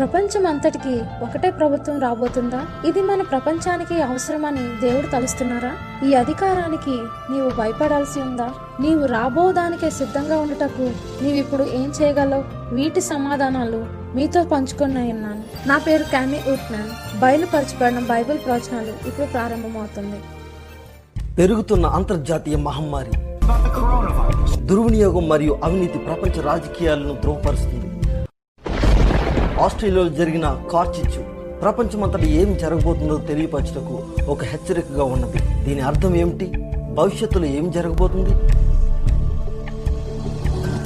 ప్రపంచం 0.00 0.46
అంతటికి 0.46 1.00
ఒకటే 1.22 1.50
ప్రభుత్వం 1.50 2.00
రాబోతుందా? 2.00 2.60
ఇది 2.88 3.00
మన 3.00 3.22
ప్రపంచానికి 3.22 4.02
అవసరమని 4.02 4.62
దేవుడు 4.80 5.06
తలుస్తున్నారా? 5.06 5.72
ఈ 6.06 6.14
అధికారానికి 6.14 6.94
నీవు 7.32 7.50
భయపడాల్సి 7.50 8.20
ఉందా? 8.20 8.46
నీవు 8.80 9.06
రాబోదానికే 9.06 9.90
సిద్ధంగా 9.90 10.36
ఉండటకు 10.40 10.90
నీవిప్పుడు 11.24 11.62
ఏం 11.62 11.92
చేయగలవు? 12.02 12.74
వీటి 12.74 13.00
సమాధానాలు 13.00 13.86
మీతో 14.14 14.44
పంచుకున్నాయన్నాను. 14.44 15.68
నా 15.68 15.78
పేరు 15.78 16.02
క్యామీ 16.02 16.40
ఉట్నాన్. 16.52 17.20
బయలుపరచబడిన 17.20 17.98
బైబిల్ 17.98 18.38
ప్రవచనాలు 18.38 19.08
ఇప్పుడు 19.08 19.26
ప్రారంభమవుతుంది. 19.26 20.20
పెరుగుతున్న 21.34 21.86
అంతర్జాతీయ 21.86 22.56
మహమ్మారి 22.56 23.12
దుర్వినియోగం 24.66 25.28
మరియు 25.28 25.60
అవినీతి 25.64 25.98
ప్రపంచ 25.98 26.42
రాజకీయాలను 26.42 27.14
ద్రోహపరుస్తుంది 27.20 27.89
ఆస్ట్రేలియాలో 29.60 30.08
జరిగిన 30.08 30.62
కార్చిచ్చు 30.72 31.22
ప్రపంచమంతటా 31.60 32.24
ఏం 32.24 32.56
జరగబోతుందో 32.56 33.16
తెలియపరచుటకు 33.16 34.04
ఒక 34.28 34.44
హెచ్చరికగా 34.44 35.04
ఉన్నది. 35.04 35.64
దీని 35.64 35.80
అర్థం 35.80 36.16
ఏమిటి? 36.16 36.46
భవిష్యత్తులో 36.94 37.46
ఏం 37.46 37.70
జరగబోతుంది? 37.70 38.30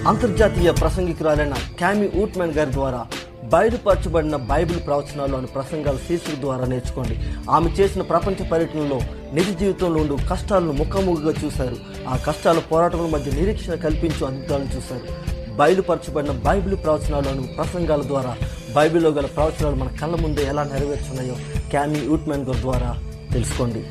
అంతర్జాతీయ 0.09 0.71
ప్రసంగికురాలైన 0.71 1.55
క్యామీ 1.79 2.11
ఊట్మెన్ 2.23 2.53
గారి 2.53 2.73
ద్వారా 2.73 3.07
బయలుపరచబడిన 3.45 4.37
బైబిల్ 4.37 4.87
ప్రవచనాలు 4.87 5.37
అనే 5.37 5.47
ప్రసంగాల 5.47 5.97
శీర్షిక 5.97 6.41
ద్వారా 6.41 6.65
నేర్చుకోండి. 6.65 7.21
ఆమె 7.51 7.71
చేసిన 7.71 8.03
ప్రపంచ 8.03 8.49
పర్యటనలో 8.49 9.01
నిజ 9.33 9.59
జీవితంలో 9.61 10.01
ఉండు 10.01 10.19
కష్టాలను 10.31 10.73
ముఖాముఖిగా 10.73 11.35
చూశారు. 11.45 11.77
ఆ 12.09 12.17
కష్టాల 12.17 12.59
పోరాటముల 12.59 13.11
మధ్య 13.11 13.31
నిరీక్షణ 13.33 13.75
కల్పించు 13.75 14.27
అద్భుతాలను 14.27 14.77
చూశారు. 14.77 15.34
బయలుపరచబడిన 15.59 16.33
బైబిల్ 16.47 16.77
ప్రవచనాలు 16.85 17.43
ప్రసంగాల 17.57 18.03
ద్వారా 18.03 18.33
బైబిల్లో 18.77 19.11
గల 19.19 19.27
ప్రవచనాలు 19.37 19.77
మన 19.83 19.91
కళ్ళ 20.01 20.15
ముందే 20.23 20.45
ఎలా 20.53 20.63
నెరవేర్చున్నాయో 20.73 21.37
క్యామీ 21.71 22.01
యూట్మెన్ 22.11 22.47
గారి 22.49 22.61
ద్వారా 22.61 22.91
తెలుసుకోండి. 23.33 23.83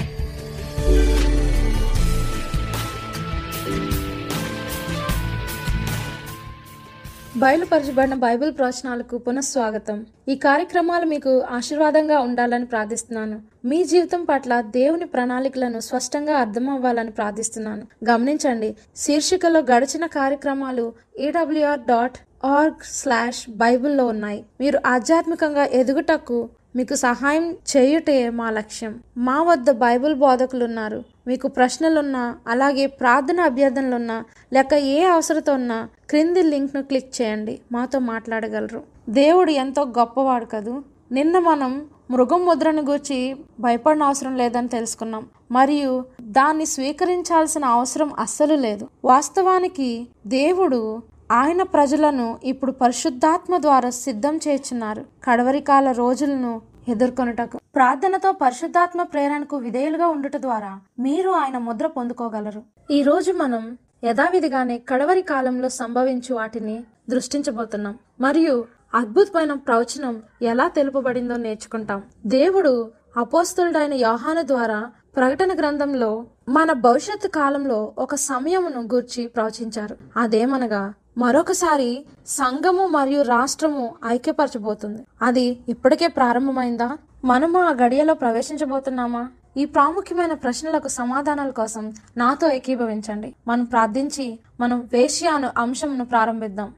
బయలుపరచబడిన 7.38 8.14
బైబిల్ 8.14 8.52
ప్రవచనాలకు 8.58 9.17
పునఃస్వాగతం. 9.17 10.06
ఈ 10.30 10.36
కార్యక్రమాలు 10.36 11.06
మీకు 11.06 11.39
ఆశీర్వాదంగా 11.52 12.20
ఉండాలని 12.20 12.66
ప్రార్థిస్తున్నాను. 12.66 13.42
మీ 13.66 13.84
జీవితం 13.84 14.23
పట్ల 14.23 14.62
దేవుని 14.62 15.06
ప్రణాళికలను 15.06 15.80
స్పష్టంగా 15.80 16.34
అర్థం 16.34 16.70
అవ్వాలని 16.70 17.11
ప్రార్థిస్తున్నాను. 17.11 17.88
గమనించండి 18.09 18.76
శీర్షికలో 18.95 19.59
గడిచిన 19.59 20.06
కార్యక్రమాలు 20.06 20.94
ఈడబ్ల్యూఆర్ 21.20 21.80
డాట్ 21.80 22.17
ఆర్గ్ 22.45 22.86
స్లాష్ 22.86 23.50
బైబిల్లో 23.50 24.06
ఉన్నాయి. 24.08 24.44
మీరు 24.61 24.80
ఆధ్యాత్మికంగా 24.86 25.66
ఎదుగుటకు 25.66 26.50
మీకు 26.76 26.95
సహాయం 26.95 27.58
చేయుటే 27.78 28.30
మా 28.30 28.52
లక్ష్యం. 28.52 29.00
మా 29.17 29.44
వద్ద 29.44 29.72
బైబిల్ 29.72 30.16
బోధకులు 30.16 30.66
ఉన్నారు. 30.66 31.04
మీకు 31.28 31.48
ప్రశ్నలున్నా 31.48 32.36
అలాగే 32.48 32.86
ప్రార్థన 32.86 33.42
అభ్యర్థనలున్నా 33.42 34.24
లేక 34.54 34.74
ఏ 34.74 35.04
అవసరత 35.04 35.50
ఉన్నా 35.50 35.90
క్రింది 36.10 36.44
లింక్ను 36.44 36.84
క్లిక్ 36.84 37.22
చేయండి. 37.22 37.62
మాతో 37.72 38.00
మాట్లాడగలరు. 38.00 38.84
దేవుడు 39.10 39.52
ఎంతో 39.52 39.84
గొప్పవాడు 39.84 40.46
కదూ? 40.46 40.84
నిన్న 41.12 41.40
మనం 41.40 41.86
మృగం 42.12 42.46
ముద్రను 42.46 42.82
గూర్చి 42.82 43.36
భయపడిన 43.60 44.04
అవసరం 44.04 44.36
లేదని 44.36 44.68
తెలుసుకున్నాం. 44.68 45.26
మరియు 45.52 46.06
దాన్ని 46.22 46.66
స్వీకరించాల్సిన 46.66 47.66
అవసరం 47.66 48.14
అస్సలు 48.20 48.54
లేదు. 48.56 48.88
వాస్తవానికి 49.06 50.08
దేవుడు 50.28 51.02
ఆయన 51.32 51.64
ప్రజలను 51.64 52.40
ఇప్పుడు 52.44 52.72
పరిశుద్ధాత్మ 52.72 53.58
ద్వారా 53.58 53.90
సిద్ధం 53.90 54.40
చేర్చున్నారు 54.48 55.06
కడవరికాల 55.24 55.92
రోజులను 55.92 56.62
ఎదుర్కొనుటకు. 56.88 57.59
ప్రార్థనతో 57.76 58.31
పరిశుద్ధాత్మ 58.31 59.03
ప్రేరణకు 59.03 59.58
విధేయులుగా 59.58 60.08
ఉండుట 60.08 60.38
ద్వారా 60.38 60.80
మీరు 61.00 61.30
ఆయన 61.30 61.58
ముద్ర 61.58 61.88
పొందుకోగలరు. 61.88 62.64
ఈ 62.92 63.04
రోజు 63.04 63.32
మనం 63.32 63.77
యథావిధిగానే 64.04 64.77
కడవరి 64.89 65.21
కాలంలో 65.21 65.70
సంభవించు 65.70 66.36
వాటిని 66.36 66.83
దృష్టించబోతున్నాం. 67.10 67.98
మరియు 68.21 68.66
అద్భుతమైన 68.94 69.54
ప్రవచనం 69.54 70.23
ఎలా 70.42 70.67
తెలుపబడిందో 70.67 71.36
నేర్చుకుంటాం. 71.36 72.04
దేవుడు 72.26 72.92
అపోస్తుడైన 73.17 73.94
యోహాన 73.94 74.42
ద్వారా 74.42 74.92
ప్రకటన 75.15 75.60
గ్రంథంలో 75.60 76.26
మన 76.50 76.71
భవిష్యత్తు 76.71 77.27
కాలంలో 77.27 77.94
ఒక 77.98 78.15
సమయమును 78.15 78.82
గూర్చి 78.82 79.27
ప్రవచించారు. 79.27 79.98
అదేమనగా 80.17 80.94
మరొకసారి 81.18 82.06
సంఘము 82.28 82.88
మరియు 82.88 83.22
రాష్ట్రము 83.22 83.96
ఐక్యపరచబోతుంది. 84.06 85.06
అది 85.22 85.60
ఇప్పటికే 85.70 86.08
ప్రారంభమైందా? 86.08 86.98
మనము 87.26 87.60
ఆ 87.60 87.72
గడియలో 87.72 88.14
ప్రవేశించబోతున్నామా? 88.14 89.28
ఈ 89.58 89.66
ప్రాముఖ్యమైన 89.66 90.34
ప్రశ్నలకు 90.34 90.88
సమాధానాల 90.88 91.50
కోసం 91.50 91.94
నాతో 92.18 92.52
ఏకీభవించండి. 92.52 93.36
మనం 93.48 93.66
ప్రార్థించి 93.66 94.40
మనం 94.60 94.90
వేశ్యాను 94.94 95.50
అంశంను 95.58 96.06
ప్రారంభిద్దాం. 96.06 96.74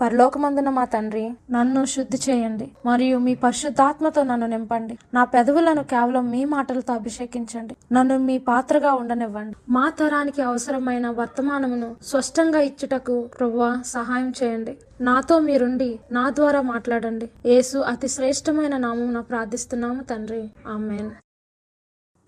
పరలోకమందున 0.00 0.70
మా 0.70 0.84
తండ్రి 0.84 1.32
నన్ను 1.50 1.84
శుద్ధి 1.84 2.18
చేయండి 2.30 2.72
మరియు 2.86 3.18
మీ 3.18 3.34
పరిశుద్ధాత్మతో 3.34 4.22
నన్ను 4.22 4.46
నింపండి. 4.46 4.98
నా 5.14 5.24
పెదవులను 5.24 5.84
కేవలం 5.84 6.30
మీ 6.30 6.44
మాటలతో 6.44 6.94
అభిషేకించండి. 6.94 7.76
నన్ను 7.92 8.18
మీ 8.18 8.38
పాత్రగా 8.38 8.92
ఉండనివ్వండి. 8.94 9.56
మా 9.68 9.90
తరానికి 9.90 10.42
అవసరమైన 10.42 11.08
వర్తమానమును 11.08 11.96
స్పష్టంగా 12.02 12.60
ఇచ్చుటకు 12.60 13.30
ప్రభువా 13.40 13.82
సహాయం 13.86 14.32
చేయండి. 14.42 14.78
నాతో 15.00 15.38
మీరుండి 15.38 16.00
నా 16.12 16.30
ద్వారా 16.30 16.62
మాట్లాడండి. 16.62 17.30
యేసు 17.46 17.78
అతి 17.78 18.08
శ్రేష్టమైన 18.08 18.76
నామమున 18.76 19.20
ప్రార్థిస్తున్నాము 19.20 20.02
తండ్రి. 20.02 20.50
ఆమెన్. 20.68 21.10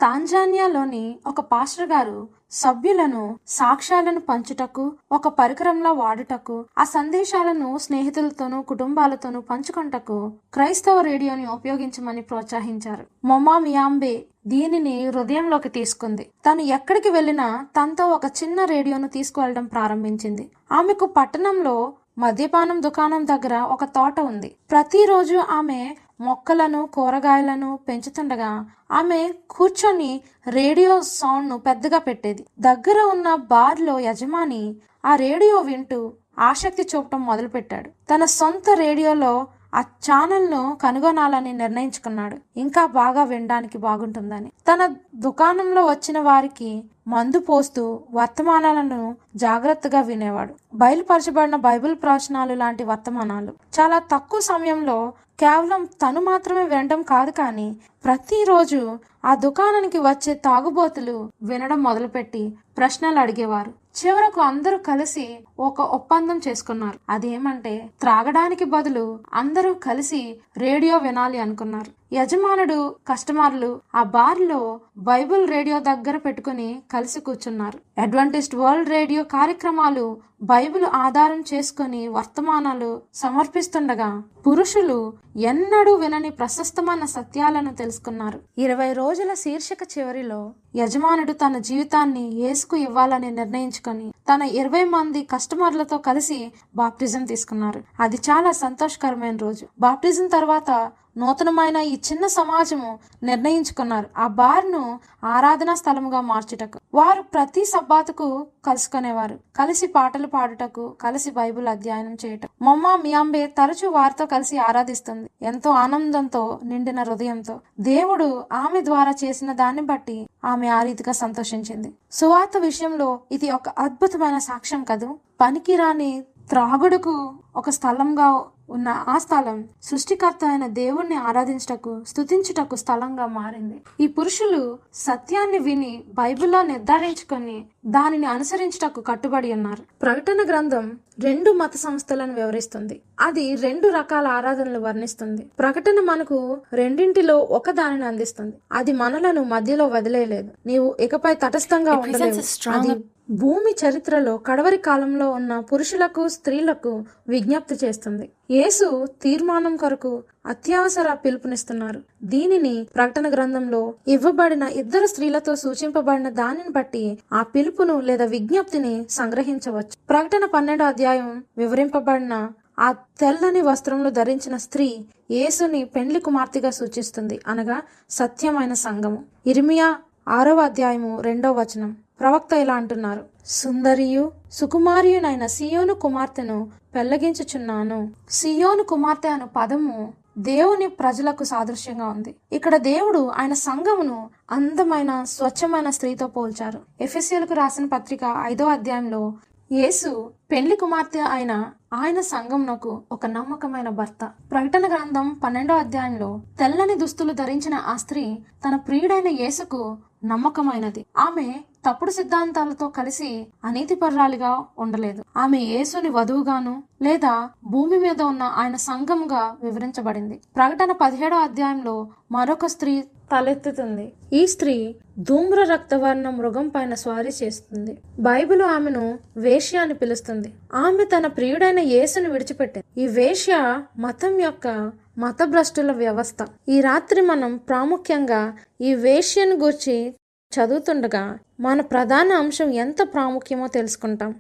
తాంజానియాలోని 0.01 1.19
ఒక 1.27 1.41
పాస్టర్ 1.41 1.89
గారు 1.89 2.29
సభ్యులను 2.53 3.23
సాక్ష్యాలను 3.47 4.21
పంచుటకు 4.21 4.85
ఒక 5.13 5.29
పరికరంలో 5.29 5.93
వాడుటకు 5.93 6.57
ఆ 6.79 6.85
సందేశాలను 6.85 7.79
స్నేహితులతోనూ 7.79 8.63
కుటుంబాలతోనూ 8.63 9.41
పంచుకుంటకు 9.41 10.33
క్రైస్తవ 10.55 11.01
రేడియోని 11.01 11.47
ఉపయోగించమని 11.47 12.23
ప్రోత్సహించారు. 12.23 13.07
మొమా 13.25 13.59
మియాంబే 13.59 14.27
దీనిని 14.47 14.95
హృదయంలోకి 15.09 15.69
తీసుకుంది. 15.69 16.25
తను 16.47 16.61
ఎక్కడికి 16.61 17.11
వెళ్ళినా 17.11 17.67
తనతో 17.77 18.05
ఒక 18.09 18.27
చిన్న 18.41 18.65
రేడియోను 18.65 19.09
తీసుకువెళ్ళడం 19.09 19.67
ప్రారంభించింది. 19.67 20.51
ఆమెకు 20.73 21.07
పట్టణంలో 21.07 21.77
మద్యపానం 22.19 22.83
దుకాణం 22.83 23.27
దగ్గర 23.27 23.55
ఒక 23.75 23.85
తోట 23.85 24.21
ఉంది. 24.21 24.49
ప్రతిరోజు 24.71 25.37
ఆమె 25.59 25.81
మొక్కలను 26.21 26.87
కూరగాయలను 26.95 27.79
పెంచుతుండగా 27.89 28.51
ఆమె 28.91 29.21
కూర్చొని 29.51 30.21
రేడియో 30.49 31.01
సౌండ్ను 31.01 31.59
పెద్దగా 31.59 31.99
పెట్టేది. 31.99 32.47
దగ్గర 32.61 32.99
ఉన్న 33.13 33.35
బార్లో 33.35 34.01
యజమాని 34.01 34.63
ఆ 35.05 35.15
రేడియో 35.17 35.61
వింటూ 35.61 36.13
ఆసక్తి 36.39 36.89
చూపటం 36.97 37.27
మొదలుపెట్టాడు. 37.27 37.91
తన 38.11 38.25
సొంత 38.25 38.71
రేడియోలో 38.75 39.47
ఆ 39.75 39.81
ఛానల్ను 39.81 40.77
కనుగొనాలని 40.83 41.53
నిర్ణయించుకున్నాడు. 41.53 42.37
ఇంకా 42.57 42.87
బాగా 42.87 43.25
వినడానికి 43.25 43.79
బాగుంటుందని. 43.79 44.53
తన 44.69 44.95
దుకాణంలో 45.15 45.87
వచ్చిన 45.87 46.19
వారికి 46.21 46.71
మందు 47.09 47.39
పోస్తూ 47.39 48.01
వర్తమానాలను 48.13 49.17
జాగ్రత్తగా 49.37 50.01
వినేవాడు. 50.01 50.55
బయలుపరచబడిన 50.75 51.57
బైబిల్ 51.57 51.95
ప్రవచనాలు 51.95 52.55
లాంటి 52.55 52.85
వర్తమానాలు. 52.85 53.53
చాలా 53.81 53.99
తక్కువ 53.99 54.41
సమయంలో 54.41 55.13
కేవలం 55.41 55.85
తను 56.03 56.21
మాత్రమే 56.21 56.65
వినడం 56.65 57.03
కాదు 57.03 57.31
కానీ 57.31 57.67
ప్రతిరోజు 58.05 58.81
ఆ 59.25 59.35
దుకాణానికి 59.35 59.99
వచ్చే 59.99 60.35
తాగుబోతులు 60.35 61.17
వినడం 61.43 61.83
మొదలుపెట్టి 61.83 62.43
ప్రశ్నలు 62.79 63.19
అడిగేవారు. 63.19 63.71
చివరకు 63.99 64.41
అందరూ 64.41 64.79
కలిసి 64.79 65.25
ఒక 65.61 65.81
ఒప్పందం 65.81 66.41
చేసుకున్నారు. 66.49 66.99
అదేమంటే 67.09 67.75
త్రాగడానికి 68.01 68.65
బదులు 68.65 69.07
అందరూ 69.35 69.75
కలిసి 69.75 70.21
రేడియో 70.57 70.99
వినాలి 70.99 71.39
అనుకున్నారు. 71.39 71.91
యజమానుడు 72.13 72.95
కస్టమర్లు 73.09 73.81
ఆ 73.95 74.03
బార్లో 74.03 74.81
బైబిల్ 74.99 75.49
రేడియో 75.49 75.79
దగ్గర 75.79 76.17
పెట్టుకుని 76.17 76.83
కలిసి 76.93 77.21
కూర్చున్నారు. 77.21 78.01
అడ్వంటిస్ట్ 78.01 78.55
వరల్డ్ 78.55 78.89
రేడియో 78.89 79.23
కార్యక్రమాలు 79.23 80.05
బైబిల్ 80.43 80.85
ఆధారం 80.85 81.45
చేసుకుని 81.55 82.09
వర్తమానాలు 82.09 83.03
సమర్పిస్తుండగా 83.15 84.23
పురుషులు 84.47 85.13
ఎన్నడూ 85.37 85.95
వినని 85.95 86.31
ప్రశస్తమైన 86.31 87.05
సత్యాలను 87.05 87.75
తెలుసుకున్నారు. 87.75 88.41
ఇరవై 88.59 88.93
రోజుల 88.93 89.35
శీర్షిక 89.35 89.79
చివరిలో 89.99 90.53
యజమానుడు 90.77 91.33
తన 91.33 91.59
జీవితాన్ని 91.59 92.35
ఏసుకు 92.35 92.77
ఇవ్వాలని 92.77 93.31
నిర్ణయించుకొని 93.31 94.13
తన 94.35 94.43
ఇరవై 94.43 94.85
మంది 94.85 95.23
కస్టమర్లతో 95.23 95.99
కలిసి 95.99 96.53
బాప్టిజం 96.77 97.25
తీసుకున్నారు. 97.25 97.83
అది 98.01 98.17
చాలా 98.17 98.53
సంతోషకరమైన 98.53 99.37
రోజు. 99.37 99.67
బాప్టిజం 99.81 100.27
తర్వాత 100.27 100.93
నూతనమైన 101.21 101.77
ఈ 101.77 101.95
చిన్న 102.13 102.27
సమాజము 102.27 102.99
నిర్ణయించుకున్నారు. 103.23 104.07
ఆ 104.19 104.27
బార్ను 104.27 105.01
ఆరాధనా 105.25 105.75
స్థలముగా 105.75 106.21
మార్చుటకు. 106.21 106.81
వారు 106.95 107.23
ప్రతి 107.23 107.65
సబ్బాతుకు 107.65 108.47
కలుసుకునేవారు. 108.67 109.39
కలిసి 109.59 109.87
పాటలు 109.87 110.27
పాడుటకు 110.27 110.89
కలిసి 111.01 111.31
బైబిల్ 111.31 111.69
అధ్యయనం 111.69 112.17
చేయటం. 112.25 112.49
మమ్మ 112.63 112.97
మియాంబే 112.97 113.47
తరచూ 113.47 113.91
వారితో 113.91 114.27
కలిసి 114.27 114.59
ఆరాధిస్తుంది. 114.59 115.31
ఎంతో 115.43 115.71
ఆనందంతో 115.71 116.61
నిండిన 116.65 117.03
హృదయంతో. 117.03 117.61
దేవుడు 117.81 118.45
ఆమె 118.53 118.81
ద్వారా 118.81 119.13
చేసిన 119.25 119.53
దాన్ని 119.53 119.83
బట్టి 119.83 120.29
ఆమె 120.45 120.69
ఆ 120.69 120.83
రీతిగా 120.83 121.13
సంతోషించింది. 121.13 121.95
సువార్త 122.13 122.57
విషయంలో 122.59 123.21
ఇది 123.33 123.51
ఒక 123.51 123.69
అద్భుతమైన 123.69 124.39
సాక్ష్యం 124.39 124.85
కదూ? 124.85 125.19
పనికిరాని 125.41 126.23
త్రాగుడుకు 126.49 127.35
ఒక 127.57 127.71
స్థలంగా 127.71 128.45
ఉన్న 128.71 128.89
ఆ 129.09 129.19
స్థలం 129.19 129.65
సృష్టికర్త 129.83 130.45
అయిన 130.45 130.67
దేవుణ్ణి 130.67 131.15
ఆరాధించుటకు 131.15 132.05
స్తుతించుటకు 132.09 132.77
స్థలంగా 132.77 133.27
మారింది. 133.27 133.83
ఈ 134.01 134.07
పురుషులు 134.07 134.79
సత్యాన్ని 134.95 135.59
విని 135.59 136.05
బైబిల్లో 136.15 136.63
నిర్ధారించుకొని 136.63 137.65
దానిని 137.87 138.27
అనుసరించుటకు 138.27 139.01
కట్టుబడి 139.01 139.53
ఉన్నారు. 139.53 139.83
ప్రకటన 140.03 140.39
గ్రంథం 140.49 140.99
రెండు 141.21 141.51
మత 141.51 141.77
సంస్థలను 141.77 142.35
వివరిస్తుంది. 142.35 143.01
అది 143.21 143.55
రెండు 143.55 143.89
రకాల 143.89 144.27
ఆరాధనలు 144.27 144.79
వర్ణిస్తుంది. 144.79 145.47
ప్రకటన 145.59 146.01
మనకు 146.01 146.59
రెండింటిలో 146.73 147.39
ఒక 147.39 147.71
దానిని 147.71 148.05
అందిస్తుంది. 148.05 148.57
అది 148.73 148.93
మనలను 148.93 149.45
మధ్యలో 149.45 149.87
వదిలేయలేదు. 149.87 150.49
నీవు 150.67 150.97
ఇకపై 151.01 151.35
తటస్థంగా 151.35 151.93
ఉండలేవు. 151.93 152.71
అది 152.71 153.05
భూమి 153.31 153.73
చరిత్రలో 153.73 154.37
కడవరి 154.37 154.77
కాలంలో 154.77 155.31
ఉన్న 155.31 155.61
పురుషులకు 155.61 156.29
స్త్రీలకు 156.29 157.05
విజ్ఞప్తి 157.29 157.87
చేస్తుంది. 157.87 158.29
యేసు 158.51 159.07
తీర్మానం 159.23 159.77
కొరకు 159.77 160.23
అత్యవసర 160.47 161.13
పిలుపునిస్తున్నారు. 161.13 162.03
దీనిని 162.23 162.87
ప్రకటన 162.97 163.33
గ్రంథంలో 163.33 163.95
ఇవ్వబడిన 164.09 164.63
ఇద్దరు 164.63 165.07
స్త్రీలతో 165.07 165.57
సూచింపబడిన 165.57 166.29
దానిని 166.29 166.69
బట్టి 166.71 167.19
ఆ 167.33 167.43
పిలుపును 167.43 168.01
లేదా 168.01 168.25
విజ్ఞప్తిని 168.25 169.07
సంగ్రహించవచ్చు. 169.11 169.97
ప్రకటన 170.09 170.45
పన్నెండో 170.45 170.85
అధ్యాయం 170.85 171.45
వివరింపబడిన 171.59 172.49
ఆ 172.79 172.93
తెల్లని 172.93 173.61
వస్త్రములు 173.61 174.11
ధరించిన 174.11 174.57
స్త్రీ 174.57 175.05
యేసుని 175.31 175.85
పెండ్లి 175.85 176.21
కుమార్తెగా 176.21 176.71
సూచిస్తుంది. 176.71 177.41
అనగా 177.47 177.83
సత్యమైన 178.11 178.73
సంఘము 178.73 179.25
ఇర్మియా 179.47 179.97
ఆరవ 180.29 180.61
అధ్యాయము 180.61 181.21
రెండవ 181.21 181.61
వచనం. 181.61 181.97
ప్రవక్త 182.21 182.53
ఇలా 182.53 182.75
అంటున్నారు. 182.75 183.23
సుందరియు 183.47 184.25
సుకుమారియునైన 184.53 185.45
సియోను 185.47 185.95
కుమార్తెను 185.95 186.57
పెళ్ళగించుచున్నాను. 186.95 187.99
సియోను 188.31 188.83
కుమార్తె 188.83 189.29
అను 189.29 189.47
పదము 189.57 190.13
దేవుని 190.39 190.87
ప్రజలకు 191.01 191.45
సాదృశ్యంగా 191.45 192.07
ఉంది. 192.09 192.37
ఇక్కడ 192.53 192.77
దేవుడు 192.77 193.21
ఆయన 193.41 193.53
సంఘమును 193.53 194.19
అందమైన 194.51 195.25
స్వచ్ఛమైన 195.25 195.91
స్త్రీతో 195.91 196.27
పోల్చారు. 196.27 196.81
ఎఫ్ఎస్ఎల్కు 197.01 197.55
రాసిన 197.55 197.87
పత్రిక 197.87 198.21
ఐదో 198.45 198.67
అధ్యాయంలో 198.67 199.23
యేసు 199.71 200.11
పెళ్ళి 200.51 200.77
కుమార్తె 200.77 201.21
అయిన 201.35 201.53
ఆయన 201.95 202.21
సంఘంనకు 202.21 203.03
ఒక 203.13 203.27
నమ్మకమైన 203.27 203.89
భర్త. 203.89 204.25
ప్రకటన 204.53 204.85
గ్రంథం 204.95 205.27
పన్నెండో 205.45 205.75
అధ్యాయంలో 205.75 206.31
తెల్లని 206.59 206.95
దుస్తులు 206.95 207.33
ధరించిన 207.33 207.75
ఆ 207.75 207.97
స్త్రీ 207.97 208.25
తన 208.65 208.77
ప్రియుడైన 208.77 209.29
యేసుకు 209.43 209.81
నమ్మకమైనది. 210.25 211.07
ఆమె 211.19 211.55
తప్పుడు 211.89 212.11
సిద్ధాంతాలతో 212.11 212.89
కలిసి 212.89 213.47
అనీతిపర్రాలిగా 213.65 214.65
ఉండలేదు. 214.79 215.25
ఆమె 215.37 215.59
యేసుని 215.59 216.09
వధువుగాను 216.09 216.83
లేదా 217.03 217.51
భూమి 217.65 217.99
మీద 217.99 218.23
ఉన్న 218.23 218.43
ఆయన 218.43 218.77
సంఘంగా 218.77 219.57
వివరించబడింది. 219.63 220.41
ప్రకటన 220.57 220.93
పదిహేడో 220.93 221.37
అధ్యాయంలో 221.37 222.09
మరొక 222.33 222.67
స్త్రీ 222.67 223.05
తలెత్తుతుంది. 223.33 224.13
ఈ 224.33 224.47
స్త్రీ 224.47 224.97
ధూమ్ర 225.19 225.65
రక్తవర్ణ 225.65 226.31
మృగం 226.31 226.69
పైన 226.69 226.95
స్వారీ 226.95 227.31
చేస్తుంది. 227.43 227.99
బైబిల్ 228.19 228.63
ఆమెను 228.63 229.19
వేశ్య 229.37 229.79
అని 229.79 229.95
పిలుస్తుంది. 229.95 230.55
ఆమె 230.75 231.05
తన 231.05 231.27
ప్రియుడైన 231.27 231.79
యేసును 231.79 232.31
విడిచిపెట్టింది. 232.31 233.03
ఈ 233.03 233.07
వేశ్య 233.07 233.83
మతం 233.99 234.41
యొక్క 234.41 234.93
మతభ్రష్టుల 235.19 235.93
వ్యవస్థ. 235.93 236.37
ఈ 236.69 236.81
రాత్రి 236.81 237.21
మనం 237.21 237.57
ప్రాముఖ్యంగా 237.57 238.57
ఈ 238.81 238.95
వేష్యను 238.95 239.57
గూర్చి 239.57 240.15
చదువుతుండగా 240.53 241.39
మన 241.61 241.81
ప్రధాన 241.81 242.33
అంశం 242.33 242.71
ఎంత 242.71 243.03
ప్రాముఖ్యమో 243.03 243.67
తెలుసుకుంటాం. 243.67 244.35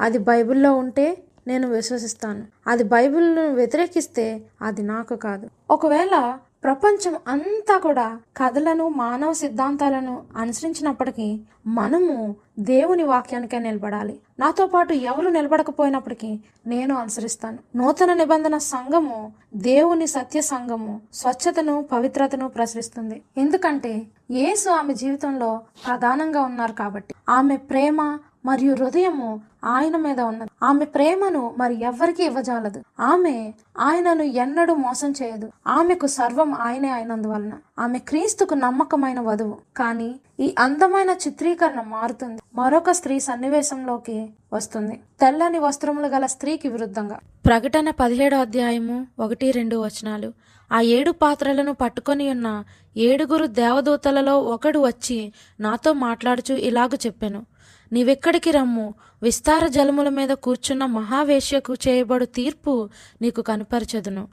అది 0.00 0.18
బైబిల్లో 0.18 0.74
ఉంటే 0.74 1.22
నేను 1.46 1.68
విశ్వసిస్తాను. 1.68 2.46
అది 2.66 2.84
బైబిల్ను 2.84 3.54
వ్యతిరేకిస్తే 3.54 4.42
అది 4.62 4.82
నాకు 4.82 5.16
కాదు. 5.16 5.50
ఒకవేళ 5.70 6.38
ప్రపంచం 6.64 7.14
అంతా 7.28 7.78
కూడా 7.78 8.20
కథలను 8.36 8.88
మానవ 8.88 9.32
సిద్ధాంతాలను 9.32 10.22
అనుసరించినప్పటికీ 10.36 11.40
మనము 11.66 12.36
దేవుని 12.58 13.02
వాక్యానికే 13.02 13.58
నిలబడాలి. 13.58 14.20
నాతో 14.38 14.66
పాటు 14.66 14.92
ఎవరు 14.92 15.28
నిలబడకపోయినప్పటికీ 15.28 16.40
నేను 16.66 16.94
అనుసరిస్తాను. 16.94 17.58
నూతన 17.76 18.12
నిబంధన 18.12 18.58
సంఘము 18.58 19.32
దేవుని 19.54 20.06
సత్య 20.06 20.40
సంఘము 20.40 21.00
స్వచ్ఛతను 21.14 21.88
పవిత్రతను 21.92 22.48
ప్రసరిస్తుంది. 22.48 23.22
ఎందుకంటే 23.36 24.02
యేసు 24.30 24.70
ఆమె 24.70 24.94
జీవితంలో 24.94 25.60
ప్రధానంగా 25.86 26.42
ఉన్నారు 26.42 26.72
కాబట్టి. 26.72 27.14
ఆమె 27.28 27.56
ప్రేమ 27.56 28.18
మరియు 28.46 28.74
హృదయము 28.74 29.40
ఆయన 29.64 29.96
మీద 29.96 30.20
ఉన్నది. 30.20 30.50
ఆమె 30.62 30.84
ప్రేమను 30.84 31.54
మరి 31.58 31.84
ఎవ్వరికి 31.84 32.24
ఇవ్వజాలదు. 32.24 32.82
ఆమె 33.00 33.52
ఆయనను 33.78 34.22
ఎన్నడూ 34.22 34.74
మోసం 34.74 35.14
చేయదు. 35.22 35.50
ఆమెకు 35.66 36.06
సర్వం 36.06 36.54
ఆయనే 36.54 36.90
అయినందువలన. 36.90 37.52
ఆమె 37.78 37.98
క్రీస్తుకు 37.98 38.54
నమ్మకమైన 38.54 39.20
వధువు. 39.20 39.56
కానీ 39.76 40.20
ఈ 40.40 40.54
అందమైన 40.58 41.10
చిత్రీకరణ 41.10 41.82
మారుతుంది. 41.82 42.42
మరొక 42.54 42.90
స్త్రీ 42.90 43.20
సన్నివేశంలోకి 43.20 44.30
వస్తుంది. 44.52 45.00
తెల్లని 45.20 45.58
వస్త్రములు 45.58 46.06
గల 46.06 46.26
స్త్రీకి 46.26 46.68
విరుద్ధంగా. 46.68 47.18
ప్రకటన 47.46 47.90
పదిహేడో 47.90 48.40
అధ్యాయము 48.40 49.06
ఒకటి 49.18 49.50
రెండు 49.50 49.76
వచనాలు. 49.76 50.32
ఆ 50.72 50.80
ఏడు 50.80 51.10
పాత్రలను 51.10 51.74
పట్టుకొని 51.74 52.30
ఉన్న 52.30 52.64
ఏడుగురు 52.96 53.46
దేవదూతలలో 53.46 54.40
ఒకడు 54.40 54.78
వచ్చి 54.78 55.32
నాతో 55.60 55.92
మాట్లాడుచు 55.92 56.54
ఇలాగు 56.54 56.96
చెప్పాను. 57.06 57.46
నీవెక్కడికి 57.92 58.50
రమ్ము? 58.50 58.94
విస్తార 59.22 59.66
జలముల 59.66 60.08
మీద 60.08 60.28
కూర్చున్న 60.28 60.86
మహావేశ్యకు 60.86 61.74
చేయబడు 61.74 62.24
తీర్పు 62.24 62.88
నీకు 63.22 63.42
కనపరచదును. 63.42 64.28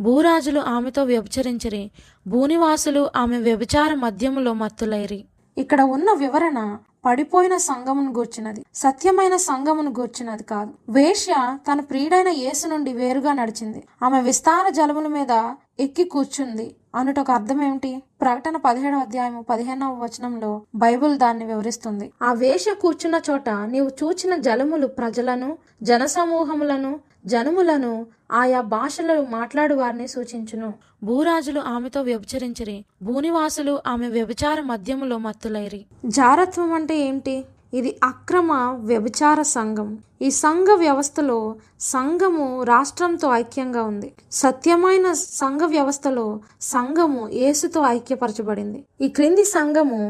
భూరాజులు 0.00 0.60
ఆమెతో 0.60 1.04
వ్యభిచరించిరి. 1.04 1.90
భూనివాసులు 2.26 3.10
ఆమె 3.16 3.38
వ్యభిచార 3.38 3.94
మధ్యములో 3.94 4.52
మత్తులైరి. 4.52 5.24
ఇక్కడ 5.58 5.82
ఉన్న 5.82 6.12
వివరణ 6.12 6.78
పడిపోయిన 7.04 7.56
సంఘమును 7.56 8.12
గూర్చినది. 8.12 8.64
సత్యమైన 8.74 9.36
సంఘమును 9.36 9.90
గూర్చినది 9.90 10.42
కాదు. 10.42 10.70
వేశ్య 10.88 11.58
తన 11.72 11.80
ప్రియుడైన 11.80 12.28
యేసు 12.28 12.68
నుండి 12.68 12.92
వేరుగా 12.92 13.32
నడిచింది. 13.32 13.82
ఆమె 14.02 14.20
విస్తార 14.20 14.70
జలముల 14.70 15.06
మీద 15.06 15.54
ఎక్కి 15.80 16.04
కూర్చుంది. 16.04 16.74
అనుటకు 16.94 17.32
అర్థం 17.32 17.62
ఏమిటి 17.62 18.02
ప్రకటన 18.20 18.56
పదిహేడవ 18.56 18.98
అధ్యాయము 18.98 19.42
పదిహేనవ 19.42 20.04
వచనంలో 20.04 20.62
బైబిల్ 20.74 21.18
దాన్ని 21.18 21.44
వివరిస్తుంది. 21.44 22.12
ఆ 22.22 22.32
వేష 22.32 22.64
కూర్చున్న 22.80 23.20
చోట 23.30 23.48
నీవు 23.48 23.88
చూచిన 23.88 24.36
జలములు 24.36 24.86
ప్రజలను 24.86 25.58
జనసమూహములను 25.82 27.00
జనములను 27.26 28.06
ఆయా 28.32 28.60
భాషలు 28.60 29.26
మాట్లాడు 29.30 29.74
వారిని 29.74 30.08
సూచించును. 30.08 30.74
భూరాజులు 31.04 31.60
ఆమెతో 31.60 32.02
వ్యభిచరించిరి. 32.02 32.84
భూనివాసులు 33.02 33.78
ఆమె 33.86 34.08
వ్యభిచార 34.08 34.60
మధ్యములో 34.60 35.18
మత్తులైరి. 35.18 35.84
జారత్వం 36.06 36.72
అంటే 36.72 36.98
ఏంటి 36.98 37.44
ఇది 37.74 37.90
అక్రమ 38.04 38.52
వ్యభిచార 38.88 39.42
సంఘం. 39.56 39.88
ఈ 40.26 40.28
సంఘ 40.44 40.66
వ్యవస్థలో 40.84 41.38
సంఘము 41.80 42.46
రాష్ట్రంతో 42.62 43.28
ఐక్యంగా 43.42 43.82
ఉంది. 43.82 44.08
సత్యమైన 44.32 45.06
సంఘ 45.42 45.62
వ్యవస్థలో 45.74 46.26
సంఘము 46.74 47.22
యేసుతో 47.42 47.80
ఐక్యపరచబడింది. 47.96 48.80
ఈ 49.00 49.08
క్రింది 49.08 49.44
సంఘము 49.56 50.00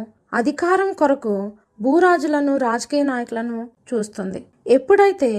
అధికారం 0.41 0.91
కొరకు 0.93 1.35
భూరాజులను 1.81 2.53
రాజకీయ 2.57 3.03
నాయకులను 3.03 3.59
చూస్తుంది. 3.89 4.41
ఎప్పుడైతే 4.67 5.31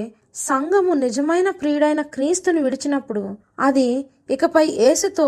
సంఘము 0.47 0.93
నిజమైన 0.93 1.49
ప్రియుడైన 1.49 2.01
క్రీస్తును 2.15 2.61
విడిచినప్పుడు 2.61 3.23
అది 3.59 3.87
ఇకపై 4.29 4.65
యేసుతో 4.83 5.27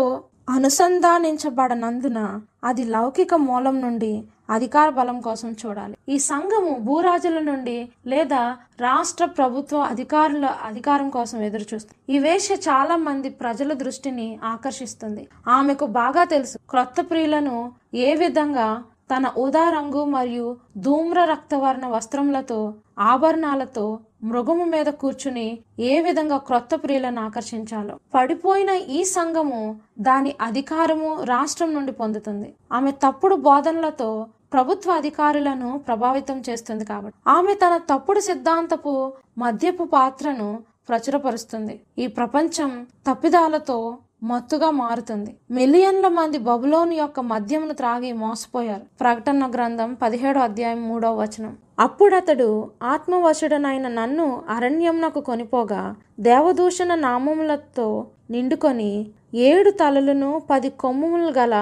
అనుసంధానించబడనందున 0.56 2.20
అది 2.64 2.84
లౌకిక 2.84 3.34
మూలం 3.46 3.76
నుండి 3.80 4.12
అధికార 4.50 4.88
బలం 4.88 5.20
కోసం 5.20 5.56
చూడాలి. 5.66 5.96
ఈ 6.08 6.18
సంఘము 6.18 6.78
భూరాజుల 6.78 7.38
నుండి 7.38 7.88
లేదా 8.06 8.56
రాష్ట్ర 8.80 9.24
ప్రభుత్వ 9.24 9.78
అధికారుల 9.78 10.46
అధికారం 10.46 11.10
కోసం 11.10 11.42
ఎదురు 11.42 11.66
చూస్తుంది 11.74 12.14
ఈ 12.14 12.18
వేష 12.18 12.48
చాలా 12.68 12.96
మంది 12.96 13.28
ప్రజల 13.28 13.72
దృష్టిని 13.72 14.38
ఆకర్షిస్తుంది. 14.44 15.28
ఆమెకు 15.48 15.86
బాగా 15.86 16.24
తెలుసు 16.24 16.58
క్రొత్త 16.70 17.00
ప్రియులను 17.10 17.72
ఏ 17.94 18.14
విధంగా 18.14 18.82
తన 19.16 19.32
ఊదా 19.38 19.70
రంగు 19.70 20.04
మరియు 20.04 20.56
ధూమ్ర 20.76 21.24
రక్తవర్ణ 21.24 21.86
వస్త్రములతో 21.86 22.74
ఆభరణాలతో 22.98 23.98
మృగము 24.22 24.64
మీద 24.64 24.86
కూర్చుని 24.86 25.58
ఏ 25.78 26.00
విధంగా 26.00 26.36
క్రొత్త 26.38 26.74
ప్రియులను 26.74 27.22
ఆకర్షించాలో. 27.22 27.98
పడిపోయిన 28.14 28.68
ఈ 28.68 29.04
సంఘము 29.04 29.80
దాని 30.00 30.34
అధికారము 30.40 31.22
రాష్ట్రం 31.22 31.74
నుండి 31.74 31.92
పొందుతుంది. 31.92 32.54
ఆమె 32.72 32.90
తప్పుడు 32.90 33.34
బోధనలతో 33.34 34.26
ప్రభుత్వ 34.52 34.90
అధికారులను 34.92 35.70
ప్రభావితం 35.88 36.42
చేస్తుంది 36.48 36.84
కాబట్టి. 36.84 37.16
ఆమె 37.26 37.54
తన 37.54 37.76
తప్పుడు 37.90 38.20
సిద్ధాంతపు 38.20 39.12
మద్యపు 39.38 39.84
పాత్రను 39.84 40.48
ప్రచురపరుస్తుంది. 40.88 41.80
ఈ 41.98 42.06
ప్రపంచం 42.06 42.70
తప్పిదాలతో 43.06 43.78
మత్తుగా 44.22 44.70
మారుతుంది. 44.70 45.36
మిలియన్ల 45.50 46.08
మంది 46.08 46.38
బబులోని 46.38 46.96
యొక్క 46.96 47.20
మద్యమును 47.20 47.72
త్రాగి 47.72 48.12
మోసపోయారు. 48.12 48.84
ప్రకటన 49.00 49.46
గ్రంథం 49.54 49.94
పదిహేడో 49.94 50.40
అధ్యాయం 50.40 50.88
మూడో 50.88 51.10
వచనం. 51.14 51.52
అప్పుడతడు 51.78 52.48
ఆత్మవశుడనైన 52.82 53.88
నన్ను 53.88 54.26
అరణ్యంనకు 54.48 55.20
కొనిపోగా 55.20 55.82
దేవదూషణ 56.20 56.94
నామములతో 56.94 58.06
నిండుకొని 58.30 58.90
ఏడు 59.34 59.70
తలలను 59.70 60.42
పది 60.50 60.70
కొమ్ములు 60.70 61.30
గల 61.38 61.54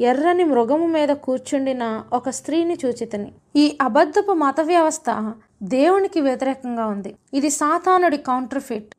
ఎర్రని 0.00 0.44
మృగము 0.44 0.86
మీద 0.86 1.08
కూర్చుండిన 1.08 2.04
ఒక 2.12 2.30
స్త్రీని 2.30 2.78
చూచితిని. 2.84 3.32
ఈ 3.56 3.78
అబద్ధపు 3.82 4.32
మత 4.32 4.60
వ్యవస్థ 4.60 5.32
దేవునికి 5.62 6.20
వ్యతిరేకంగా 6.20 6.86
ఉంది. 6.86 7.16
ఇది 7.34 7.50
సాతానుడి 7.50 8.16
కౌంటర్ఫిట్ 8.16 8.94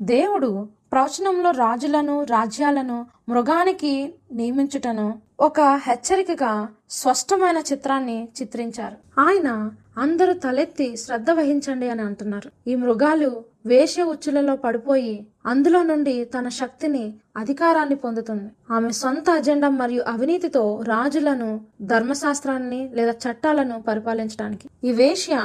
దేవుడు 0.00 0.68
ప్రవచనంలో 0.92 1.50
రాజులను 1.50 2.24
రాజ్యాలను 2.24 3.06
మృగానికి 3.28 4.14
నియమించుటను 4.32 5.18
ఒక 5.40 5.60
హెచ్చరికగా 5.60 6.68
స్పష్టమైన 6.90 7.58
చిత్రాన్ని 7.58 8.28
చిత్రించారు. 8.42 9.20
ఆయన 9.20 9.70
అందరూ 9.98 10.32
తలెత్తి 10.32 10.96
శ్రద్ధ 10.96 11.30
వహించండి 11.30 11.88
అని 11.88 12.02
అంటున్నారు. 12.02 12.50
ఈ 12.66 12.74
మృగాలు 12.74 13.44
వేష 13.66 13.96
ఉచ్చులలో 14.00 14.56
పడిపోయి 14.56 15.26
అందులో 15.46 15.80
నుండి 15.82 16.14
తన 16.34 16.46
శక్తిని 16.60 17.02
అధికారాన్ని 17.42 17.96
పొందుతుంది. 18.04 18.48
ఆమె 18.76 18.88
సొంత 19.00 19.26
అజెండా 19.30 19.68
మరియు 19.80 20.02
అవినీతితో 20.14 20.62
రాజులను 20.88 21.50
ధర్మశాస్త్రాన్ని 21.92 22.80
లేదా 22.96 23.14
చట్టాలను 23.24 23.76
పరిపాలించడానికి. 23.88 24.66
ఈ 24.88 24.92
వేష్య 25.00 25.36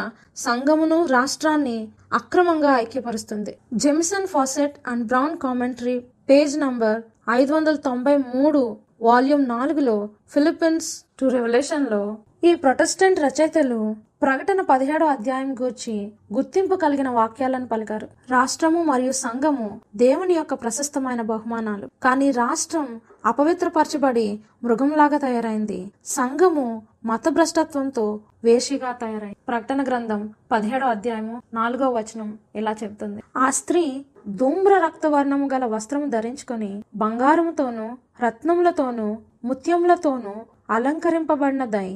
సంఘమును 0.45 0.99
రాష్ట్రాన్ని 1.15 1.77
అక్రమంగా 2.19 2.71
ఐక్యపరుస్తుంది. 2.83 3.53
Jamieson 3.83 4.31
Fausset 4.33 4.77
and 4.87 5.05
Brown 5.11 5.37
commentary 5.45 5.97
page 6.31 6.55
number 6.65 6.99
ఐదు 7.39 7.51
వందల 7.53 7.77
తొంభై 7.89 8.17
మూడు 8.33 8.61
వాల్యూమ్ 9.09 9.45
నాలుగులో 9.55 9.95
ఫిలిప్పీన్స్ 10.33 10.89
టు 11.19 11.25
రెవల్యూషన్లో 11.35 12.03
ఈ 12.43 12.55
ప్రొటెస్టెంట్ 12.55 13.19
రచయితలు 13.19 13.95
ప్రకటన 14.21 14.61
పదిహేడో 14.61 15.05
అధ్యాయం 15.05 15.53
గూర్చి 15.53 16.11
గుర్తింపు 16.33 16.75
కలిగిన 16.75 17.09
వాక్యాలను 17.09 17.67
పలికారు. 17.67 18.07
రాష్ట్రము 18.31 18.83
మరియు 18.83 19.11
సంఘము 19.11 19.79
దేవుని 19.95 20.33
యొక్క 20.33 20.53
ప్రశస్తమైన 20.53 21.21
బహుమానాలు. 21.21 21.87
కానీ 22.03 22.31
రాష్ట్రం 22.31 23.01
అపవిత్రపరచబడి 23.25 24.39
మృగంలాగా 24.63 25.17
తయారైంది. 25.17 25.91
సంఘము 26.05 26.81
మత 27.05 27.29
భ్రష్టత్వంతో 27.29 28.19
వేషిగా 28.43 28.91
తయారైంది. 28.91 29.37
ప్రకటన 29.47 29.83
గ్రంథం 29.83 30.33
పదిహేడో 30.51 30.87
అధ్యాయము 30.87 31.41
నాలుగో 31.53 31.89
వచనం 31.89 32.37
ఇలా 32.55 32.75
చెబుతుంది. 32.83 33.23
ఆ 33.37 33.49
స్త్రీ 33.49 34.05
ధూమ్ర 34.27 34.77
రక్తవర్ణము 34.77 35.49
గల 35.53 35.65
వస్త్రము 35.65 36.05
ధరించుకొని 36.05 36.83
బంగారముతోనూ 36.95 37.89
రత్నములతోనూ 38.23 39.17
ముత్యములతోనూ 39.45 40.33
అలంకరింపబడినదై 40.69 41.89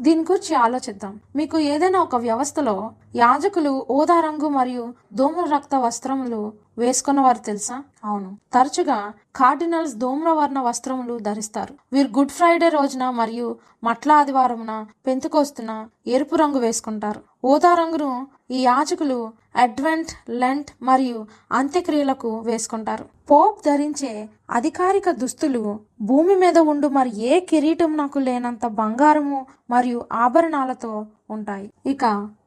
దీని 0.00 0.20
గురించి 0.20 0.54
ఆలోచిద్దాం. 0.54 1.20
మీకు 1.36 1.58
ఏదైనా 1.58 2.02
ఒక 2.02 2.16
వ్యవస్థలో 2.16 2.90
యాజకులు 3.16 3.86
ఊదా 3.90 4.20
రంగు 4.20 4.48
మరియు 4.48 4.94
ధూమ్ర 5.14 5.54
రక్త 5.54 5.74
వస్త్రములు 5.74 6.52
వేసుకున్న 6.78 7.20
వారు 7.20 7.38
తెలుసా? 7.38 7.82
అవును. 8.04 8.36
తరచుగా 8.52 9.12
కార్డినల్స్ 9.36 9.94
ధూమ్రవర్ణ 9.94 10.60
వస్త్రములు 10.60 11.18
ధరిస్తారు. 11.18 11.74
వీరు 11.92 12.08
గుడ్ 12.18 12.30
ఫ్రైడే 12.30 12.68
రోజున 12.68 13.10
మరియు 13.10 13.56
మట్ల 13.84 14.12
ఆదివారమున 14.12 14.86
పెంతుకొస్తున్న 15.06 15.86
ఎరుపు 16.06 16.36
రంగు 16.36 16.58
వేసుకుంటారు. 16.58 17.20
ఊదా 17.44 17.74
రంగును 17.74 18.26
ఈ 18.50 18.58
యాజకులు 18.62 19.16
అడ్వెంట్ 19.56 20.12
లెంట్ 20.30 20.70
మరియు 20.82 21.26
అంత్యక్రియలకు 21.52 22.30
వేసుకుంటారు. 22.40 23.04
పోప్ 23.30 23.58
ధరించే 23.66 24.28
అధికారిక 24.50 25.10
దుస్తులు 25.10 25.62
భూమి 26.02 26.34
మీద 26.36 26.58
ఉండు 26.58 26.88
మరి 26.88 27.10
ఏ 27.30 27.40
కిరీటం 27.40 27.96
నాకు 27.96 28.18
లేనంత 28.18 28.66
బంగారము 28.66 29.46
మరియు 29.70 30.04
ఆభరణాలతో 30.12 31.06
ఉంటాయి. 31.30 31.72
ఇక 31.86 32.04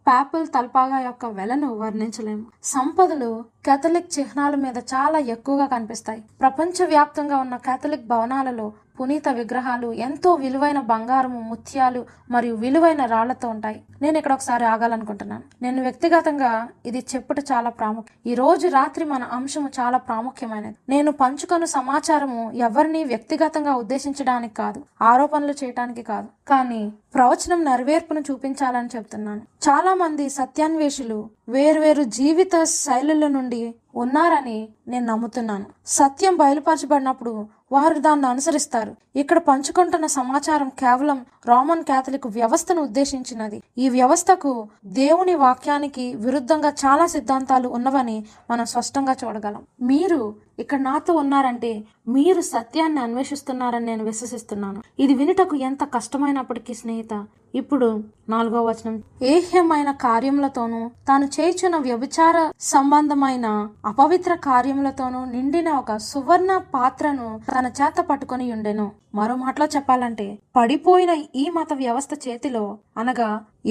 పాపుల్ 0.08 0.48
తల్పాగా 0.48 1.00
యొక్క 1.00 1.26
వెలను 1.26 1.74
వర్ణించలేము. 1.74 2.46
సంపదలు 2.64 3.32
కేథలిక్ 3.66 4.14
చిహ్నాల 4.14 4.54
మీద 4.56 4.78
చాలా 4.94 5.20
ఎక్కువగా 5.34 5.66
కనిపిస్తాయి. 5.66 6.22
ప్రపంచవ్యాప్తంగా 6.42 7.38
ఉన్న 7.38 7.56
కేథలిక్ 7.68 8.08
భవనాలలో 8.14 8.66
పునీత 9.00 9.28
విగ్రహాలు 9.38 9.88
ఎంతో 10.06 10.30
విలువైన 10.42 10.80
బంగారము 10.90 11.40
ముత్యాలు 11.42 12.02
మరియు 12.34 12.56
విలువైన 12.56 13.04
రాళ్ళతో 13.06 13.48
ఉంటాయి. 13.50 13.78
నేను 14.02 14.18
ఇక్కడ 14.18 14.34
ఒకసారి 14.38 14.66
ఆగాలనుకుంటున్నాను. 14.66 15.44
నేను 15.64 15.80
వ్యక్తిగతంగా 15.82 16.52
ఇది 16.86 17.02
చెప్పుట 17.12 17.40
చాలా 17.52 17.70
ప్రాముఖ్యం. 17.70 18.16
ఈ 18.32 18.34
రోజు 18.34 18.68
రాత్రి 18.68 19.06
మన 19.06 19.24
అంశము 19.38 19.70
చాలా 19.80 19.98
ప్రాముఖ్యమైనది. 20.08 20.76
నేను 20.90 21.12
పంచుకొను 21.12 21.68
సమాచారము 21.78 22.44
ఎవరిని 22.68 23.04
వ్యక్తిగతంగా 23.04 23.74
ఉద్దేశించడానికి 23.76 24.56
కాదు 24.56 24.82
ఆరోపణలు 25.12 25.56
చేయటానికి 25.62 26.04
కాదు. 26.12 26.30
కానీ 26.48 26.82
ప్రవచనం 27.16 27.60
నెరవేర్పును 27.70 28.22
చూపించాలని 28.30 28.90
చెప్తున్నాను 28.96 29.42
చాలా 29.68 29.92
మంది 29.94 30.26
సత్యాన్వేషులు 30.30 31.18
వేర్వేరు 31.50 32.04
జీవిత 32.20 32.56
శైలుల 32.64 33.26
నుండి 33.28 33.51
ఉన్నారని 33.96 34.70
నేను 34.88 35.06
నమ్ముతున్నాను. 35.06 35.66
సత్యం 35.86 36.36
బయలుపరచబడినప్పుడు 36.36 37.48
వారు 37.72 38.00
దాన్ని 38.00 38.28
అనుసరిస్తారు. 38.28 38.96
ఇక్కడ 39.16 39.38
పంచుకుంటున్న 39.38 40.06
సమాచారం 40.06 40.70
కేవలం 40.70 41.26
రోమన్ 41.46 41.84
కేథలిక్ 41.84 42.28
వ్యవస్థను 42.28 42.82
ఉద్దేశించినది. 42.82 43.64
ఈ 43.78 43.90
వ్యవస్థకు 43.90 44.68
దేవుని 44.86 45.36
వాక్యానికి 45.36 46.16
విరుద్ధంగా 46.16 46.70
చాలా 46.70 47.08
సిద్ధాంతాలు 47.08 47.70
ఉన్నవని 47.70 48.26
మనం 48.52 48.66
స్పష్టంగా 48.66 49.16
చూడగలం. 49.24 49.64
మీరు 49.82 50.36
ఇక్కడ 50.64 50.80
నాతో 50.90 51.12
ఉన్నారంటే 51.22 51.72
మీరు 52.16 52.42
సత్యాన్ని 52.54 53.02
అన్వేషిస్తున్నారని 53.02 53.90
నేను 53.92 54.04
విశ్వసిస్తున్నాను. 54.10 54.80
ఇది 55.04 55.14
వినుటకు 55.20 55.56
ఎంత 55.70 55.84
కష్టమైనప్పటికీ 55.96 56.74
స్నేహిత 56.82 57.14
ఇప్పుడు 57.60 57.88
నాలుగో 58.30 58.60
వచనం. 58.68 58.94
ఏహ్యమైన 59.32 59.90
కార్యములతోనూ 60.04 60.80
తాను 61.08 61.26
చేయుచున్న 61.36 61.78
వ్యభిచార 61.88 62.38
సంబంధమైన 62.68 63.48
అపవిత్ర 63.86 64.34
కార్యములతోనూ 64.48 65.22
నిండిన 65.34 65.70
ఒక 65.82 65.98
సువర్ణ 66.10 66.52
పాత్రను 66.76 67.28
తన 67.50 67.66
చేత 67.80 68.00
పట్టుకొని 68.10 68.46
ఉండెను. 68.56 68.88
మరో 69.16 69.36
మాటలో 69.36 69.68
చెప్పాలంటే 69.76 70.28
పడిపోయిన 70.56 71.12
ఈ 71.36 71.46
మత 71.58 71.74
వ్యవస్థ 71.84 72.14
చేతిలో 72.28 72.64
అనగా 72.98 73.30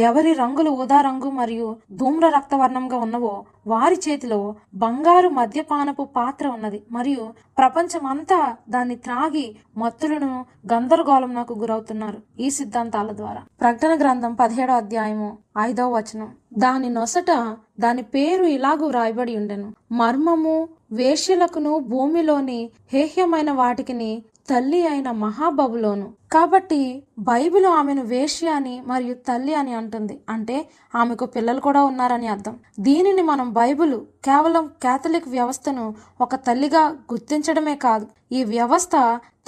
ఎవరి 0.09 0.33
రంగులు 0.43 0.71
ఊదా 0.83 0.99
రంగు 1.01 1.31
మరియు 1.39 1.69
ధూమ్ర 1.93 2.27
రక్తవర్ణంగా 2.37 2.99
ఉన్నవో 2.99 3.33
వారి 3.71 4.01
చేతిలో 4.09 4.55
బంగారు 4.75 5.29
మద్యపానపు 5.29 6.05
పాత్ర 6.05 6.49
ఉన్నది. 6.49 6.83
మరియు 6.93 7.33
ప్రపంచమంతా 7.59 8.57
దాన్ని 8.69 8.97
త్రాగి 8.97 9.57
మత్తులను 9.77 10.47
గందరగోళంకు 10.73 11.55
గురవుతున్నారు 11.55 12.19
ఈ 12.41 12.51
సిద్ధాంతాల 12.51 13.13
ద్వారా. 13.13 13.43
ప్రకటన 13.61 14.01
గ్రంథం 14.01 14.35
పదిహేడో 14.35 14.73
అధ్యాయము 14.73 15.39
ఐదవ 15.59 15.97
వచనం. 15.97 16.29
దాని 16.59 16.89
నొసట 16.91 17.57
దాని 17.81 18.03
పేరు 18.03 18.45
ఇలాగూ 18.45 18.87
వ్రాయబడి 18.87 19.37
ఉండెను. 19.37 19.75
మర్మము 19.93 20.69
వేష్యలకును 20.93 21.79
భూమిలోని 21.79 22.71
హేహ్యమైన 22.93 23.51
వాటికిని 23.51 24.23
తల్లి 24.51 24.87
అయిన 24.87 25.11
మహాబబులోను. 25.25 26.07
కాబట్టి 26.33 26.81
బైబిల్ 27.19 27.67
ఆమెను 27.67 28.03
వేశ్య 28.03 28.49
అని 28.49 28.75
మరియు 28.87 29.15
తల్లి 29.29 29.55
అని 29.55 29.73
అంటుంది. 29.75 30.21
అంటే 30.29 30.57
ఆమెకు 30.95 31.27
పిల్లలు 31.27 31.61
కూడా 31.61 31.85
ఉన్నారని 31.85 32.27
అర్థం. 32.27 32.55
దీనిని 32.81 33.23
మనం 33.23 33.53
బైబిల్ 33.53 33.97
కేవలం 34.25 34.67
కేథలిక్ 34.67 35.29
వ్యవస్థను 35.29 35.95
ఒక 36.21 36.35
తల్లిగా 36.35 36.85
గుర్తించడమే 37.13 37.75
కాదు. 37.87 38.07
ఈ 38.33 38.45
వ్యవస్థ 38.45 38.97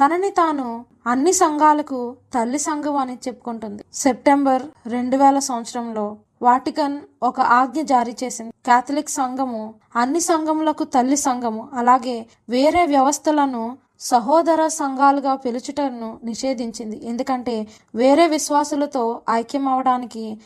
తనని 0.00 0.30
తాను 0.30 0.68
అన్ని 1.06 1.32
సంఘాలకు 1.32 2.16
తల్లి 2.34 2.58
సంఘం 2.58 2.96
అని 2.96 3.14
చెప్పుకుంటుంది. 3.28 3.82
సెప్టెంబర్ 3.94 4.62
రెండు 4.86 5.16
వేల 5.16 5.38
సంవత్సరంలో 5.38 6.16
వాటికన్ 6.42 6.94
ఒక 7.22 7.40
ఆజ్ఞ 7.40 7.80
జారీ 7.82 8.14
చేసింది. 8.22 8.52
కేథలిక్ 8.66 9.10
సంఘము 9.10 9.60
అన్ని 9.96 10.20
సంఘములకు 10.20 10.84
తల్లి 10.84 11.16
సంఘము. 11.16 11.68
అలాగే 11.74 12.26
వేరే 12.48 12.82
వ్యవస్థలను 12.86 13.62
సహోదర 14.02 14.66
సంఘాలుగా 14.66 15.34
పిలుచుటను 15.34 16.20
నిషేధించింది. 16.24 17.08
ఎందుకంటే 17.08 17.66
వేరే 17.94 18.26
విశ్వాసులతో 18.26 19.20
ఐక్యం 19.30 19.68
అవడానికి 19.68 20.40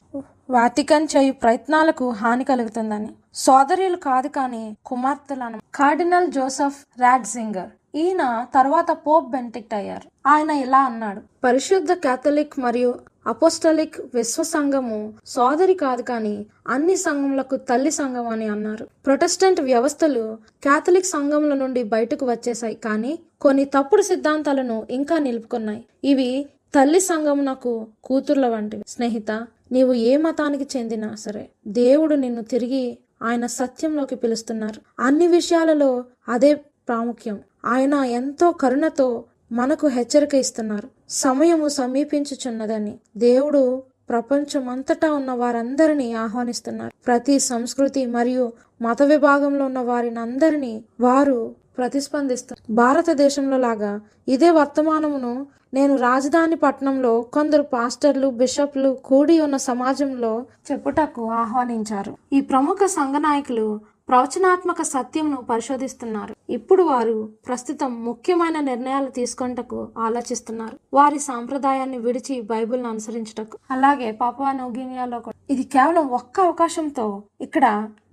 వాటికన్ 0.51 1.07
చేయు 1.17 1.33
ప్రయత్నాలకు 1.33 2.11
హాని 2.11 2.45
కలుగుతుందని. 2.45 3.09
సోదరులు 3.35 3.97
కాదు 3.97 4.29
కానీ 4.29 4.77
కుమార్తెలను. 4.87 5.61
Cardinal 5.75 6.33
Joseph 6.33 7.01
Ratzinger. 7.01 7.97
ఈయన 7.97 8.47
తర్వాత 8.55 8.91
పోప్ 8.91 9.31
బెంటిక్ట్ 9.31 9.75
అయ్యారు. 9.75 10.29
ఆయన 10.29 10.51
ఇలా 10.51 10.79
అన్నాడు. 10.79 11.21
పరిశుద్ధ 11.45 11.93
కేథలిక్ 11.93 12.59
మరియు 12.59 12.95
అపోస్టలిక్ 13.27 14.01
విశ్వ 14.15 14.43
సంఘము 14.43 15.15
సోదరి 15.27 15.75
కాదు 15.75 16.03
కానీ 16.03 16.47
అన్ని 16.69 16.97
సంఘములకు 16.97 17.57
తల్లి 17.57 17.91
సంఘం 17.91 18.29
అని 18.29 18.49
అన్నారు. 18.49 18.89
ప్రొటెస్టెంట్ 19.07 19.61
వ్యవస్థలు 19.61 20.39
కేథలిక్ 20.65 21.07
సంఘముల 21.07 21.55
నుండి 21.55 21.83
బయటకు 21.83 22.27
వచ్చేసాయి 22.31 22.75
కానీ 22.75 23.19
కొన్ని 23.41 23.65
తప్పుడు 23.65 24.03
సిద్ధాంతాలను 24.03 24.87
ఇంకా 24.91 25.19
నిలుపుకున్నాయి. 25.19 25.85
ఇవి 26.05 26.47
తల్లి 26.75 27.01
సంఘమునకు 27.01 27.87
కూతుర్ల 28.05 28.49
వంటివి. 28.49 28.85
స్నేహిత 28.89 29.31
నీవు 29.73 29.93
ఏ 29.93 30.17
మతానికి 30.17 30.79
చెందినా 30.79 31.15
సరే 31.15 31.49
దేవుడు 31.67 32.15
నిన్ను 32.15 32.43
తిరిగి 32.43 32.99
ఆయన 33.23 33.47
సత్యంలోకి 33.47 34.15
పిలుస్తున్నారు. 34.15 35.03
అన్ని 35.03 35.27
విషయాలలో 35.27 36.05
అదే 36.29 36.55
ప్రాముఖ్యం. 36.55 37.41
ఆయన 37.65 37.95
ఎంతో 37.95 38.53
కరుణతో 38.53 39.25
మనకు 39.53 39.87
హెచ్చరిక 39.87 40.35
ఇస్తున్నారు 40.35 40.89
సమయము 41.09 41.69
సమీపించుచున్నదని 41.69 42.99
దేవుడు 43.17 43.83
ప్రపంచమంతటా 44.09 45.13
ఉన్న 45.13 45.33
వారందరినీ 45.33 46.13
ఆహ్వానిస్తున్నారు. 46.13 46.93
ప్రతి 47.07 47.39
సంస్కృతి 47.39 48.07
మరియు 48.07 48.53
మత 48.83 49.03
విభాగంలో 49.03 49.65
ఉన్న 49.65 49.79
వారిని 49.79 50.19
అందరినీ 50.19 50.85
వారు 51.01 51.55
ప్రతిస్పందిస్తారు. 51.79 52.73
భారతదేశంలో 52.73 53.59
లాగా 53.59 54.01
ఇదే 54.29 54.51
వర్తమానమును 54.51 55.47
నేను 55.75 55.97
రాజధాని 55.97 56.57
పట్టణంలో 56.57 57.21
కొందరు 57.21 57.63
పాస్టర్లు 57.63 58.29
బిషప్లు 58.29 58.99
కూడి 59.05 59.41
ఉన్న 59.41 59.57
సమాజంలో 59.57 60.47
చెప్పుటకు 60.73 61.31
ఆహ్వానించారు. 61.31 62.17
ఈ 62.33 62.41
ప్రముఖ 62.41 62.79
సంఘ 62.87 63.17
నాయకులు 63.17 63.81
ప్రవచనాత్మక 64.09 64.81
సత్యంను 64.95 65.39
పరిశోధిస్తున్నారు. 65.51 66.33
ఇప్పుడు 66.57 66.83
వారు 66.83 67.15
ప్రస్తుతం 67.47 67.93
ముఖ్యమైన 68.09 68.59
నిర్ణయాలు 68.61 69.09
తీసుకొంటకు 69.17 69.79
ఆలోచిస్తున్నారు. 70.07 70.77
వారి 70.99 71.19
సాంప్రదాయాన్ని 71.29 71.99
విడిచి 72.05 72.35
బైబిల్ను 72.51 72.89
అనుసరించుటకు. 72.89 73.57
అలాగే 73.71 74.09
పాపా 74.23 74.53
నోగినియాలో 74.53 75.19
కూడా. 75.25 75.37
ఇది 75.55 75.65
కేవలం 75.75 76.07
ఒక్క 76.19 76.41
అవకాశంతో 76.41 77.07
ఇక్కడ 77.47 77.67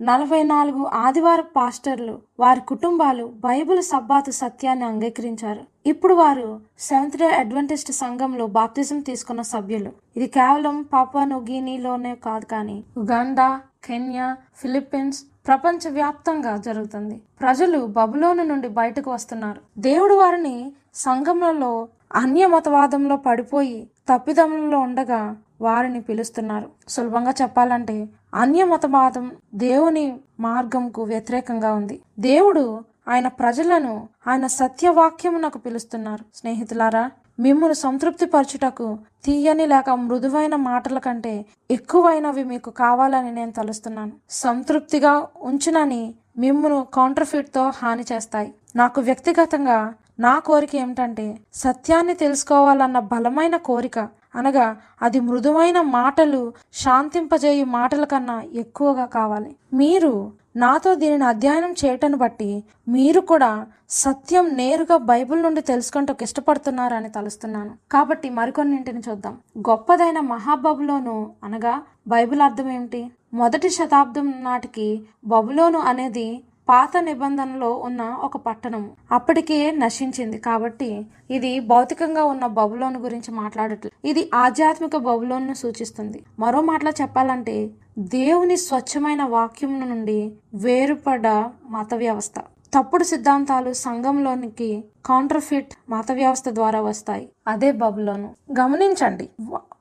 నలభై 0.08 0.42
నాలుగు 0.52 0.82
ఆదివార 1.04 1.40
పాస్టర్లు 1.58 2.14
వారి 2.42 2.60
కుటుంబాలు 2.72 3.26
బైబిల్ 3.46 3.82
సబ్బాతు 3.82 4.30
సత్యాన్ని 4.30 4.86
అంగీకరించారు. 4.90 5.62
ఇప్పుడు 5.92 6.14
వారు 6.14 6.48
సెవెంత్ 6.88 7.18
డే 7.22 7.28
అడ్వెంటిస్ట్ 7.42 7.92
సంఘంలో 8.02 8.46
బాప్తిజం 8.58 9.00
తీసుకున్న 9.00 9.42
సభ్యులు. 9.52 9.92
ఇది 10.16 10.28
కేవలం 10.38 10.76
పాపా 10.94 11.22
నోగినీలోనే 11.32 12.14
కాదు 12.26 12.48
కానీ 12.54 12.76
ఉగాండా 13.02 13.48
కెన్యా 13.88 14.28
ఫిలిప్పీన్స్ 14.62 15.20
ప్రపంచవ్యాప్తంగా 15.46 16.56
జరుగుతుంది. 16.56 17.22
ప్రజలు 17.40 17.86
బబులోను 17.86 18.42
నుండి 18.44 18.68
బయటకు 18.68 19.10
వస్తున్నారు. 19.10 19.60
దేవుడు 19.78 20.14
వారిని 20.14 20.72
సంఘములలో 20.94 21.88
అన్య 22.14 22.46
మతవాదంలో 22.46 23.16
పడిపోయి 23.16 23.90
తప్పిదములలో 24.08 24.78
ఉండగా 24.78 25.36
వారిని 25.60 26.00
పిలుస్తున్నారు. 26.00 26.70
సులభంగా 26.88 27.34
చెప్పాలంటే 27.42 28.08
అన్య 28.34 28.64
మతవాదం 28.64 29.30
దేవుని 29.54 30.20
మార్గంకు 30.40 31.02
వ్యతిరేకంగా 31.02 31.74
ఉంది. 31.74 32.00
దేవుడు 32.18 32.84
ఆయన 33.08 33.28
ప్రజలను 33.28 34.08
ఆయన 34.28 34.46
సత్యవాక్యమునకు 34.46 35.58
పిలుస్తున్నారు. 35.58 36.24
స్నేహితులారా 36.34 37.10
మిమ్మల్ని 37.40 37.74
సంతృప్తి 37.74 38.26
పరచుటకు 38.26 38.98
తీయని 39.24 39.66
లేక 39.66 39.90
మృదువైన 39.90 40.56
మాటల 40.56 40.98
కంటే 40.98 41.44
ఎక్కువైనవి 41.70 42.44
మీకు 42.44 42.70
కావాలని 42.70 43.30
నేను 43.34 43.50
తలుస్తున్నాను. 43.50 44.12
సంతృప్తిగా 44.30 45.26
ఉంచునని 45.42 46.14
మిమ్మును 46.38 46.86
కౌంటర్ఫిట్తో 46.94 47.68
హాని 47.68 48.04
చేస్తాయి. 48.12 48.54
నాకు 48.76 49.00
వ్యక్తిగతంగా 49.00 49.94
నా 50.20 50.38
కోరిక 50.38 50.76
ఏమిటంటే 50.76 51.38
సత్యాన్ని 51.54 52.14
తెలుసుకోవాలన్న 52.14 52.98
బలమైన 52.98 53.56
కోరిక. 53.56 53.98
అనగా 54.34 54.76
అది 55.02 55.20
మృదువైన 55.20 55.80
మాటలు 55.80 56.52
శాంతింపజేయు 56.74 57.64
మాటల 57.64 58.04
కన్నా 58.04 58.42
ఎక్కువగా 58.52 59.04
కావాలి. 59.04 59.56
మీరు 59.74 60.32
నాతో 60.56 60.94
దీనిని 60.94 61.24
అధ్యయనం 61.24 61.72
చేయటను 61.72 62.16
బట్టి 62.16 62.64
మీరు 62.88 63.20
కూడా 63.20 63.66
సత్యం 63.90 64.46
నేరుగా 64.56 64.96
బైబిల్ 64.96 65.42
నుండి 65.42 65.60
తెలుసుకుంటూ 65.60 66.14
ఇష్టపడుతున్నారని 66.22 67.08
తలుస్తున్నాను. 67.08 67.72
కాబట్టి 67.92 68.30
మరికొన్నింటిని 68.30 69.02
చూద్దాం. 69.08 69.34
గొప్పదైన 69.58 70.20
మహాబబులోను 70.20 71.16
అనగా 71.44 71.82
బైబిల్ 72.08 72.40
అర్థం 72.40 72.70
ఏమిటి? 72.70 73.02
మొదటి 73.34 73.70
శతాబ్దం 73.70 74.34
నాటికి 74.42 74.88
బబులోను 75.24 75.78
అనేది 75.78 76.44
పాత 76.68 76.90
నిబంధనలో 76.98 77.70
ఉన్న 77.76 78.02
ఒక 78.02 78.36
పట్టణం. 78.36 78.90
అప్పటికే 79.12 79.70
నశించింది. 79.70 80.38
కాబట్టి 80.38 81.06
ఇది 81.30 81.60
భౌతికంగా 81.60 82.24
ఉన్న 82.24 82.46
బబులోను 82.46 82.98
గురించి 82.98 83.30
మాట్లాడట్లేదు 83.34 84.08
ఇది 84.08 84.30
ఆధ్యాత్మిక 84.34 84.96
బబులోను 84.96 85.54
సూచిస్తుంది. 85.54 86.24
మరో 86.38 86.60
మాటలో 86.60 86.92
చెప్పాలంటే 87.02 87.56
దేవుని 87.98 88.56
స్వచ్ఛమైన 88.56 89.22
వాక్యం 89.22 89.80
నుండి 89.80 90.32
వేరుపడ 90.54 91.28
మత 91.68 91.94
వ్యవస్థ 91.94 92.34
తప్పుడు 92.74 93.04
సిద్ధాంతాలు 93.04 93.72
సంఘంలోనికి 93.72 94.84
కౌంటర్ఫిట్ 95.06 95.74
మత 95.90 96.12
వ్యవస్థ 96.12 96.48
ద్వారా 96.48 96.80
వస్తాయి. 96.80 97.28
అదే 97.48 97.72
బబులోను. 97.72 98.34
గమనించండి 98.60 99.28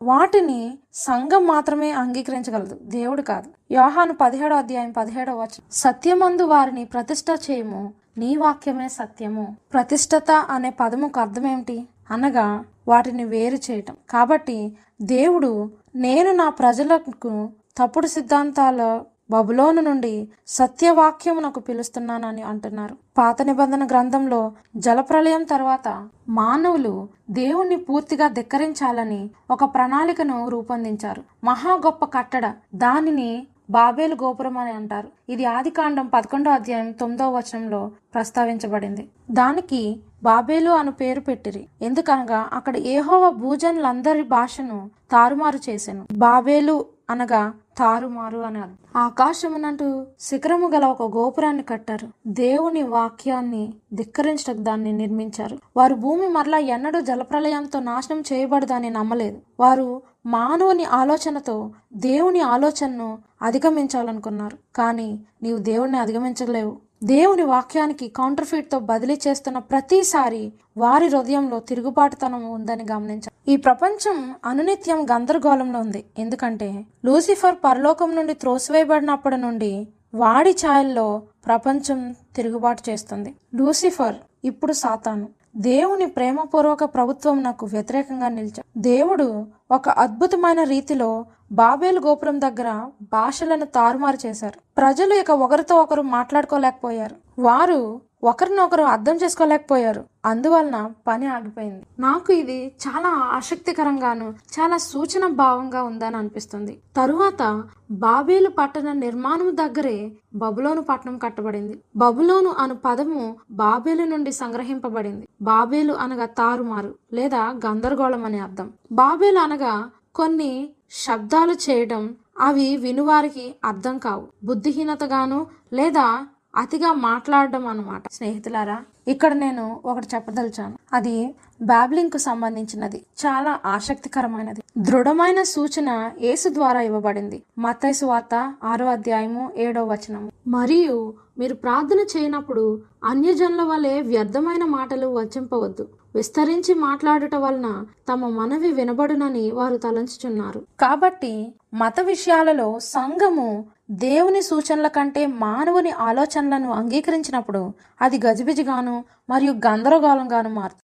వాటిని 0.01 0.77
సంఘం 0.93 1.47
మాత్రమే 1.47 1.91
అంగీకరించగలదు. 1.91 2.79
దేవుడు 2.83 3.21
కాదు. 3.21 3.73
యోహాను 3.73 4.13
పదిహేడో 4.21 4.55
అధ్యాయం 4.55 4.91
పదిహేడో 4.91 5.35
వచనం. 5.35 5.63
సత్యమందు 5.71 6.43
వారిని 6.43 6.85
ప్రతిష్ట 6.85 7.25
చేయము 7.51 7.93
నీ 8.17 8.35
వాక్యమే 8.35 8.87
సత్యము. 8.87 9.55
ప్రతిష్టత 9.73 10.31
అనే 10.31 10.69
పదముకు 10.69 11.19
అర్థం 11.19 11.47
ఏమిటి 11.47 11.87
అనగా 12.11 12.65
వాటిని 12.87 13.23
వేరు 13.23 13.71
చేయటం. 13.71 13.95
కాబట్టి 14.09 14.77
దేవుడు 15.01 15.71
నేను 15.95 16.31
నా 16.31 16.49
ప్రజలకు 16.49 17.49
తప్పుడు 17.77 18.07
సిద్ధాంతాల 18.07 19.01
బబులోను 19.31 19.81
నుండి 19.81 20.29
సత్యవాక్యమునకు 20.47 21.59
పిలుస్తున్నానని 21.59 22.41
అంటున్నారు. 22.41 22.97
పాత 23.17 23.41
నిబంధన 23.41 23.85
గ్రంథంలో 23.85 24.51
జలప్రలయం 24.75 25.43
తర్వాత 25.43 26.09
మానవులు 26.29 27.07
దేవుణ్ణి 27.29 27.75
పూర్తిగా 27.75 28.27
ధిక్కరించాలని 28.27 29.29
ఒక 29.51 29.63
ప్రణాళికను 29.63 30.49
రూపొందించారు. 30.49 31.23
మహా 31.43 31.73
గొప్ప 31.73 32.05
కట్టడ. 32.05 32.53
దానిని 32.75 33.47
బాబేలు 33.69 34.15
గోపురం 34.23 34.57
అని 34.57 34.71
అంటారు. 34.71 35.07
ఇది 35.29 35.45
ఆదికాండం 35.45 36.07
పదకొండో 36.07 36.51
అధ్యాయం 36.51 36.91
తొమ్మిదో 36.91 37.31
వచనంలో 37.31 37.91
ప్రస్తావించబడింది. 38.13 39.09
దానికి 39.31 39.99
బాబేలు 40.23 40.71
అను 40.71 40.91
పేరు 40.91 41.19
పెట్టిరి. 41.19 41.67
ఎందుకనగా 41.81 42.49
అక్కడ 42.53 42.77
ఏహోవ 42.77 43.29
భూజనులందరి 43.29 44.23
భాషను 44.23 44.89
తారుమారు 45.11 45.59
చేశాను 45.69 46.05
బాబేలు 46.11 46.85
అనగా 47.09 47.53
తారుమారు 47.77 48.37
అని 48.37 48.61
ఆకాశమునంటూ 48.97 50.05
శిఖరము 50.19 50.67
గల 50.67 50.85
ఒక 50.85 51.17
గోపురాన్ని 51.17 51.63
కట్టారు. 51.63 52.07
దేవుని 52.27 52.83
వాక్యాన్ని 52.83 53.73
ధిక్కరించటకు 53.93 54.57
దాన్ని 54.57 54.91
నిర్మించారు. 54.91 55.57
వారు 55.77 55.95
భూమి 55.95 56.27
మరలా 56.27 56.57
ఎన్నడూ 56.57 57.01
జలప్రలయంతో 57.01 57.79
నాశనం 57.79 58.23
చేయబడదని 58.33 58.89
నమ్మలేదు. 58.89 59.39
వారు 59.59 60.01
మానవుని 60.25 60.85
ఆలోచనతో 60.85 61.71
దేవుని 61.93 62.39
ఆలోచనను 62.39 63.17
అధిగమించాలనుకున్నారు. 63.41 64.57
కానీ 64.75 65.19
నీవు 65.43 65.57
దేవుణ్ణి 65.57 65.97
అధిగమించలేవు. 65.97 66.77
దేవుని 67.03 67.41
వాక్యానికి 67.41 68.07
కౌంటర్ఫీట్తో 68.07 68.79
బదిలీ 68.79 69.19
చేస్తున్న 69.27 69.57
ప్రతిసారి 69.57 70.53
వారి 70.77 71.07
హృదయంలో 71.07 71.59
తిరుగుబాటుతనం 71.59 72.51
ఉందని 72.51 72.85
గమనించారు 72.91 73.51
ఈ 73.51 73.55
ప్రపంచం 73.55 74.35
అనునిత్యం 74.45 75.05
గందరగోళంలో 75.05 75.79
ఉంది. 75.79 76.05
ఎందుకంటే 76.19 76.85
లూసిఫర్ 77.05 77.55
పరలోకం 77.63 78.15
నుండి 78.15 78.33
త్రోసివేయబడినప్పటి 78.33 79.37
నుండి 79.37 79.87
వాడి 80.15 80.49
ఛాయల్లో 80.49 81.21
ప్రపంచం 81.45 82.15
తిరుగుబాటు 82.35 82.89
చేస్తుంది. 82.89 83.35
లూసిఫర్ 83.55 84.15
ఇప్పుడు 84.45 84.73
సాతాను. 84.73 85.29
దేవుని 85.55 86.05
ప్రేమపూర్వక 86.05 86.83
ప్రభుత్వం 86.83 87.43
నాకు 87.43 87.65
వ్యతిరేకంగా 87.65 88.27
నిలిచాడు. 88.27 88.79
దేవుడు 88.79 89.45
ఒక 89.71 89.89
అద్భుతమైన 89.89 90.63
రీతిలో 90.63 91.25
బాబేలు 91.51 91.99
గోపురం 91.99 92.41
దగ్గర 92.41 92.85
భాషలను 93.01 93.65
తారుమారు 93.65 94.27
చేశారు. 94.27 94.59
ప్రజలు 94.77 95.13
ఇక 95.13 95.31
ఒకరితో 95.31 95.75
ఒకరు 95.75 96.01
మాట్లాడుకోలేకపోయారు. 96.01 97.41
వారు 97.41 98.01
ఒకరినొకరు 98.23 98.83
అర్థం 98.83 99.15
చేసుకోలేకపోయారు. 99.15 100.03
అందువలన 100.25 100.91
పని 101.07 101.27
ఆగిపోయింది. 101.27 101.85
నాకు 101.99 102.33
ఇది 102.33 102.75
చాలా 102.87 103.09
ఆసక్తికరంగాను 103.09 104.33
చాలా 104.59 104.77
సూచన 104.77 105.27
భావంగా 105.27 105.83
ఉందని 105.83 106.17
అనిపిస్తుంది. 106.17 106.81
తరువాత 106.97 107.63
బాబేలు 107.91 108.49
పట్టణ 108.49 108.91
నిర్మాణం 108.91 109.55
దగ్గరే 109.55 110.11
బబులోను 110.35 110.81
పట్టణం 110.81 111.17
కట్టబడింది. 111.17 111.79
బబులోను 111.95 112.55
అను 112.59 112.75
పదము 112.85 113.35
బాబేలు 113.51 114.03
నుండి 114.03 114.31
సంగ్రహింపబడింది. 114.31 115.27
బాబేలు 115.41 115.93
అనగా 115.93 116.25
తారుమారు 116.25 116.95
లేదా 117.13 117.43
గందరగోళం 117.65 118.25
అని 118.25 118.39
అర్థం. 118.39 118.71
బాబేలు 118.91 119.39
అనగా 119.39 119.89
కొన్ని 120.15 120.69
శబ్దాలు 120.93 121.53
చేయడం 121.53 122.15
అవి 122.39 122.77
వినువారికి 122.77 123.55
అర్థం 123.65 123.97
కావు. 123.97 124.27
బుద్ధిహీనతగాను 124.43 125.47
లేదా 125.73 126.27
అతిగా 126.55 126.93
మాట్లాడడం 126.93 127.67
అనమాట 127.67 128.03
స్నేహితులారా 128.11 128.77
ఇక్కడ 129.07 129.33
నేను 129.33 129.81
ఒకటి 129.85 130.07
చెప్పదలిచాను. 130.15 130.77
అది 130.93 131.35
బ్యాబ్లింగ్కు 131.61 132.17
సంబంధించినది. 132.17 133.05
చాలా 133.25 133.59
ఆసక్తికరమైనది. 133.65 134.61
దృఢమైన 134.77 135.43
సూచన 135.43 136.11
యేసు 136.21 136.49
ద్వారా 136.49 136.81
ఇవ్వబడింది. 136.81 137.43
మత్తైసు 137.59 138.05
వార్త 138.05 138.53
ఆరో 138.63 138.85
అధ్యాయము 138.85 139.51
ఏడో 139.57 139.83
వచనము. 139.85 140.31
మరియు 140.47 141.13
మీరు 141.39 141.55
ప్రార్థన 141.55 141.99
చేయనప్పుడు 142.17 142.81
అన్యజనుల 143.03 143.63
వలె 143.63 144.01
వ్యర్థమైన 144.01 144.65
మాటలు 144.65 145.07
వచ్చింపవద్దు 145.19 145.87
విస్తరించి 146.15 146.73
మాట్లాడుట 146.73 147.35
వలన 147.35 147.85
తమ 148.09 148.29
మనవి 148.29 148.71
వినబడునని 148.71 149.51
వారు 149.51 149.77
తలంచుచున్నారు. 149.77 150.65
కాబట్టి 150.79 151.53
మత 151.73 151.99
విషయాలలో 151.99 152.79
సంఘము 152.79 153.65
దేవుని 153.91 154.41
సూచనల 154.41 154.87
కంటే 154.87 155.25
మానవుని 155.25 155.91
ఆలోచనలను 155.91 156.71
అంగీకరించినప్పుడు 156.71 157.73
అది 158.01 158.19
గజిబిజిగాను 158.25 159.05
మరియు 159.29 159.51
గందరగోళంగాను 159.51 160.49
మారుతుంది. 160.49 160.81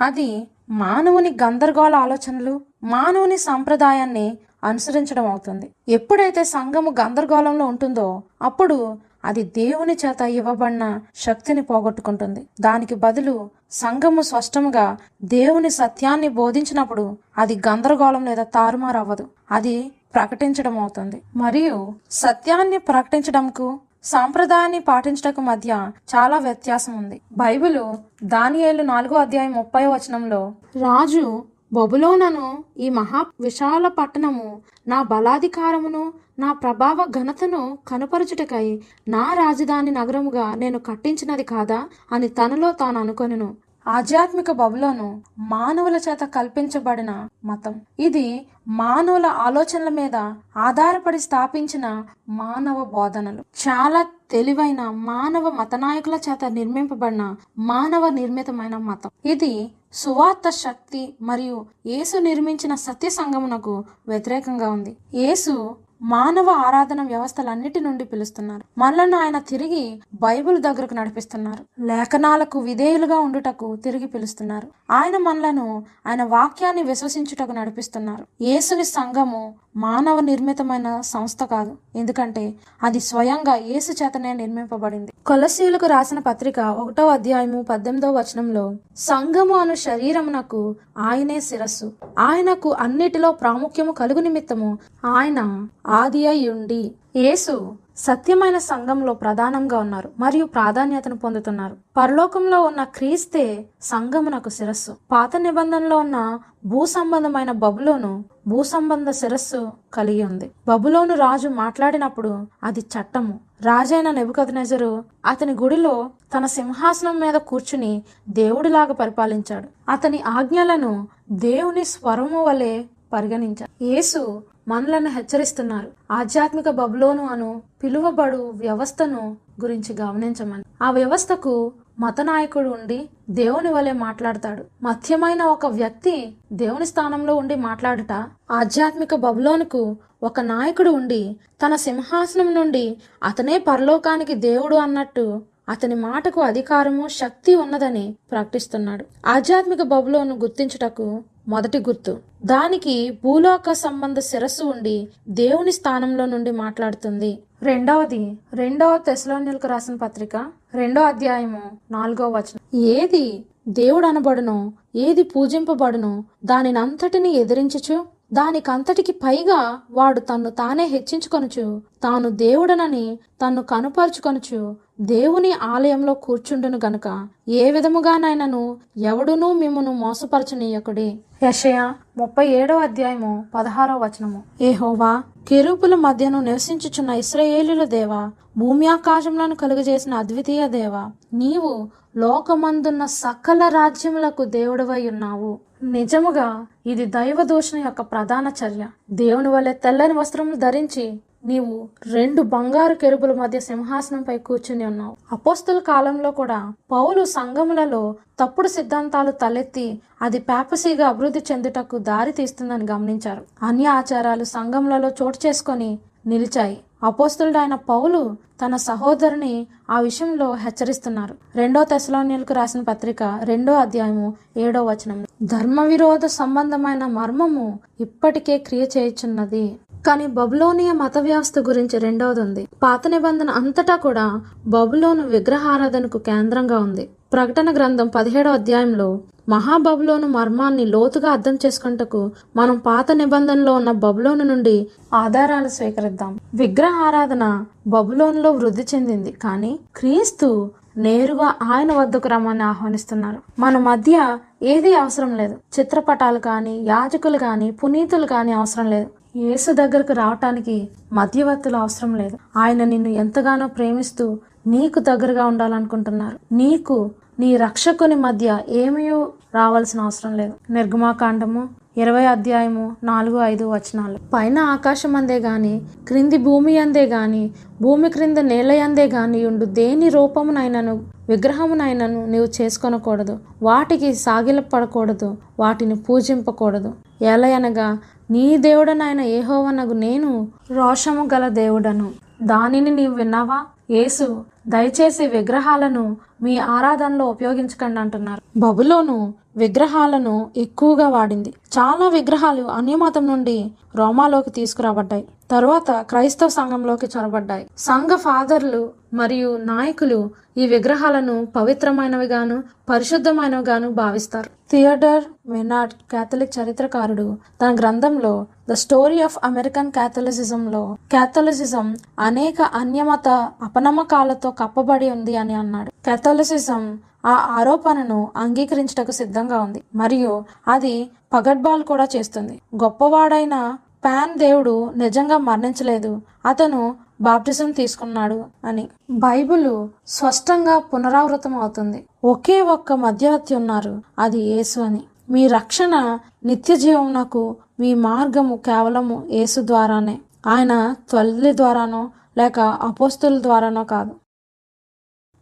అది 0.00 0.48
మానవుని 0.70 1.30
గందరగోళ 1.30 1.94
ఆలోచనలు 1.94 2.60
మానవుని 2.84 3.38
సంప్రదాయాన్ని 3.38 4.38
అనుసరించడం 4.64 5.26
అవుతుంది. 5.26 5.70
ఎప్పుడైతే 5.88 6.44
సంఘము 6.44 6.90
గందరగోళంలో 7.00 7.64
ఉంటుందో 7.64 8.22
అప్పుడు 8.42 9.09
అది 9.24 9.42
దేవుని 9.42 9.96
చేత 10.06 10.20
ఇవ్వబడిన 10.20 11.00
శక్తిని 11.14 11.62
పోగొట్టుకుంటుంది. 11.62 12.46
దానికి 12.60 12.94
బదులు 12.94 13.50
సంఘము 13.70 14.22
స్పష్టంగా 14.22 14.98
దేవుని 15.24 15.70
సత్యాన్ని 15.70 16.28
బోధించినప్పుడు 16.28 17.16
అది 17.38 17.62
గందరగోళం 17.68 18.24
లేదా 18.24 18.42
తారుమారు 18.42 18.98
అవ్వదు 18.98 19.26
అది 19.50 19.92
ప్రకటించడం 20.14 20.78
అవుతుంది. 20.78 21.22
మరియు 21.36 21.94
సత్యాన్ని 22.10 22.78
ప్రకటించడంకు 22.78 23.80
సాంప్రదాయాన్ని 24.04 24.80
పాటించటకు 24.80 25.40
మధ్య 25.40 25.90
చాలా 26.14 26.38
వ్యత్యాసం 26.38 26.92
ఉంది. 26.92 27.20
బైబిలు 27.32 27.94
దానియేలు 28.24 28.82
నాలుగో 28.82 29.16
అధ్యాయం 29.16 29.52
ముప్పై 29.52 29.86
వచనంలో 29.86 30.52
రాజు 30.76 31.42
బబులోనను 31.72 32.64
ఈ 32.78 32.88
మహా 32.90 33.26
విశాల 33.40 33.88
పట్టణము 33.88 34.62
నా 34.88 35.02
బలాధికారమును 35.02 36.12
నా 36.38 36.52
ప్రభావ 36.52 37.06
ఘనతను 37.10 37.78
కనుపరచుటకై 37.88 38.82
నా 39.08 39.32
రాజధాని 39.32 39.90
నగరముగా 39.90 40.54
నేను 40.54 40.78
కట్టించినది 40.78 41.42
కాదా 41.42 41.88
అని 42.12 42.28
తనలో 42.28 42.72
తాను 42.72 43.00
అనుకొనెను. 43.00 43.56
ఆధ్యాత్మిక 43.86 44.50
బబులోను 44.50 45.22
మానవుల 45.38 45.96
చేత 45.96 46.20
కల్పించబడిన 46.24 47.28
మతం. 47.44 47.74
ఇది 47.98 48.46
మానవుల 48.68 49.26
ఆలోచనల 49.26 49.88
మీద 49.88 50.16
ఆధారపడి 50.56 51.18
స్థాపించిన 51.18 52.04
మానవ 52.28 52.84
బోధనలు. 52.84 53.44
చాలా 53.64 54.06
తెలివైన 54.30 54.90
మానవ 54.90 55.50
మత 55.50 55.74
నాయకుల 55.74 56.18
చేత 56.28 56.44
నిర్మింపబడిన 56.48 57.36
మానవ 57.58 58.08
నిర్మితమైన 58.08 58.76
మతం. 58.76 59.10
ఇది 59.24 59.70
సువార్త 59.92 60.50
శక్తి 60.50 61.14
మరియు 61.22 61.66
యేసు 61.86 62.18
నిర్మించిన 62.18 62.74
సత్య 62.74 63.08
సంఘమునకు 63.08 63.84
వ్యతిరేకంగా 64.08 64.70
ఉంది. 64.70 64.96
యేసు 65.14 65.76
మానవ 66.02 66.50
ఆరాధన 66.50 67.02
వ్యవస్థలన్నిటి 67.02 67.80
నుండి 67.80 68.04
పిలుస్తున్నారు. 68.04 68.62
మనలను 68.78 69.18
ఆయన 69.18 69.38
తిరిగి 69.38 70.02
బైబిల్ 70.14 70.58
దగ్గరకు 70.62 70.94
నడిపిస్తున్నారు. 70.94 71.86
లేఖనాలకు 71.86 72.58
విధేయులుగా 72.58 73.18
ఉండుటకు 73.18 73.76
తిరిగి 73.76 74.06
పిలుస్తున్నారు. 74.06 74.68
ఆయన 74.90 75.16
మనలను 75.16 75.84
ఆయన 76.06 76.22
వాక్యాన్ని 76.22 76.82
విశ్వసించుటకు 76.82 77.52
నడిపిస్తున్నారు. 77.52 78.26
యేసుని 78.40 78.84
సంఘము 78.84 79.54
మానవ 79.76 80.20
నిర్మితమైన 80.20 81.00
సంస్థ 81.00 81.44
కాదు. 81.44 81.76
ఎందుకంటే 81.96 82.54
అది 82.82 83.00
స్వయంగా 83.00 83.54
యేసు 83.54 83.92
చేతనే 83.92 84.32
నిర్మింపబడింది. 84.32 85.12
కొలసీలకు 85.26 85.86
రాసిన 85.86 86.18
పత్రిక 86.18 86.60
ఒకటో 86.60 87.06
అధ్యాయము 87.08 87.62
పద్దెనిమిదో 87.62 88.10
వచనంలో 88.12 88.74
సంఘము 88.96 89.54
అను 89.54 89.74
శరీరమునకు 89.74 90.76
ఆయనే 90.98 91.40
శిరస్సు. 91.40 91.92
ఆయనకు 92.18 92.72
అన్నిటిలో 92.72 93.32
ప్రాముఖ్యము 93.32 93.92
కలుగు 93.92 94.20
నిమిత్తము 94.20 94.78
ఆయన 95.04 95.66
ఆది 95.86 96.26
అయి 96.26 96.48
ఉండి 96.48 96.92
యేసు 97.16 97.72
సత్యమైన 98.00 98.58
సంఘంలో 98.58 99.14
ప్రధానంగా 99.14 99.78
ఉన్నారు 99.78 100.10
మరియు 100.18 100.44
ప్రాధాన్యతను 100.44 101.16
పొందుతున్నారు. 101.16 101.76
పరలోకంలో 101.96 102.62
ఉన్న 102.62 102.84
క్రీస్తే 102.84 103.44
సంఘమునకు 103.82 104.48
శిరస్సు. 104.48 104.92
పాత 105.12 105.36
నిబంధనలో 105.36 105.96
ఉన్న 105.96 106.38
భూ 106.66 106.86
సంబంధమైన 106.86 107.52
బబులోను 107.52 108.24
భూ 108.48 108.62
సంబంధ 108.62 109.10
శిరస్సు 109.10 109.72
కలిగి 109.94 110.24
ఉంది. 110.24 110.50
బబులోను 110.68 111.14
రాజు 111.14 111.48
మాట్లాడినప్పుడు 111.48 112.46
అది 112.64 112.80
చట్టము. 112.80 113.40
రాజైన 113.62 114.10
నెబుకద్నెజరు 114.10 115.04
అతని 115.26 115.52
గుడిలో 115.52 116.10
తన 116.36 116.46
సింహాసనం 116.46 117.20
మీద 117.20 117.34
కూర్చుని 117.34 118.02
దేవుడిలాగా 118.28 118.92
పరిపాలించాడు. 118.92 119.68
అతని 119.90 120.22
ఆజ్ఞలను 120.26 121.08
దేవుని 121.30 121.84
స్వరము 121.84 122.44
వలె 122.44 122.82
పరిగణించారు 123.12 123.84
యేసు 123.84 124.42
మనలను 124.70 125.10
హెచ్చరిస్తున్నారు. 125.16 125.88
ఆధ్యాత్మిక 126.18 126.68
బబులోను 126.80 127.24
అను 127.26 127.50
పిలువబడు 127.82 128.40
వ్యవస్థను 128.62 129.22
గురించి 129.62 129.92
గమనించమని. 130.02 130.64
ఆ 130.82 130.90
వ్యవస్థకు 130.90 131.54
మత 132.00 132.20
నాయకుడు 132.20 132.68
ఉండి 132.68 132.98
దేవుని 133.38 133.70
వలె 133.72 133.92
మాట్లాడతాడు. 134.04 134.62
మధ్యమైన 134.82 135.42
ఒక 135.54 135.66
వ్యక్తి 135.80 136.14
దేవుని 136.52 136.86
స్థానంలో 136.92 137.32
ఉండి 137.40 137.56
మాట్లాడుట 137.68 138.12
ఆధ్యాత్మిక 138.60 139.14
బబులోనుకు 139.24 139.82
ఒక 140.22 140.40
నాయకుడు 140.52 140.90
ఉండి 140.90 141.20
తన 141.62 141.74
సింహాసనం 141.86 142.48
నుండి 142.54 142.84
అతనే 143.22 143.56
పరలోకానికి 143.68 144.34
దేవుడు 144.48 144.76
అన్నట్టు 144.76 145.24
అతని 145.68 145.94
మాటకు 145.94 146.40
అధికారము 146.40 147.08
శక్తి 147.08 147.54
ఉన్నదని 147.54 148.14
ప్రకటిస్తున్నాడు. 148.30 149.04
ఆధ్యాత్మిక 149.26 149.82
బబులోను 149.82 150.36
గుర్తించుటకు 150.36 151.22
మొదటి 151.48 151.78
గుర్తు. 151.78 152.18
దానికి 152.44 153.18
భూలోక 153.24 153.72
సంబంధ 153.72 154.18
శిరస్సు 154.18 154.64
ఉండి 154.64 155.08
దేవుని 155.28 155.72
స్థానంలో 155.72 156.26
నుండి 156.26 156.50
మాట్లాడుతుంది. 156.50 157.38
రెండవది 157.62 158.38
రెండవ 158.54 158.98
తెసలోనిలకు 158.98 159.66
రాసిన 159.66 159.94
పత్రిక 159.94 160.36
రెండో 160.74 161.02
అధ్యాయము 161.02 161.62
నాలుగో 161.90 162.28
వచనం. 162.28 162.80
ఏది 162.80 163.44
దేవుడు 163.68 164.06
అనబడునో 164.06 164.72
ఏది 164.96 165.22
పూజింపబడునో 165.22 166.24
దానినంతటిని 166.44 167.32
ఎదిరించుచు 167.32 168.06
దానికంతటికి 168.32 169.12
పైగా 169.12 169.78
వాడు 169.90 170.20
తన్ను 170.20 170.50
తానే 170.50 170.84
హెచ్చించుకొనుచు 170.84 171.82
తాను 172.02 172.28
దేవుడనని 172.28 173.18
తన్ను 173.42 173.62
కనుపరుచుకొనుచు 173.62 174.76
దేవుని 175.00 175.52
ఆలయంలో 175.52 176.14
కూర్చుండును 176.14 176.78
గనుక 176.84 177.28
ఏ 177.48 177.70
విధముగానైనను 177.70 178.76
ఎవడునూ 178.96 179.52
మిమ్మను 179.52 179.92
మోసపరచనీయకుడి. 179.92 181.20
యషయ 181.42 181.92
ముప్పై 182.16 182.46
ఏడో 182.46 182.78
అధ్యాయము 182.78 183.44
పదహారో 183.54 183.96
వచనము. 183.98 184.42
ఏహోవా 184.60 185.22
కెరూపుల 185.48 185.94
మధ్యను 185.94 186.40
నివసించుచున్న 186.40 187.10
ఇస్రయేలుల 187.10 187.84
దేవా 187.84 188.30
భూమి 188.58 188.86
ఆకాశములను 188.86 189.54
కలుగజేసిన 189.54 190.14
అద్వితీయ 190.14 190.68
దేవా 190.68 191.10
నీవు 191.34 191.88
లోకమందున్న 192.16 193.04
సకల 193.04 193.68
రాజ్యములకు 193.68 194.44
దేవుడవై 194.44 195.08
ఉన్నావు. 195.08 195.58
నిజముగా 195.82 196.66
ఇది 196.86 197.06
దైవ 197.06 197.42
దూషణ 197.42 197.78
యొక్క 197.78 198.00
ప్రధాన 198.00 198.52
చర్య. 198.64 198.86
దేవుని 199.10 199.48
వలె 199.48 199.72
తెల్లని 199.72 200.14
వస్త్రములు 200.14 200.56
ధరించి 200.56 201.20
నీవు 201.44 201.88
రెండు 202.06 202.42
బంగారు 202.42 202.94
కెరుపుల 202.94 203.32
మధ్య 203.32 203.60
సింహాసనంపై 203.60 204.38
కూర్చుని 204.38 204.84
ఉన్నావు. 204.84 205.16
అపోస్తుల 205.32 205.78
కాలంలో 205.78 206.30
కూడా 206.30 206.72
పౌలు 206.92 207.24
సంఘములలో 207.24 208.14
తప్పుడు 208.40 208.68
సిద్ధాంతాలు 208.68 209.30
తలెత్తి 209.30 210.00
అది 210.22 210.38
పేపసీగా 210.38 211.08
అభివృద్ధి 211.08 211.44
చెందుటకు 211.52 211.98
దారి 211.98 212.32
తీస్తుందని 212.32 212.86
గమనించారు. 212.90 213.42
అన్య 213.62 213.86
ఆచారాలు 213.86 214.44
సంఘములలో 214.44 215.08
చోటు 215.08 215.46
చేసుకొని 215.46 215.98
నిలిచాయి. 216.26 216.80
అపోస్తుడైన 217.02 217.74
పౌలు 217.74 218.36
తన 218.64 218.76
సహోదరుని 218.76 219.66
ఆ 219.90 220.00
విషయంలో 220.00 220.52
హెచ్చరిస్తున్నారు. 220.52 221.34
రెండో 221.56 221.84
తెశలోనియలకు 221.84 222.54
రాసిన 222.54 222.80
పత్రిక 222.80 223.22
రెండో 223.44 223.74
అధ్యాయము 223.74 224.34
ఏడో 224.56 224.84
వచనం. 224.84 225.26
ధర్మ 225.42 225.80
విరోధ 225.80 226.26
సంబంధమైన 226.26 227.06
మర్మము 227.06 227.78
ఇప్పటికే 228.00 228.58
క్రియ 228.58 228.86
చేయుచున్నది. 228.98 229.76
కానీ 230.06 230.26
బబులోనియ 230.26 230.92
మత 230.92 231.18
వ్యవస్థ 231.18 231.58
గురించి 231.58 231.98
రెండవది 231.98 232.40
ఉంది. 232.40 232.68
పాత 232.82 233.08
నిబంధన 233.08 233.50
అంతటా 233.50 233.96
కూడా 233.96 234.40
బబులోను 234.66 235.26
విగ్రహారాధనకు 235.26 236.18
కేంద్రంగా 236.18 236.78
ఉంది. 236.78 237.10
ప్రకటన 237.32 237.76
గ్రంథం 237.76 238.08
పదిహేడో 238.08 238.50
అధ్యాయంలో 238.50 239.20
మహాబబులోను 239.50 240.28
మర్మాన్ని 240.28 240.84
లోతుగా 240.84 241.30
అర్థం 241.30 241.58
చేసుకుంటకు 241.66 242.30
మనం 242.56 242.78
పాత 242.78 243.12
నిబంధనలో 243.12 243.74
ఉన్న 243.74 243.92
బబులోను 243.92 244.44
నుండి 244.44 244.88
ఆధారాలు 245.14 245.68
స్వీకరిద్దాం. 245.68 246.40
విగ్రహారాధన 246.54 247.64
బబులోనులో 247.86 248.50
వృద్ధి 248.50 248.86
చెందింది. 248.94 249.32
కానీ 249.32 249.78
క్రీస్తు 249.96 250.70
నేరుగా 250.96 251.54
ఆయన 251.62 251.92
వద్దకు 251.92 252.28
రమ్మని 252.28 252.62
ఆహ్వానిస్తున్నారు. 252.62 253.38
మన 253.58 253.78
మధ్య 253.78 254.38
ఏది 254.62 254.94
అవసరం 254.94 255.36
లేదు. 255.36 255.56
చిత్రపటాలు 255.80 256.38
కానీ 256.38 256.84
యాజకులు 256.84 257.38
కానీ 257.38 257.70
పునీతులు 257.70 258.26
కానీ 258.26 258.52
అవసరం 258.52 258.90
లేదు. 258.90 259.10
యేసు 259.36 259.72
దగ్గరకు 259.72 260.12
రావటానికి 260.12 260.88
మధ్యవర్తులు 261.12 261.76
అవసరం 261.76 262.14
లేదు. 262.14 262.38
ఆయన 262.58 262.84
నిన్ను 262.84 263.08
ఎంతగానో 263.08 263.66
ప్రేమిస్తూ 263.66 264.38
నీకు 264.66 264.98
దగ్గరగా 264.98 265.46
ఉండాలనుకుంటున్నారు. 265.46 266.54
నీకు 266.54 267.10
నీ 267.40 267.56
రక్షకుని 267.56 268.14
మధ్య 268.14 268.58
ఏమయో 268.68 269.32
రావాల్సిన 269.54 270.00
అవసరం 270.00 270.36
లేదు. 270.36 270.52
నిర్గమాకాండము 270.70 271.68
ఇరవై 271.96 272.24
అధ్యాయము 272.24 272.96
నాలుగు 273.04 273.40
ఐదు 273.40 273.64
వచనాలు. 273.64 274.18
పైన 274.34 274.58
ఆకాశం 274.58 275.16
అందే 275.16 275.38
గాని 275.38 275.82
క్రింది 276.08 276.36
భూమి 276.36 276.78
అందే 276.78 277.06
గాని 277.06 277.50
భూమి 277.82 278.10
క్రింద 278.10 278.38
నేల 278.38 278.82
అందే 278.82 279.06
గాని 279.06 279.46
ఉండు 279.46 279.64
దేని 279.64 280.08
రూపమునైనను 280.08 281.04
విగ్రహమునైనను 281.28 282.26
నీవు 282.26 282.62
చేసుకొనకూడదు. 282.62 283.38
వాటికి 283.62 284.14
సాగిలపడకూడదు 284.14 285.36
వాటిని 285.60 285.94
పూజింపకూడదు. 285.94 286.94
ఎలయనగా 287.22 287.98
నీ 288.30 288.56
దేవుడనైన 288.56 289.20
ఏహోవనగు 289.20 289.92
నేను 289.92 290.48
రోషము 290.70 291.28
గల 291.34 291.48
దేవుడను. 291.48 292.10
దానిని 292.42 292.90
నీవు 292.90 293.14
విన్నావా? 293.14 293.64
యేసు 293.90 294.44
దయచేసి 294.68 295.26
విగ్రహాలను 295.26 296.16
మీ 296.42 296.58
ఆరాధనలో 296.58 297.24
ఉపయోగించకండి 297.26 298.00
అంటున్నారు. 298.00 298.42
బబులోను 298.56 299.34
విగ్రహాలను 299.56 300.50
ఎక్కువగా 300.56 301.08
వాడింది. 301.08 301.54
చాలా 301.78 302.08
విగ్రహాలు 302.08 302.62
అన్యమతం 302.62 303.26
నుండి 303.26 303.72
రోమాలోకి 303.96 304.50
తీసుకురాబడ్డాయి. 304.50 305.28
తరువాత 305.50 305.90
క్రైస్తవ 305.90 306.48
సంఘంలోకి 306.48 307.06
చొరబడ్డాయి. 307.06 307.66
సంఘ 307.78 308.10
ఫాదర్లు 308.10 308.90
మరియు 309.14 309.56
నాయకులు 309.56 310.30
ఈ 310.56 310.66
విగ్రహాలను 310.66 311.46
పవిత్రమైనవిగాను 311.56 312.62
పరిశుద్ధమైనవిగాను 312.88 313.90
భావిస్తారు. 313.90 314.50
థియోడర్ 314.70 315.24
మెనార్డ్ 315.48 315.92
కేథలిక్ 315.92 316.58
చరిత్రకారుడు 316.58 317.36
తన 317.62 317.74
గ్రంథంలో 317.74 318.46
ద 318.70 318.72
స్టోరీ 318.72 319.22
ఆఫ్ 319.22 319.38
అమెరికన్ 319.44 319.92
క్యాథలిసిజంలో 319.92 320.96
క్యాథలిసిజం 321.10 321.96
అనేక 322.18 322.62
అన్యమత 322.62 323.28
అపనమ్మకాలతో 323.62 324.50
కప్పబడి 324.50 325.10
ఉంది 325.10 325.36
అని 325.36 325.54
అన్నాడు. 325.54 325.90
క్యాథలిసిజం 325.90 326.98
ఆ 327.26 327.56
ఆరోపణను 327.58 328.28
అంగీకరించటకు 328.36 329.10
సిద్ధంగా 329.10 329.60
ఉంది. 329.60 329.82
మరియు 329.94 330.44
అది 330.68 331.10
పగడ్బాల్ 331.32 331.84
కూడా 331.84 332.08
చేస్తుంది. 332.16 332.60
గొప్పవాడైన 332.82 333.76
పాన్ 334.04 334.38
దేవుడు 334.38 334.92
నిజంగా 334.96 335.38
మరణించలేదు. 335.38 336.22
అతను 336.46 336.96
బాప్టిజం 337.20 337.70
తీసుకున్నాడు 337.70 338.44
అని. 338.64 338.88
బైబిల్ 339.10 339.88
స్పష్టంగా 340.06 340.78
పునరావృతం 340.78 341.54
అవుతుంది 341.54 342.04
ఒకే 342.24 342.62
ఒక్క 342.62 342.92
మధ్యవర్తి 342.92 343.54
ఉన్నారు. 343.54 344.02
అది 344.18 344.38
యేసు 344.38 344.80
అని. 344.80 345.00
మీ 345.30 345.46
రక్షణ 345.46 346.18
నిత్య 346.44 346.76
జీవమునకు 346.76 347.56
మీ 347.80 347.94
మార్గము 347.94 348.56
కేవలము 348.56 349.26
యేసు 349.30 349.60
ద్వారానే. 349.60 350.18
ఆయన 350.46 350.94
తల్లి 351.12 351.56
ద్వారానో 351.56 352.10
లేక 352.38 352.60
అపోస్తుల 352.60 353.42
ద్వారానో 353.42 353.84
కాదు. 353.84 354.14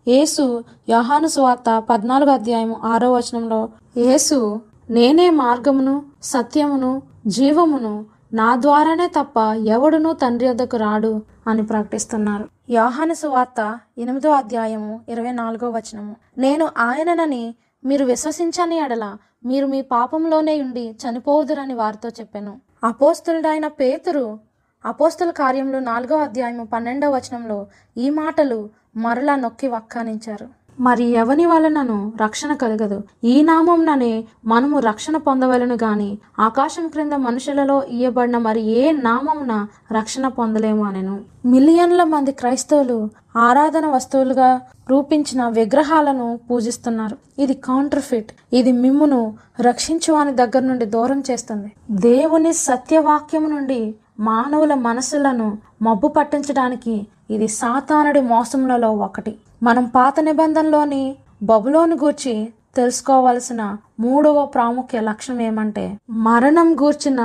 యేసు 0.09 0.65
యోహాను 0.89 1.27
సువార్త 1.27 1.79
పద్నాలుగు 1.91 2.31
అధ్యాయం 2.31 2.75
ఆరో 2.85 3.13
వచనంలో 3.13 3.69
యేసు 3.97 4.61
నేనే 4.91 5.31
మార్గమును 5.31 6.03
సత్యమును 6.23 7.03
జీవమును 7.27 8.07
నా 8.33 8.57
ద్వారానే 8.57 9.07
తప్ప 9.07 9.39
ఎవడునూ 9.67 10.13
తండ్రి 10.13 10.49
వద్దకు 10.49 10.77
రాడు 10.77 11.23
అని 11.47 11.63
ప్రకటిస్తున్నారు. 11.63 12.49
యోహాను 12.71 13.15
సువార్త 13.15 13.79
ఎనిమిదో 13.99 14.31
అధ్యాయము 14.31 15.01
ఇరవై 15.09 15.33
నాలుగో 15.33 15.71
వచనము. 15.71 16.17
నేను 16.39 16.69
ఆయననని 16.79 17.55
మీరు 17.85 18.05
విశ్వసించని 18.05 18.77
ఎడల 18.77 19.17
మీరు 19.45 19.67
మీ 19.67 19.83
పాపంలోనే 19.83 20.61
ఉండి 20.63 20.97
చనిపోవుదురని 21.03 21.75
వారితో 21.75 22.09
చెప్పాను. 22.09 22.61
అపోస్తులుడైన 22.85 23.67
పేతురు 23.67 24.39
అపోస్తుల 24.85 25.31
కార్యంలో 25.31 25.79
నాలుగో 25.79 26.17
అధ్యాయము 26.17 26.65
పన్నెండవ 26.65 27.17
వచనంలో 27.17 27.67
ఈ 27.97 28.11
మాటలు 28.11 28.71
మరలా 28.97 29.37
నొక్కి 29.37 29.69
వక్కానించారు. 29.69 30.58
మరి 30.81 31.05
ఎవని 31.05 31.47
వలనను 31.47 32.13
రక్షణ 32.23 32.55
కలగదు? 32.55 33.03
ఈ 33.25 33.43
నామంననే 33.43 34.25
మనము 34.47 34.79
రక్షణ 34.79 35.17
పొందవలను 35.17 35.75
గాని 35.75 36.19
ఆకాశం 36.39 36.89
క్రింద 36.89 37.13
మనుషులలో 37.13 37.83
ఇయ్యబడిన 37.91 38.39
మరి 38.39 38.61
ఏ 38.61 38.93
నామమున 38.93 39.67
రక్షణ 39.93 40.29
పొందలేము 40.29 40.85
అనెను. 40.85 41.21
మిలియన్ల 41.47 42.03
మంది 42.05 42.33
క్రైస్తవులు 42.33 43.11
ఆరాధన 43.37 43.87
వస్తువులుగా 43.87 44.61
రూపించిన 44.91 45.49
విగ్రహాలను 45.49 46.41
పూజిస్తున్నారు. 46.51 47.17
ఇది 47.39 47.55
కాంట్రఫిట్ 47.55 48.33
ఇది 48.53 48.73
మిమ్మును 48.73 49.35
రక్షించు 49.61 50.13
వాని 50.13 50.33
దగ్గర 50.33 50.63
నుండి 50.63 50.85
దూరం 50.85 51.23
చేస్తుంది. 51.31 51.73
దేవుని 51.91 52.53
సత్యవాక్యము 52.53 53.49
నుండి 53.49 53.95
మానవుల 54.21 54.75
మనసులను 54.75 55.59
మబ్బు 55.83 56.09
పట్టించడానికి 56.09 57.07
ఇది 57.31 57.49
సాతానుడి 57.49 58.21
మోసములలో 58.21 58.93
ఒకటి. 58.93 59.35
మనం 59.63 59.85
పాత 59.95 60.21
నిబంధనలోని 60.21 61.05
బబులోను 61.43 61.95
గూర్చి 61.97 62.35
తెలుసుకోవలసిన 62.77 63.63
మూడవ 64.01 64.45
ప్రాముఖ్య 64.45 65.01
లక్ష్యం 65.01 65.41
ఏమంటే 65.41 65.85
మరణం 66.11 66.69
గూర్చిన 66.83 67.21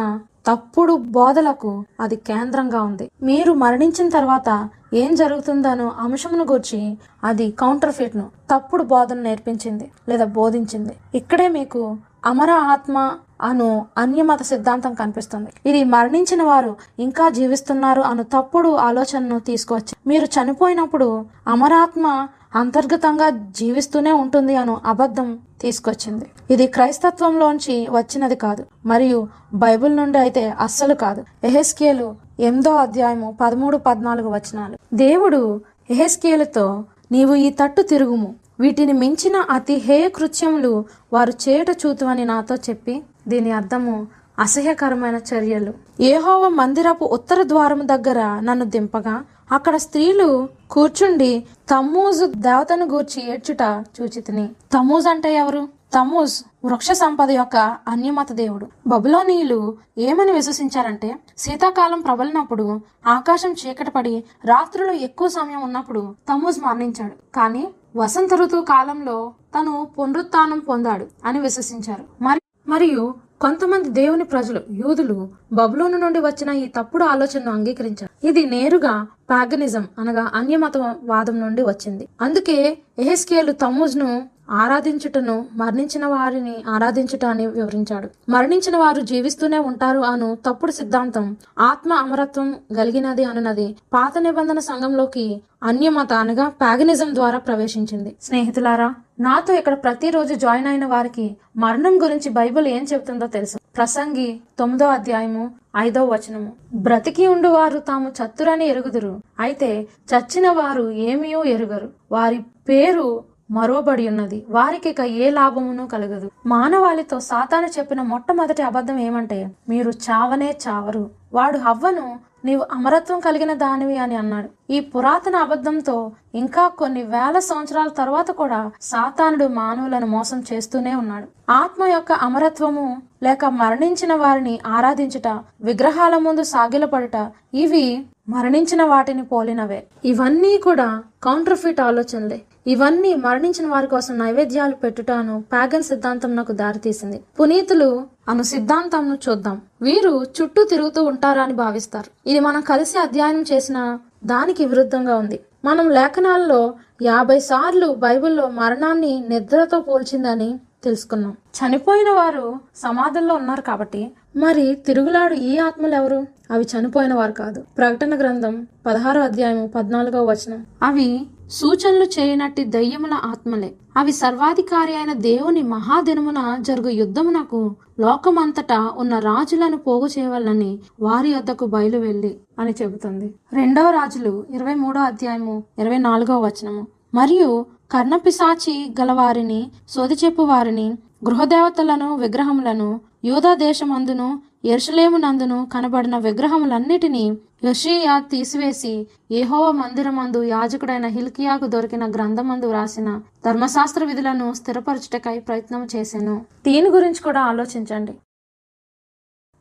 తప్పుడు 0.48 0.93
బోధలకు 1.17 1.86
అది 2.00 2.15
కేంద్రంగా 2.15 2.82
ఉంది. 2.84 3.06
మీరు 3.24 3.52
మరణించిన 3.54 4.10
తర్వాత 4.10 4.69
ఏం 4.93 5.15
జరుగుతుందనో 5.15 5.91
అంశమును 6.00 6.43
గూర్చి 6.43 6.98
అది 7.24 7.52
కౌంటర్ 7.52 7.91
ఫిట్ను 7.91 8.26
తప్పుడు 8.52 8.84
బోధన 8.84 9.19
నేర్పించింది 9.19 9.91
లేదా 10.10 10.26
బోధించింది. 10.39 10.96
ఇక్కడే 11.15 11.48
మీకు 11.48 11.84
అమర 12.26 12.52
ఆత్మ 12.74 12.98
అను 13.41 13.86
అన్యమత 13.98 14.41
సిద్ధాంతం 14.41 14.93
కనిపిస్తుంది. 14.93 15.69
ఇది 15.69 15.84
మరణించిన 15.84 16.43
వారు 16.43 16.76
ఇంకా 17.00 17.30
జీవిస్తున్నారు 17.30 18.02
అను 18.02 18.24
తప్పుడు 18.24 18.69
ఆలోచనను 18.69 19.39
తీసుకొచ్చి 19.39 19.96
మీరు 20.08 20.26
చనిపోయినప్పుడు 20.26 21.26
అమరాత్మ 21.48 22.28
అంతర్గతంగా 22.56 23.30
జీవిస్తూనే 23.30 24.12
ఉంటుంది 24.12 24.56
అను 24.56 24.82
అబద్ధం 24.86 25.39
తీసుకొచ్చింది. 25.62 26.26
ఇది 26.52 26.67
క్రైస్తత్వంలోంచి 26.67 27.88
వచ్చినది 27.91 28.36
కాదు 28.36 28.65
మరియు 28.86 29.28
బైబిల్ 29.54 29.96
నుండి 29.96 30.17
అయితే 30.17 30.50
అస్సలు 30.50 30.93
కాదు. 30.93 31.26
ఎహెస్కేలు 31.43 32.15
ఎనిమిదో 32.39 32.76
అధ్యాయము 32.76 33.38
పదమూడు 33.41 33.78
పద్నాలుగు 33.78 34.30
వచనాలు. 34.30 34.78
దేవుడు 34.93 35.62
ఎహెస్కేలుతో 35.89 36.84
నీవు 37.12 37.36
ఈ 37.36 37.50
తట్టు 37.50 37.82
తిరుగుము. 37.82 38.36
వీటిని 38.60 38.93
మించిన 38.93 39.36
అతి 39.36 39.76
హేయ 39.76 40.10
కృత్యములు 40.10 40.86
వారు 41.13 41.34
చేట 41.50 41.67
చూతువని 41.69 42.26
నాతో 42.26 42.56
చెప్పి 42.56 43.02
దీని 43.28 43.52
అర్థము 43.52 44.08
అసహ్యకరమైన 44.40 45.16
చర్యలు. 45.16 45.74
ఏహోవ 46.00 46.48
మందిరపు 46.48 47.06
ఉత్తర 47.06 47.44
ద్వారము 47.44 47.84
దగ్గర 47.84 48.40
నన్ను 48.40 48.66
దింపగా 48.66 49.26
అక్కడ 49.52 49.76
స్త్రీలు 49.76 50.50
కూర్చుండి 50.72 51.46
తమ్మూజు 51.70 52.26
దేవతను 52.26 52.86
గూర్చి 52.86 53.32
ఏడ్చుట 53.32 53.62
చూచితిని. 53.62 54.50
తమ్మూజ్ 54.74 55.08
అంటే 55.08 55.36
ఎవరు? 55.36 55.68
తమూజ్ 55.94 56.44
వృక్ష 56.66 56.92
సంపద 56.92 57.32
యొక్క 57.32 57.78
అన్యమత 57.88 58.32
దేవుడు. 58.32 58.68
బబులోనీయులు 58.88 59.78
ఏమని 59.98 60.32
విశ్వసించారంటే 60.32 61.16
శీతాకాలం 61.38 62.02
ప్రబలినప్పుడు 62.02 62.82
ఆకాశం 63.08 63.52
చీకటపడి 63.52 64.24
రాత్రులు 64.46 64.92
ఎక్కువ 64.92 65.28
సమయం 65.28 65.62
ఉన్నప్పుడు 65.62 66.16
తమూజ్ 66.30 66.60
మరణించాడు. 66.60 67.36
కానీ 67.36 67.68
వసంత 67.96 68.34
ఋతువు 68.34 68.62
కాలంలో 68.62 69.34
తను 69.58 69.88
పునరుత్నం 70.00 70.60
పొందాడు 70.60 71.08
అని 71.26 71.40
విశ్వసించారు. 71.40 72.24
మరి 72.24 72.40
మరియు 72.67 73.15
కొంతమంది 73.41 73.89
దేవుని 73.89 74.23
ప్రజలు 74.23 74.62
యూదులు 74.71 75.30
బబులోను 75.54 75.97
నుండి 75.97 76.19
వచ్చిన 76.19 76.49
ఈ 76.49 76.67
తప్పుడు 76.67 77.04
ఆలోచనను 77.04 77.52
అంగీకరించారు. 77.52 78.28
ఇది 78.28 78.45
నేరుగా 78.45 79.08
పాగనిజం 79.30 79.88
అనగా 79.99 80.32
అన్యమత 80.34 80.78
వాదం 81.04 81.39
నుండి 81.39 81.62
వచ్చింది. 81.62 82.08
అందుకే 82.21 82.78
ఎహెస్కేలు 82.99 83.52
తమూజ్ను 83.52 84.30
ఆరాధించుటను 84.54 85.46
మరణించిన 85.54 86.06
వారిని 86.06 86.56
ఆరాధించుట 86.68 87.26
అని 87.26 87.48
వివరించాడు. 87.48 88.10
మరణించిన 88.30 88.78
వారు 88.78 89.02
జీవిస్తూనే 89.02 89.58
ఉంటారు 89.58 90.00
అను 90.00 90.38
తప్పుడు 90.46 90.72
సిద్ధాంతం 90.72 91.38
ఆత్మ 91.60 91.94
అమరత్వం 91.94 92.56
కలిగినది 92.78 93.24
అనున్నది 93.24 93.76
పాత 93.94 94.18
నిబంధన 94.18 94.60
సంఘంలోకి 94.60 95.42
అన్యమత 95.63 96.13
అనగా 96.13 96.50
ప్యాగనిజం 96.50 97.16
ద్వారా 97.16 97.39
ప్రవేశించింది. 97.39 98.16
స్నేహితులారా 98.22 98.94
నాతో 99.20 99.54
ఇక్కడ 99.54 99.74
ప్రతిరోజు 99.74 100.34
జాయిన్ 100.34 100.68
అయిన 100.68 100.86
వారికి 100.86 101.38
మరణం 101.58 102.04
గురించి 102.04 102.30
బైబిల్ 102.30 102.68
ఏం 102.68 102.86
చెబుతుందో 102.94 103.28
తెలుసు. 103.28 103.58
ప్రసంగి 103.78 104.39
తొమ్మిదో 104.60 104.88
అధ్యాయము 104.88 105.52
ఐదో 105.78 106.06
వచనము. 106.06 106.52
బ్రతికి 106.74 107.28
ఉండు 107.28 107.48
వారు 107.48 107.80
తాము 107.80 108.10
చత్తురని 108.10 108.68
ఎరుగుదురు 108.68 109.20
అయితే 109.39 109.88
చచ్చిన 110.13 110.50
వారు 110.52 110.92
ఏమీయో 110.92 111.44
ఎరుగరు. 111.44 111.89
వారి 112.12 112.39
పేరు 112.70 113.33
మరోబడి 113.52 114.08
ఉన్నది 114.08 114.46
వారికి 114.50 114.90
ఇక 114.90 115.02
ఏ 115.02 115.30
లాభమును 115.30 115.88
కలగదు. 115.88 116.32
మానవాళితో 116.46 117.20
సాతాను 117.20 117.68
చెప్పిన 117.68 118.02
మొట్టమొదటి 118.02 118.62
అబద్ధం 118.62 119.00
ఏమంటే 119.00 119.52
మీరు 119.70 119.92
చావనే 119.92 120.58
చావరు. 120.68 121.10
వాడు 121.34 121.58
హవ్వను 121.58 122.20
నీవు 122.46 122.66
అమరత్వం 122.72 123.20
కలిగిన 123.20 123.54
దానివి 123.54 123.98
అని 123.98 124.16
అన్నాడు. 124.16 124.50
ఈ 124.70 124.80
పురాతన 124.80 125.36
అబద్ధంతో 125.36 126.12
ఇంకా 126.36 126.68
కొన్ని 126.68 127.04
వేల 127.04 127.40
సంవత్సరాల 127.40 127.88
తర్వాత 127.88 128.32
కూడా 128.32 128.72
సాతానుడు 128.82 129.46
మానవులను 129.46 130.08
మోసం 130.08 130.44
చేస్తూనే 130.54 130.96
ఉన్నాడు. 130.96 131.28
ఆత్మ 131.52 131.84
యొక్క 131.84 132.12
అమరత్వము 132.12 133.02
లేక 133.24 133.46
మరణించిన 133.46 134.14
వారిని 134.14 134.60
ఆరాధించుట 134.68 135.28
విగ్రహాల 135.62 136.18
ముందు 136.18 136.44
సాగిలపడుట 136.44 137.32
ఇవి 137.54 138.06
మరణించిన 138.30 138.84
వాటిని 138.84 139.24
పోలినవే. 139.24 139.84
ఇవన్నీ 140.06 140.58
కూడా 140.58 141.04
కౌంటర్ఫిట్ 141.24 141.82
ఆలోచనలే. 141.82 142.42
ఇవన్నీ 142.67 143.15
మరణించిన 143.15 143.67
వారి 143.69 143.88
కోసం 143.88 144.17
నైవేద్యాలు 144.17 144.76
పెట్టుటాను 144.76 145.43
ప్యాగన్ 145.52 145.84
సిద్ధాంతం 145.84 146.36
నాకు 146.36 146.52
దారితీసింది. 146.52 147.21
పునీతులు 147.39 148.08
అను 148.30 148.43
సిద్ధాంతంను 148.43 149.17
చూద్దాం. 149.30 149.62
వీరు 149.82 150.23
చుట్టూ 150.23 150.63
తిరుగుతూ 150.63 151.04
ఉంటారని 151.04 151.54
భావిస్తారు. 151.54 152.30
ఇది 152.30 152.39
మనం 152.39 152.62
కలిసి 152.62 152.99
అధ్యయనం 152.99 153.41
చేసిన 153.41 153.99
దానికి 154.26 154.65
విరుద్ధంగా 154.65 155.15
ఉంది. 155.15 155.39
మనం 155.65 155.89
లేఖనాల్లో 155.89 156.73
యాభై 157.02 157.39
సార్లు 157.39 157.88
బైబిల్లో 157.88 158.49
మరణాన్ని 158.49 159.26
నిద్రతో 159.30 159.80
పోల్చిందని 159.80 160.60
తెలుసుకున్నాం. 160.84 161.32
చనిపోయిన 161.32 162.10
వారు 162.12 162.60
సమాధుల్లో 162.76 163.36
ఉన్నారు 163.36 163.62
కాబట్టి. 163.62 164.12
మరి 164.36 164.76
తిరుగులాడు 164.76 165.34
ఈ 165.34 165.58
ఆత్మలు 165.58 165.95
ఎవరు? 165.95 166.28
అవి 166.52 166.65
చనిపోయిన 166.65 167.13
వారు 167.13 167.32
కాదు. 167.32 167.63
ప్రకటన 167.78 168.19
గ్రంథం 168.19 168.67
పదహారో 168.86 169.21
అధ్యాయం 169.21 169.71
పద్నాలుగో 169.76 170.26
వచనం. 170.26 170.65
అవి 170.84 171.28
సూచనలు 171.54 172.04
చేయనట్టి 172.04 172.63
దయ్యముల 172.63 173.13
ఆత్మలే. 173.13 173.74
అవి 173.98 174.12
సర్వాధికారి 174.12 174.96
అయిన 174.96 175.13
దేవుని 175.13 175.63
మహాదినమున 175.63 176.58
జరుగు 176.62 176.89
యుద్ధమునకు 176.89 177.76
లోకమంతటా 178.00 178.92
ఉన్న 178.98 179.20
రాజులను 179.20 179.78
పోగు 179.78 180.08
చేయవాలని 180.08 180.80
వారి 181.00 181.34
వద్దకు 181.34 181.66
బయలు 181.66 181.98
వెళ్ళి 181.98 182.36
అని 182.60 182.74
చెబుతుంది. 182.82 183.34
రెండవ 183.54 183.89
రాజులు 183.89 184.46
ఇరవై 184.50 184.74
మూడో 184.74 185.00
అధ్యాయము 185.00 185.63
ఇరవై 185.80 185.98
నాలుగో 185.98 186.39
వచనము. 186.39 186.88
మరియు 187.13 187.66
కర్ణపిశాచి 187.92 188.96
గలవారిని 189.02 189.72
సోది 189.89 190.13
చెప్పు 190.13 190.42
వారిని 190.42 190.88
గృహదేవతలను 191.26 192.16
విగ్రహములను 192.16 193.02
యూదా 193.26 193.54
దేశమందును 193.54 194.42
ఎరుసలేమునందును 194.66 195.68
కనబడిన 195.74 196.18
విగ్రహములన్నిటినీ 196.18 197.38
యషియా 197.63 198.13
తీసివేసి 198.32 198.91
ఏహోవ 199.32 199.65
మందిరమందు 199.71 200.39
యాజకుడైన 200.43 201.08
హిల్కియాకు 201.08 201.65
దొరికిన 201.67 202.06
గ్రంథమందు 202.06 202.67
వ్రాసిన 202.67 203.10
ధర్మశాస్త్ర 203.45 204.04
విధులను 204.06 204.47
స్థిరపరచుటకై 204.54 205.39
ప్రయత్నం 205.39 205.84
చేశాను 205.95 206.36
దీని 206.65 206.89
గురించి 206.89 207.21
కూడా 207.21 207.41
ఆలోచించండి. 207.52 208.13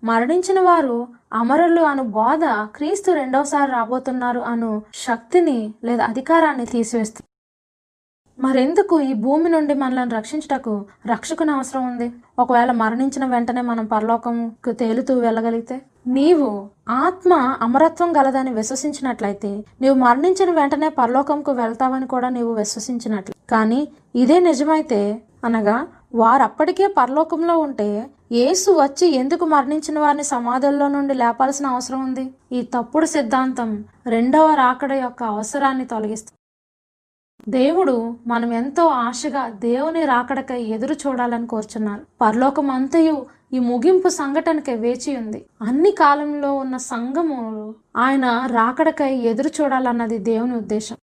మరణించిన 0.02 0.60
వారు 0.60 0.96
అమరులు 1.32 1.82
అను 1.82 2.02
బోధ 2.02 2.44
క్రీస్తు 2.76 3.10
రెండోసారి 3.12 3.70
రాబోతున్నారు 3.72 4.40
అను 4.52 4.70
శక్తిని 5.06 5.58
లేదా 5.84 6.04
అధికారాన్ని 6.04 6.66
తీసివేస్తుంది. 6.66 7.28
మరెందుకు 8.44 8.94
ఈ 9.09 9.12
భూమి 9.24 9.48
నుండి 9.50 9.74
మనల్ని 9.81 10.14
రక్షించుటకు 10.16 10.72
రక్షకుని 11.11 11.52
అవసరం 11.57 11.83
ఉంది? 11.90 12.07
ఒకవేళ 12.42 12.70
మరణించిన 12.81 13.24
వెంటనే 13.35 13.62
మనం 13.68 13.85
పరలోకంకు 13.92 14.72
తేలుతూ 14.81 15.12
వెళ్ళగలిగితే? 15.24 15.76
నీవు 16.16 16.48
ఆత్మ 17.02 17.33
అమరత్వం 17.66 18.11
గలదని 18.18 18.52
విశ్వసించినట్లయితే 18.61 19.50
నీవు 19.83 19.96
మరణించిన 20.05 20.50
వెంటనే 20.61 20.88
పరలోకంకు 21.00 21.52
వెళ్తావని 21.61 22.09
కూడా 22.14 22.31
నీవు 22.38 22.52
విశ్వసించినట్లు. 22.62 23.37
కానీ 23.52 23.81
ఇదే 24.22 24.38
నిజమైతే 24.48 25.00
అనగా 25.44 25.76
వారప్పటికే 26.14 26.87
పరలోకంలో 26.98 27.55
ఉంటే 27.66 27.88
యేసు 28.40 28.70
వచ్చి 28.83 29.07
ఎందుకు 29.20 29.44
మరణించిన 29.55 29.98
వారిని 29.98 30.24
సమాధుల్లో 30.35 30.87
నుండి 30.88 31.14
లేపాల్సిన 31.14 31.66
అవసరం 31.74 32.00
ఉంది? 32.09 32.24
ఈ 32.52 32.62
తప్పుడు 32.74 33.07
సిద్ధాంతం 33.16 33.70
రెండవ 34.16 34.55
రాకడ 34.64 34.92
యొక్క 35.07 35.22
అవసరాన్ని 35.35 35.85
తొలగిస్తుంది. 35.92 36.38
దేవుడు 37.48 38.16
మనం 38.26 38.52
ఎంతో 38.52 38.87
ఆశగా 38.87 39.48
దేవుని 39.48 40.05
రాకడకై 40.05 40.62
ఎదురు 40.62 40.92
చూడాలని 40.92 41.46
కోరుచున్నారు 41.46 42.00
పరలోకం 42.20 42.70
అంతయు 42.70 43.26
ఈ 43.52 43.59
ముగింపు 43.59 44.09
సంఘటనకై 44.09 44.74
వేచి 44.74 45.16
ఉంది. 45.16 45.44
అన్ని 45.62 45.90
కాలంలో 45.90 46.55
ఉన్న 46.55 46.76
సంఘము 46.76 47.74
ఆయన 47.96 48.46
రాకడకై 48.46 49.14
ఎదురు 49.14 49.50
చూడాలన్నది 49.61 50.18
దేవుని 50.18 50.57
ఉద్దేశం. 50.57 50.96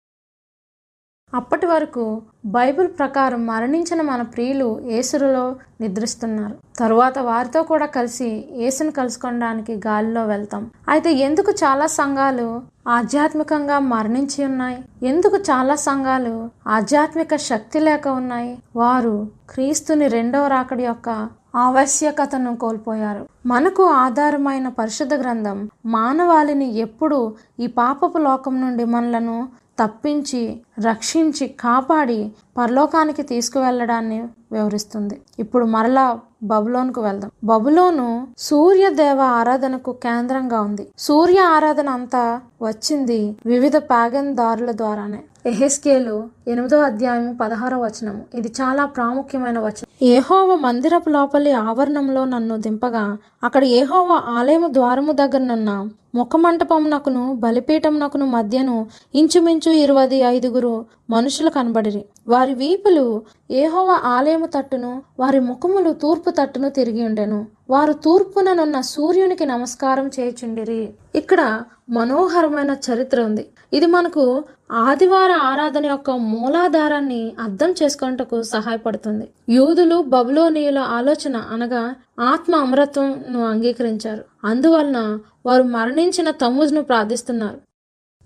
అప్పటి 1.34 1.66
వరకు 1.66 2.22
బైబిల్ 2.46 2.88
ప్రకారం 2.88 3.46
మరణించిన 3.46 4.02
మన 4.02 4.22
ప్రియులు 4.22 4.82
ఏసురులో 4.86 5.56
నిద్రిస్తున్నారు. 5.82 6.56
తరువాత 6.80 7.20
వారితో 7.20 7.64
కూడా 7.64 7.86
కలిసి 7.86 8.46
ఏసును 8.56 8.92
కలుసుకోవడానికి 8.92 9.74
గాలిలో 9.88 10.26
వెళ్తాం. 10.26 10.72
అయితే 10.90 11.14
ఎందుకు 11.14 11.52
చాలా 11.52 11.88
సంఘాలు 11.88 12.62
ఆధ్యాత్మికంగా 12.88 13.80
మరణించి 13.80 14.46
ఉన్నాయి? 14.46 14.78
ఎందుకు 15.04 15.36
చాలా 15.36 15.76
సంఘాలు 15.76 16.50
ఆధ్యాత్మిక 16.68 17.36
శక్తి 17.36 17.80
లేక 17.80 18.08
ఉన్నాయి? 18.08 18.58
వారు 18.76 19.28
క్రీస్తుని 19.50 20.08
రెండవ 20.08 20.48
రాకడి 20.48 20.84
యొక్క 20.84 21.28
ఆవశ్యకతను 21.56 22.56
కోల్పోయారు. 22.56 23.26
మనకు 23.46 23.84
ఆధారమైన 23.84 24.70
పరిశుద్ధ 24.70 25.14
గ్రంథం 25.14 25.70
మానవాళిని 25.86 26.78
ఎప్పుడు 26.78 27.36
ఈ 27.60 27.68
పాపపు 27.68 28.18
లోకం 28.18 28.62
నుండి 28.62 28.86
మనలను 28.86 29.50
తప్పించి 29.80 30.60
రక్షించి 30.86 31.46
కాపాడి 31.60 32.20
పరలోకానికి 32.58 33.24
తీసుకువెళ్ళడాన్ని 33.24 34.20
వివరిస్తుంది. 34.52 35.16
ఇప్పుడు 35.40 35.66
మరలా 35.66 36.06
బబులోన్కు 36.44 37.02
వెళ్దాం. 37.02 37.30
బబులోను 37.44 38.08
సూర్యదేవ 38.38 39.20
ఆరాధనకు 39.40 39.92
కేంద్రంగా 40.04 40.60
ఉంది. 40.62 40.84
సూర్య 40.98 41.40
ఆరాధన 41.56 41.90
అంతా 41.90 42.24
వచ్చింది 42.62 43.20
వివిధ 43.46 43.78
పాగన్ 43.92 44.30
దారుల 44.36 44.72
ద్వారానే. 44.72 45.20
ఎహెస్కేలు 45.46 46.16
ఎనిమిదో 46.48 46.78
అధ్యాయం 46.82 47.28
పదహారో 47.34 47.78
వచనము. 47.78 48.22
ఇది 48.36 48.50
చాలా 48.60 48.86
ప్రాముఖ్యమైన 48.86 49.60
వచనం. 49.60 49.90
ఏహోవ 50.02 50.56
మందిరపు 50.56 51.10
లోపలి 51.10 51.52
ఆవరణంలో 51.52 52.26
నన్ను 52.26 52.58
దింపగా 52.58 53.06
అక్కడ 53.44 53.64
ఏహోవ 53.80 54.12
ఆలయము 54.38 54.68
ద్వారము 54.68 55.12
దగ్గరనున్న 55.12 55.72
ముఖమంటపమునకును 56.16 57.24
బలిపీఠమునకును 57.36 58.26
మధ్యను 58.26 58.76
ఇంచుమించు 59.14 59.72
ఇరవై 59.72 60.06
ఐదుగురు 60.26 60.67
మనుషులు 61.10 61.50
కనబడిరి. 61.50 62.06
వారి 62.28 62.54
వీపులు 62.54 63.06
ఏహోవ 63.52 63.90
ఆలయము 64.16 64.46
తట్టును 64.46 65.02
వారి 65.20 65.40
ముఖములు 65.40 65.92
తూర్పు 65.94 66.30
తట్టును 66.30 66.70
తిరిగి 66.70 67.06
ఉండెను. 67.06 67.40
వారు 67.70 67.94
తూర్పుననున్న 67.94 68.82
సూర్యునికి 68.82 69.46
నమస్కారం 69.46 70.08
చేయుచుండిరి. 70.20 70.90
ఇక్కడ 71.16 71.62
మనోహరమైన 71.90 72.76
చరిత్ర 72.88 73.22
ఉంది. 73.22 73.46
ఇది 73.74 73.86
మనకు 73.86 74.44
ఆదివార 74.72 75.32
ఆరాధన 75.32 75.86
యొక్క 75.86 76.12
మూలాధారాన్ని 76.12 77.22
అర్థం 77.44 77.72
చేసుకున్నటకు 77.84 78.42
సహాయపడుతుంది. 78.44 79.28
యూదులు 79.50 79.98
బబులోనియుల 80.02 80.80
ఆలోచన 80.80 81.38
అనగా 81.52 81.84
ఆత్మ 82.20 82.56
అమరత్వంను 82.56 83.40
అంగీకరించారు. 83.46 84.24
అందువలన 84.44 85.00
వారు 85.46 85.64
మరణించిన 85.64 86.30
తమ్ముజును 86.32 86.82
ప్రార్థిస్తున్నారు. 86.82 87.67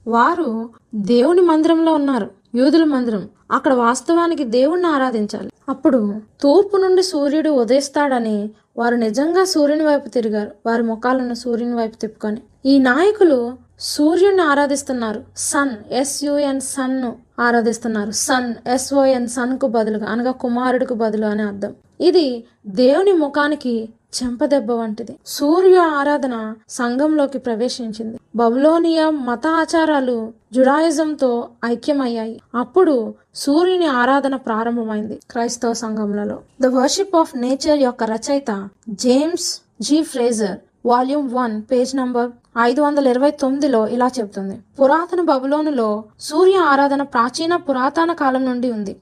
వారు 0.07 0.69
దేవుని 0.95 1.41
మందిరంలో 1.41 1.93
ఉన్నారు 1.93 2.31
యూదుల 2.55 2.83
మందిరం. 2.83 3.29
అక్కడ 3.51 3.73
వాస్తవానికి 3.73 4.43
దేవుణ్ణి 4.43 4.87
ఆరాధించాలి. 4.87 5.51
అప్పుడు 5.69 6.15
తూర్పు 6.41 6.77
నుండి 6.77 7.03
సూర్యుడు 7.03 7.49
ఉదయిస్తాడని 7.49 8.49
వారు 8.77 8.95
నిజంగా 8.95 9.43
సూర్యుని 9.43 9.83
వైపు 9.83 10.09
తిరిగారు. 10.09 10.51
వారి 10.65 10.83
ముఖాలను 10.83 11.33
సూర్యుని 11.33 11.73
వైపు 11.73 11.95
తిప్పుకొని. 11.95 12.41
ఈ 12.65 12.79
నాయకులు 12.79 13.53
సూర్యుడిని 13.79 14.41
ఆరాధిస్తున్నారు. 14.41 15.23
సన్ 15.37 15.93
ఎస్యుఎన్ 15.93 16.61
సన్ను 16.61 17.15
ఆరాధిస్తున్నారు. 17.39 18.11
సన్ 18.11 18.53
ఎస్ఓఎన్ 18.67 19.27
సన్కు 19.27 19.67
బదులుగా 19.67 20.05
అనగా 20.05 20.31
కుమారుడికి 20.31 20.93
బదులు 20.93 21.25
అని 21.25 21.41
అర్థం. 21.41 21.73
ఇది 22.01 22.43
దేవుని 22.67 23.13
ముఖానికి 23.13 23.89
చెంపదెబ్బ 24.17 24.71
వంటిది. 24.71 25.17
సూర్య 25.25 25.77
ఆరాధన 25.77 26.55
సంఘంలోకి 26.69 27.37
ప్రవేశించింది. 27.37 28.17
బబులోనియా 28.35 29.09
మత 29.09 29.47
ఆచారాలు 29.47 30.33
జుడాయిజంతో 30.53 31.47
ఐక్యమయ్యాయి. 31.65 32.41
అప్పుడు 32.55 33.13
సూర్యుని 33.35 33.85
ఆరాధన 33.85 34.35
ప్రారంభమైంది 34.35 35.19
క్రైస్తవ 35.31 35.73
సంఘములలో. 35.73 36.39
ద 36.61 36.65
వర్షిప్ 36.65 37.15
ఆఫ్ 37.15 37.37
నేచర్ 37.37 37.79
యొక్క 37.79 38.03
రచయిత 38.03 38.69
James 38.89 39.61
G. 39.81 40.03
Frazer 40.03 40.57
volume 40.85 41.33
one 41.33 41.61
page 41.71 41.95
number 41.95 42.31
ఐదు 42.59 42.81
వందల 42.81 43.07
ఇరవై 43.07 43.31
తొమ్మిదిలో 43.31 43.87
ఇలా 43.87 44.07
చెబుతుంది. 44.19 44.59
పురాతన 44.81 45.21
బబులోనులో 45.21 46.03
సూర్య 46.19 46.55
ఆరాధన 46.55 47.01
ప్రాచీన 47.01 47.55
పురాతన 47.55 48.13
కాలం 48.13 48.45
నుండి 48.45 48.71
ఉంది. 48.71 48.95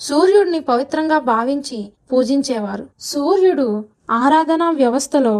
సూర్యుడిని 0.00 0.60
పవిత్రంగా 0.60 1.18
భావించి 1.18 1.92
పూజించేవారు. 2.12 2.86
సూర్యుడు 3.00 3.84
ఆరాధనా 4.08 4.70
వ్యవస్థలో 4.70 5.36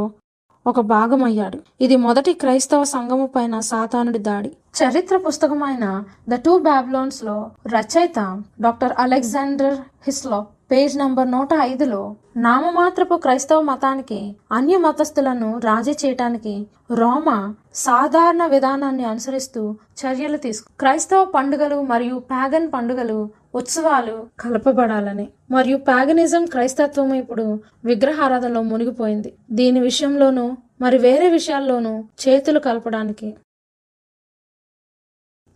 ఒక 0.66 0.80
భాగమయ్యాడు. 0.80 1.58
ఇది 1.80 1.96
మొదటి 1.96 2.32
క్రైస్తవ 2.32 2.84
సంఘము 2.84 3.26
పైన 3.26 3.60
సాతానుడి 3.60 4.18
దాడి. 4.18 4.50
చరిత్ర 4.76 5.16
పుస్తకమైన 5.16 5.84
ద 6.28 6.34
టూ 6.34 6.58
బ్యాబ్లోన్స్లో 6.58 7.36
రచయిత 7.66 8.18
doctor 8.60 8.92
Alexander 8.98 9.76
Hislop 10.06 10.46
page 10.70 10.98
number 10.98 11.30
నూట 11.30 11.48
ఐదులో 11.60 12.00
నామమాత్రపు 12.36 13.14
క్రైస్తవ 13.14 13.60
మతానికి 13.62 14.18
అన్య 14.52 14.76
మతస్థులను 14.76 15.58
రాజీ 15.58 15.94
చేయటానికి 16.04 16.54
రోమా 16.90 17.54
సాధారణ 17.74 18.44
విధానాన్ని 18.46 19.04
అనుసరిస్తూ 19.04 19.62
చర్యలు 20.00 20.36
తీసుకు 20.36 20.68
క్రైస్తవ 20.80 21.24
పండుగలు 21.24 21.82
మరియు 21.82 22.18
ప్యాగన్ 22.18 22.68
పండుగలు 22.70 23.18
ఉత్సవాలు 23.56 24.28
కలపబడాలని 24.40 25.26
మరియు 25.50 25.76
ప్యాగనిజం 25.76 26.46
క్రైస్తత్వం 26.46 27.14
ఇప్పుడు 27.14 27.46
విగ్రహారాధనలో 27.84 28.62
మునిగిపోయింది. 28.62 29.32
దీని 29.50 29.80
విషయంలోనూ 29.80 30.56
మరి 30.80 30.98
వేరే 30.98 31.30
విషయాల్లోనూ 31.30 32.04
చేతులు 32.22 32.58
కలపడానికి. 32.58 33.28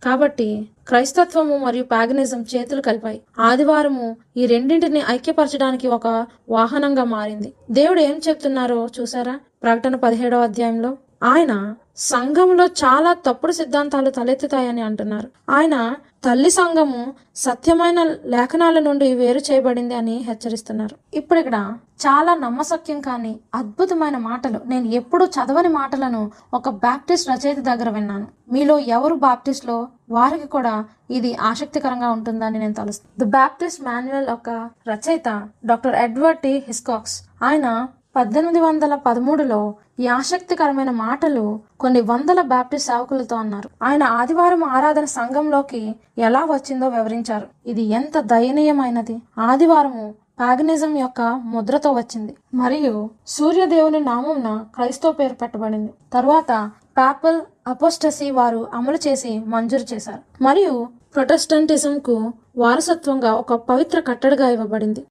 కాబట్టి 0.03 0.47
క్రైస్తత్వము 0.87 1.57
మరియు 1.57 1.83
ప్యాగనిజం 1.83 2.45
చేతులు 2.55 2.81
కలిపాయి. 2.81 3.21
ఆదివారము 3.39 4.17
ఈ 4.37 4.45
రెండింటిని 4.45 5.01
ఐక్యపరచడానికి 5.09 5.87
ఒక 5.87 6.07
వాహనంగా 6.49 7.03
మారింది. 7.03 7.53
దేవుడు 7.71 7.99
ఏం 7.99 8.21
చెప్తున్నారో 8.27 8.89
చూసారా 8.99 9.39
ప్రకటన 9.63 9.95
పదిహేడవ 9.95 10.43
అధ్యాయంలో 10.43 10.97
ఆయన 11.23 11.75
సంఘంలో 11.95 12.65
చాలా 12.65 13.13
తప్పుడు 13.13 13.51
సిద్ధాంతాలు 13.51 14.09
తలెత్తుతాయని 14.09 14.81
అంటున్నారు. 14.81 15.29
ఆయన 15.49 15.95
తల్లి 16.25 16.49
సంఘము 16.49 16.99
సత్యమైన 17.35 17.99
లేఖనాల 18.33 18.79
నుండి 18.79 19.13
వేరు 19.13 19.39
చేయబడింది 19.39 19.95
అని 19.99 20.15
హెచ్చరిస్తున్నారు. 20.17 20.95
ఇప్పుడు 21.13 21.39
ఇక్కడ 21.39 21.57
చాలా 22.05 22.33
నమ్మసక్యం 22.35 22.99
కానీ 23.01 23.31
అద్భుతమైన 23.53 24.17
మాటలు. 24.17 24.59
నేను 24.65 24.87
ఎప్పుడూ 24.99 25.25
చదవని 25.25 25.67
మాటలను 25.67 26.31
ఒక 26.53 26.69
బాప్టిస్ట్ 26.85 27.29
రచయిత 27.31 27.59
దగ్గర 27.59 27.89
విన్నాను. 27.89 28.27
మీలో 28.51 28.79
ఎవరు 28.97 29.15
బాప్టిస్ట్లో? 29.15 29.77
వారికి 30.09 30.47
కూడా 30.47 30.85
ఇది 31.09 31.31
ఆసక్తికరంగా 31.49 32.11
ఉంటుందని 32.11 32.59
నేను 32.59 32.73
తలుస్తాను 32.73 33.19
ది 33.19 33.29
బాప్టిస్ట్ 33.37 33.83
మాన్యువల్ 33.83 34.29
ఒక 34.37 34.49
రచయిత 34.91 35.29
డాక్టర్ 35.65 35.95
ఎడ్వర్డ్ 36.05 36.39
టి 36.39 36.53
హిస్కాక్స్. 36.67 37.17
ఆయన 37.43 37.87
పద్దెనిమిది 38.15 38.59
వందల 38.59 38.95
పదమూడులో 38.95 39.59
ఈ 40.01 40.07
ఆసక్తికరమైన 40.07 40.91
మాటలు 40.91 41.59
కొన్ని 41.79 42.01
వందల 42.01 42.41
బాప్టిస్ట్ 42.41 42.87
సేవకులతో 42.91 43.35
అన్నారు. 43.35 43.69
ఆయన 43.83 44.03
ఆదివారం 44.03 44.63
ఆరాధన 44.63 45.05
సంఘంలోకి 45.05 45.95
ఎలా 46.17 46.39
వచ్చిందో 46.45 46.87
వివరించారు. 46.89 47.47
ఇది 47.65 47.81
ఎంత 47.81 48.19
దయనీయమైనది. 48.19 49.15
ఆదివారము 49.37 50.15
పాగనిజం 50.39 50.97
యొక్క 50.97 51.21
ముద్రతో 51.45 51.91
వచ్చింది. 51.91 52.35
మరియు 52.53 53.09
సూర్యదేవుని 53.27 53.99
నామంన 53.99 54.65
క్రైస్తవ 54.75 55.11
పేరు 55.11 55.33
పెట్టబడింది. 55.33 55.93
తరువాత 56.13 56.71
పాపల్ 56.97 57.41
అపోస్టసీ 57.67 58.31
వారు 58.31 58.67
అమలు 58.73 58.99
చేసి 59.07 59.39
మంజూరు 59.45 59.93
చేశారు. 59.93 60.43
మరియు 60.43 60.87
ప్రొటెస్టంటిజం 61.15 61.99
కు 61.99 62.33
వారసత్వంగా 62.57 63.33
ఒక 63.33 63.53
పవిత్ర 63.53 63.99
కట్టడిగా 63.99 64.49
ఇవ్వబడింది. 64.49 65.05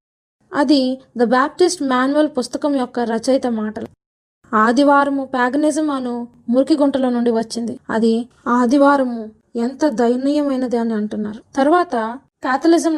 అది 0.55 1.01
ద 1.17 1.25
బ్యాప్టిస్ట్ 1.25 1.83
మాన్యువల్ 1.83 2.29
పుస్తకం 2.39 2.77
యొక్క 2.77 3.01
రచయిత 3.01 3.47
మాటలు. 3.47 3.87
ఆదివారము 4.55 5.25
ప్యాగనిజం 5.25 5.91
అను 5.91 6.29
మురికి 6.49 6.77
గుంటల 6.77 7.09
నుండి 7.09 7.31
వచ్చింది. 7.31 7.79
అది 7.91 8.29
ఆదివారము 8.49 9.31
ఎంత 9.57 9.89
దయనీయమైనది 9.89 10.77
అని 10.77 10.95
అంటున్నారు. 10.95 11.57
తర్వాత 11.57 12.19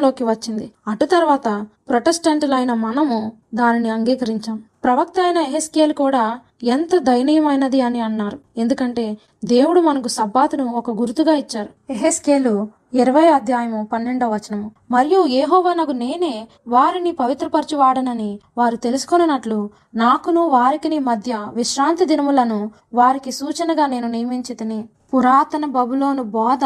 లోకి 0.01 0.23
వచ్చింది. 0.23 0.71
అటు 0.87 1.05
తర్వాత 1.05 1.65
ప్రొటెస్టెంట్లైన 1.89 2.73
మనము 2.73 3.31
దానిని 3.55 3.89
అంగీకరించాం. 3.89 4.63
ప్రవక్త 4.83 5.19
అయిన 5.19 5.37
ఎహెస్కేల్ 5.37 5.93
కూడా 5.93 6.39
ఎంత 6.63 6.97
దయనీయమైనది 6.97 7.81
అని 7.81 7.99
అన్నారు. 7.99 8.39
ఎందుకంటే 8.57 9.17
దేవుడు 9.45 9.81
మనకు 9.81 10.07
సబ్బాతును 10.07 10.65
ఒక 10.65 10.91
గుర్తుగా 10.91 11.33
ఇచ్చారు. 11.33 11.69
ఎహెస్కేలు 11.89 12.67
ఇరవై 12.93 13.27
అధ్యాయము 13.27 13.87
పన్నెండవ 13.93 14.33
వచనము. 14.33 14.71
మరియు 14.91 15.25
ఏహోవనగు 15.25 15.91
నేనే 15.91 16.47
వారిని 16.67 17.11
పవిత్రపరచువాడనని 17.11 18.39
వారు 18.57 18.75
తెలుసుకొనున్నట్లు 18.75 19.69
నాకును 19.95 20.47
వారికిని 20.47 20.99
మధ్య 20.99 21.47
విశ్రాంతి 21.53 22.05
దినములను 22.05 22.71
వారికి 22.93 23.31
సూచనగా 23.31 23.85
నేను 23.85 24.07
నియమించి 24.07 24.55
తిని 24.55 24.89
పురాతన 25.13 25.65
బబులోను 25.65 26.23
బోధ 26.23 26.65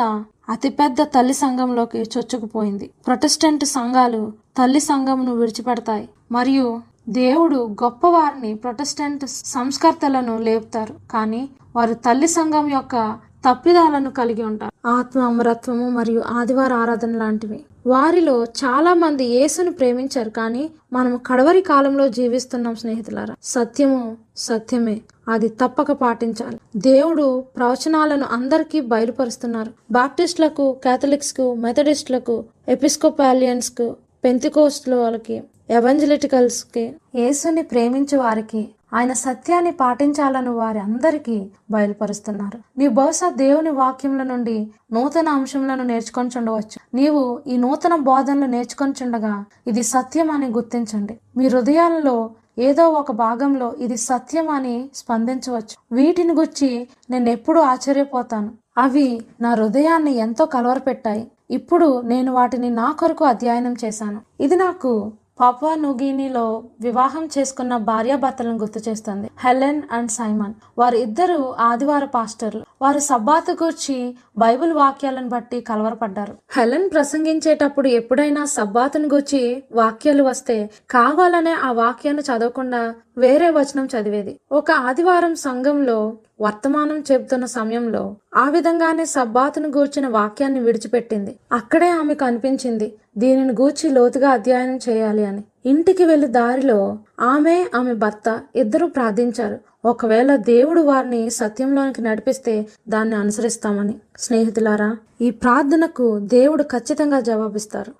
అతిపెద్ద 0.50 1.02
తల్లి 1.02 1.34
సంఘంలోకి 1.34 2.00
చొచ్చుకుపోయింది. 2.00 2.90
ప్రొటెస్టెంట్ 3.08 3.66
సంఘాలు 3.66 4.34
తల్లి 4.58 4.80
సంఘమును 4.80 5.36
విడిచిపెడతాయి. 5.36 6.10
మరియు 6.32 6.82
దేవుడు 7.10 7.76
గొప్పవారిని 7.84 8.54
ప్రొటెస్టెంట్ 8.54 9.28
సంస్కర్తలను 9.28 10.38
లేపుతారు. 10.38 10.96
కానీ 11.12 11.50
వారు 11.76 11.94
తల్లి 11.94 12.28
సంఘం 12.28 12.70
యొక్క 12.70 13.27
తప్పిదాలను 13.46 14.12
కలిగి 14.12 14.44
ఉంటారు. 14.44 14.88
ఆత్మ 14.88 15.22
అమరత్వము 15.22 15.90
మరియు 15.90 16.24
ఆదివార 16.28 16.74
ఆరాధన 16.74 17.18
లాంటివి. 17.18 17.66
వారిలో 17.88 18.44
చాలా 18.44 18.94
మంది 18.94 19.26
యేసును 19.26 19.72
ప్రేమించారు 19.72 20.30
కానీ 20.30 20.70
మనం 20.94 21.20
కడవరి 21.26 21.62
కాలంలో 21.62 22.08
జీవిస్తున్నాం 22.08 22.76
స్నేహితులారా. 22.76 23.36
సత్యము 23.44 24.18
సత్యమే. 24.38 25.02
అది 25.28 25.48
తప్పక 25.48 25.92
పాటించాలి. 25.92 26.60
దేవుడు 26.76 27.44
ప్రవచనాలను 27.58 28.26
అందరికీ 28.32 28.80
బయలుపరుస్తున్నారు. 28.80 29.72
బాప్టిస్టులకు 29.92 30.78
కేథలిక్స్కు 30.84 31.54
మెథడిస్టులకు 31.54 32.44
ఎపిస్కోపాలియన్స్కు 32.68 33.96
పెంతికోస్ట్ 34.24 34.90
వాళ్ళకి 34.90 35.44
ఎవెంజలిటికల్స్కి 35.70 36.96
యేసుని 37.16 37.62
ప్రేమించు 37.62 38.18
వారికి 38.18 38.70
ఆయన 38.94 39.14
సత్యాన్ని 39.14 39.72
పాటించాలని 39.72 40.50
వారి 40.50 40.80
అందరికీ 40.80 41.52
బయలుపరుస్తున్నారు. 41.72 42.60
నీవు 42.78 42.94
బహుశా 42.94 43.30
దేవుని 43.30 43.70
వాక్యముల 43.70 44.24
నుండి 44.24 44.72
నూతన 44.94 45.30
అంశములను 45.30 45.84
నేర్చుకొని 45.84 46.30
చుండవచ్చు. 46.38 46.80
నీవు 46.94 47.42
ఈ 47.48 47.58
నూతన 47.58 47.96
బోధనలు 47.96 48.46
నేర్చుకొని 48.46 48.94
చుండగా 49.04 49.46
ఇది 49.68 49.84
సత్యం 49.84 50.32
అని 50.32 50.48
గుర్తించండి. 50.48 51.18
మీ 51.38 51.48
హృదయాలలో 51.48 52.30
ఏదో 52.60 52.90
ఒక 52.90 53.12
భాగంలో 53.12 53.74
ఇది 53.80 53.98
సత్యం 53.98 54.50
అని 54.50 54.90
స్పందించవచ్చు. 54.96 55.76
వీటిని 55.92 56.34
గుర్చి 56.34 56.88
నేను 57.10 57.30
ఎప్పుడూ 57.30 57.62
ఆశ్చర్యపోతాను. 57.62 58.52
అవి 58.78 59.22
నా 59.42 59.54
హృదయాన్ని 59.54 60.16
ఎంతో 60.16 60.46
కలవరపెట్టాయి. 60.46 61.28
ఇప్పుడు 61.52 62.02
నేను 62.02 62.34
వాటిని 62.34 62.70
నా 62.70 62.92
కొరకు 62.92 63.26
అధ్యయనం 63.26 63.76
చేశాను. 63.86 64.22
ఇది 64.40 64.56
నాకు 64.56 65.12
పాపువా 65.40 65.76
నుగినిలో 65.76 66.64
వివాహం 66.82 67.30
చేసుకున్న 67.38 67.78
భార్యాభర్తలను 67.78 68.58
గుర్తు 68.58 68.90
చేస్తుంది 68.90 69.30
హెలెన్ 69.44 69.82
అండ్ 69.92 70.12
సైమన్. 70.12 70.54
వారు 70.78 70.96
ఇద్దరు 70.96 71.56
ఆదివార 71.60 72.06
పాస్టర్లు. 72.06 72.64
వారు 72.82 73.00
సబ్బాతు 73.00 73.52
గూర్చి 73.52 74.16
బైబిల్ 74.38 74.74
వాక్యాలను 74.74 75.30
బట్టి 75.30 75.62
కలవరపడ్డారు. 75.62 76.36
హెలెన్ 76.58 76.90
ప్రసంగించేటప్పుడు 76.92 77.88
ఎప్పుడైనా 77.88 78.46
సబ్బాతును 78.46 79.08
గూర్చి 79.08 79.64
వాక్యాలు 79.72 80.24
వస్తే 80.24 80.70
కావాలనే 80.90 81.52
ఆ 81.52 81.72
వాక్యాన్ని 81.72 82.24
చదవకుండా 82.24 82.96
వేరే 83.18 83.50
వచనం 83.50 83.86
చదివేది. 83.86 84.40
ఒక 84.52 84.72
ఆదివారం 84.72 85.36
సంఘంలో 85.36 86.14
వర్తమానం 86.42 87.04
చెబుతున్న 87.12 87.46
సమయంలో 87.46 88.16
ఆ 88.36 88.50
విధంగానే 88.50 89.06
సబ్బాతును 89.06 89.70
గూర్చిన 89.70 90.08
వాక్యాన్ని 90.08 90.60
విడిచిపెట్టింది. 90.60 91.36
అక్కడే 91.52 91.90
ఆమెకు 91.90 92.26
అనిపించింది 92.26 92.94
దీనిని 93.18 93.54
గూర్చి 93.54 93.90
లోతుగా 93.90 94.30
అధ్యయనం 94.30 94.80
చేయాలి 94.90 95.26
అని. 95.26 95.44
ఇంటికి 95.66 96.06
వెళ్ళి 96.06 96.28
దారిలో 96.28 96.98
ఆమె 97.20 97.66
ఆమె 97.76 97.94
భర్త 97.94 98.42
ఇద్దరు 98.56 98.86
ప్రార్థించారు. 98.86 99.58
ఒకవేళ 99.86 100.36
దేవుడు 100.36 100.82
వారిని 100.82 101.30
సత్యంలోనికి 101.30 102.02
నడిపిస్తే 102.02 102.68
దాన్ని 102.90 103.16
అనుసరిస్తామని. 103.16 103.96
స్నేహితులారా 104.18 104.98
ఈ 105.22 105.30
ప్రార్థనకు 105.30 106.20
దేవుడు 106.20 106.64
ఖచ్చితంగా 106.64 107.20
జవాబిస్తారు. 107.20 107.94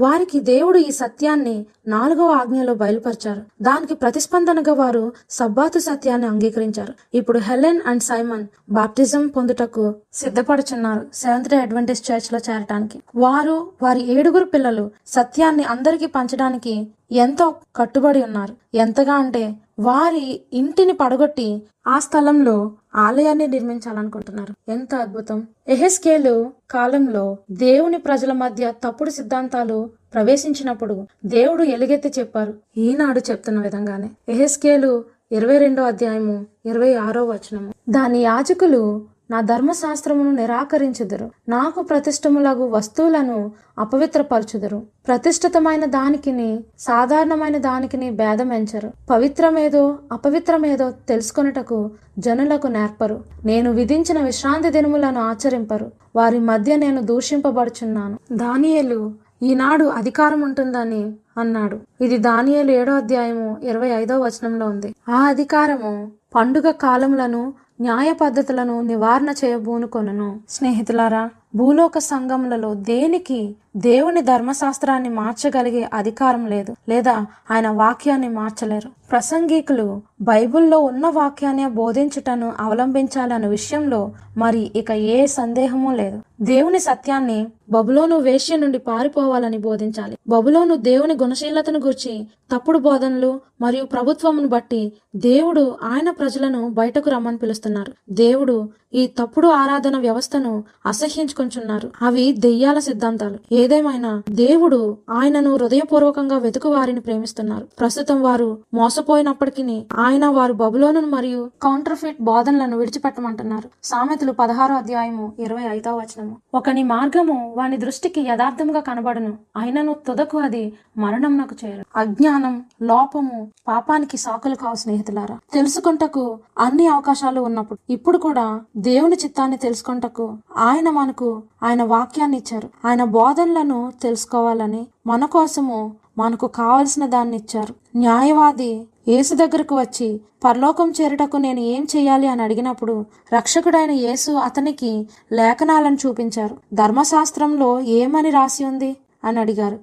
వారికి 0.00 0.40
దేవుడు 0.40 0.78
ఈ 0.78 0.90
సత్యాన్ని 0.90 1.54
నాలుగవ 1.86 2.28
ఆజ్ఞలో 2.30 2.74
బయలుపరిచారు. 2.74 3.42
దానికి 3.62 3.94
ప్రతిస్పందనగా 3.94 4.72
వారు 4.72 5.12
సబ్బాతు 5.30 5.78
సత్యాన్ని 5.78 6.26
అంగీకరించారు. 6.26 6.94
ఇప్పుడు 7.14 7.38
హెలెన్ 7.38 7.80
అండ్ 7.86 8.02
సైమన్ 8.02 8.46
బాప్టిజం 8.70 9.26
పొందుటకు 9.28 9.84
సిద్ధపడుచున్నారు 10.12 11.02
సెవెంత్ 11.14 11.48
డే 11.48 11.56
అడ్వెంటేజ్ 11.56 12.02
చర్చ్లో 12.10 12.40
చేరటానికి. 12.50 13.00
వారు 13.16 13.56
వారి 13.82 14.02
ఏడుగురు 14.14 14.44
పిల్లలు 14.44 14.90
సత్యాన్ని 15.06 15.64
అందరికీ 15.64 16.06
పంచడానికి 16.06 16.74
ఎంతో 17.10 17.46
కట్టుబడి 17.76 18.22
ఉన్నారు. 18.22 18.52
ఎంతగా 18.74 19.14
అంటే 19.14 19.42
వారి 19.78 20.24
ఇంటిని 20.52 20.92
పడగొట్టి 20.92 21.46
ఆ 21.86 21.98
స్థలంలో 21.98 22.56
ఆలయాన్ని 22.96 23.46
నిర్మించాలనుకుంటున్నారు. 23.46 24.52
ఎంత 24.68 24.94
అద్భుతం! 24.94 25.38
ఎహెస్కేలు 25.68 26.34
కాలంలో 26.70 27.24
దేవుని 27.62 27.98
ప్రజల 27.98 28.32
మధ్య 28.34 28.72
తప్పుడు 28.84 29.10
సిద్ధాంతాలు 29.10 29.78
ప్రవేశించినప్పుడు 30.14 30.94
దేవుడు 31.26 31.62
ఎలుగెత్తి 31.68 32.12
చెప్పారు. 32.18 32.52
ఈనాడు 32.76 33.20
చెప్తున్న 33.30 33.60
విధంగానే. 33.60 34.10
ఎహెస్కేలు 34.28 34.92
ఇరవై 35.32 35.58
రెండో 35.58 35.82
అధ్యాయము 35.84 36.36
ఇరవై 36.66 36.94
ఆరో 36.98 37.24
వచనము. 37.26 37.70
దాని 37.88 38.20
యాజకులు 38.22 38.82
నా 39.30 39.40
ధర్మశాస్త్రమును 39.40 40.30
నిరాకరించుదురు. 40.30 41.30
నాకు 41.48 41.82
ప్రతిష్టములగు 41.82 42.68
వస్తువులను 42.68 43.52
అపవిత్రపరచుదురు. 43.78 44.82
ప్రతిష్ఠితమైన 45.06 45.84
దానికిని 45.84 46.64
సాధారణమైన 46.78 47.58
దానికిని 47.58 48.10
భేదమెంచరు. 48.10 48.90
పవిత్రమేదో 49.10 49.98
అపవిత్రమేదో 50.12 50.90
తెలుసుకొనుటకు 50.90 51.90
జనులకు 52.18 52.66
నేర్పరు. 52.66 53.24
నేను 53.44 53.72
విధించిన 53.72 54.20
విశ్రాంతి 54.24 54.70
దినములను 54.70 55.20
ఆచరింపరు. 55.20 55.90
వారి 56.16 56.38
మధ్య 56.38 56.76
నేను 56.76 57.02
దూషింపబడుచున్నాను. 57.02 58.18
దానియేలు 58.32 59.14
ఈనాడు 59.42 59.84
అధికారం 59.84 60.40
ఉంటుందని 60.40 61.14
అన్నాడు. 61.38 61.78
ఇది 62.00 62.18
దానియలు 62.18 62.70
ఏడో 62.70 62.92
అధ్యాయము 62.92 63.56
ఇరవై 63.62 63.88
ఐదో 63.88 64.20
వచనంలో 64.20 64.66
ఉంది. 64.66 64.94
ఆ 65.08 65.22
అధికారము 65.22 66.12
పండుగ 66.34 66.70
కాలములను 66.70 67.52
న్యాయ 67.80 68.12
పద్ధతులను 68.12 68.82
నివారణ 68.82 69.30
చేయబూనుకొనును. 69.30 70.40
స్నేహితులారా 70.48 71.30
భూలోక 71.54 71.98
సంఘములలో 71.98 72.74
దేనికి 72.74 73.54
దేవుని 73.76 74.22
ధర్మశాస్త్రాన్ని 74.22 75.08
మార్చగలిగే 75.08 75.90
అధికారం 75.94 76.46
లేదు 76.46 76.74
లేదా 76.88 77.26
ఆయన 77.50 77.68
వాక్యాన్ని 77.68 78.28
మార్చలేరు. 78.28 78.90
ప్రసంగికులు 79.10 80.02
బైబిల్లో 80.20 80.78
ఉన్న 80.78 81.08
వాక్యాన్ని 81.08 81.66
బోధించుటను 81.66 82.52
అవలంబించాలన్న 82.60 83.46
విషయంలో 83.46 84.12
మరి 84.36 84.70
ఇక 84.76 84.90
ఏ 84.90 85.26
సందేహమూ 85.26 85.94
లేదు. 85.94 86.22
దేవుని 86.40 86.78
సత్యాన్ని 86.78 87.46
బబులోను 87.70 88.16
వేష్య 88.16 88.56
నుండి 88.56 88.78
పారిపోవాలని 88.78 89.58
బోధించాలి. 89.58 90.16
బబులోను 90.28 90.76
దేవుని 90.76 91.14
గుణశీలతను 91.14 91.78
గురించి 91.78 92.26
తప్పుడు 92.52 92.78
బోధనలు 92.78 93.40
మరియు 93.60 93.84
ప్రభుత్వమును 93.84 94.48
బట్టి 94.48 94.92
దేవుడు 95.16 95.76
ఆయన 95.82 96.10
ప్రజలను 96.10 96.68
బయటకు 96.68 97.10
రమ్మని 97.10 97.38
పిలుస్తున్నారు. 97.38 97.92
దేవుడు 98.10 98.68
ఈ 98.94 99.06
తప్పుడు 99.06 99.48
ఆరాధన 99.48 99.98
వ్యవస్థను 99.98 100.64
అసహ్యించుకుంటున్నారు 100.86 101.90
అవి 102.02 102.32
దెయ్యాల 102.32 102.78
సిద్ధాంతాలు. 102.78 103.38
ఏదేమైనా 103.52 104.22
దేవుడు 104.30 104.96
ఆయనను 105.10 105.56
హృదయపూర్వకంగా 105.56 106.38
వెతుకు 106.38 106.68
వారిని 106.68 107.00
ప్రేమిస్తున్నారు. 107.00 107.66
ప్రస్తుతం 107.80 108.22
వారు 108.22 108.58
మోసపోయినప్పటికీ 108.74 109.82
ఆయన 109.98 110.26
వారు 110.26 110.52
బబులోను 110.52 111.00
మరియు 111.00 111.50
కౌంటర్ఫిట్ 111.62 112.16
బోధనలను 112.20 112.78
విడిచిపెట్టమంటున్నారు. 112.78 113.68
సామెతలు 113.84 114.32
పదహారో 114.32 114.74
అధ్యాయము 114.74 115.32
ఇరవై 115.38 115.62
ఐదో 115.62 115.96
వచనము. 115.96 116.36
ఒకని 116.54 116.82
మార్గము 116.82 117.54
వాని 117.56 117.76
దృష్టికి 117.76 118.20
యథార్థంగా 118.20 118.80
కనబడును. 118.80 119.38
అయినను 119.56 119.96
తుదకు 120.06 120.38
అది 120.38 120.72
మరణంనకు 120.98 121.56
చేరు 121.64 121.84
అజ్ఞానం 121.96 122.64
లోపము 122.82 123.50
పాపానికి 123.68 124.16
సాకులు 124.16 124.54
కావు 124.54 124.74
స్నేహితులారా. 124.74 125.38
తెలుసుకుంటకు 125.52 126.38
అన్ని 126.58 126.86
అవకాశాలు 126.86 127.40
ఉన్నప్పుడు 127.40 127.92
ఇప్పుడు 127.92 128.18
కూడా 128.18 128.60
దేవుని 128.80 129.16
చిత్తాన్ని 129.16 129.56
తెలుసుకుంటకు 129.56 130.38
ఆయన 130.56 130.90
మనకు 130.90 131.42
ఆయన 131.62 131.82
వాక్యాన్ని 131.82 132.36
ఇచ్చారు. 132.36 132.70
ఆయన 132.84 133.04
బోధనలను 133.04 133.92
తెలుసుకోవాలని 134.02 134.86
మన 135.06 135.24
కోసము 135.24 135.96
మనకు 136.18 136.46
కావలసిన 136.46 137.06
దాన్ని 137.06 137.36
ఇచ్చారు. 137.36 137.74
న్యాయవాది 137.96 138.88
యేసు 139.08 139.34
దగ్గరకు 139.34 139.80
వచ్చి 139.80 140.20
పరలోకం 140.44 140.92
చేరుటకు 141.00 141.36
నేను 141.36 141.60
ఏం 141.60 141.86
చేయాలి? 141.96 142.26
అని 142.26 142.42
అడిగినప్పుడు 142.42 143.04
రక్షకుడైన 143.34 143.90
యేసు 143.90 144.32
అతనికి 144.32 145.08
లేఖనాలను 145.32 145.96
చూపించారు. 146.06 146.58
ధర్మశాస్త్రంలో 146.74 147.80
ఏమని 147.80 148.30
రాసి 148.30 148.64
ఉంది? 148.64 148.96
అని 149.24 149.40
అడిగారు. 149.40 149.78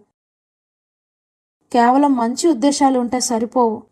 కేవలం 1.74 2.16
మంచి 2.16 2.48
ఉద్దేశాలు 2.50 3.00
ఉంటే 3.00 3.20
సరిపోవు. 3.20 3.84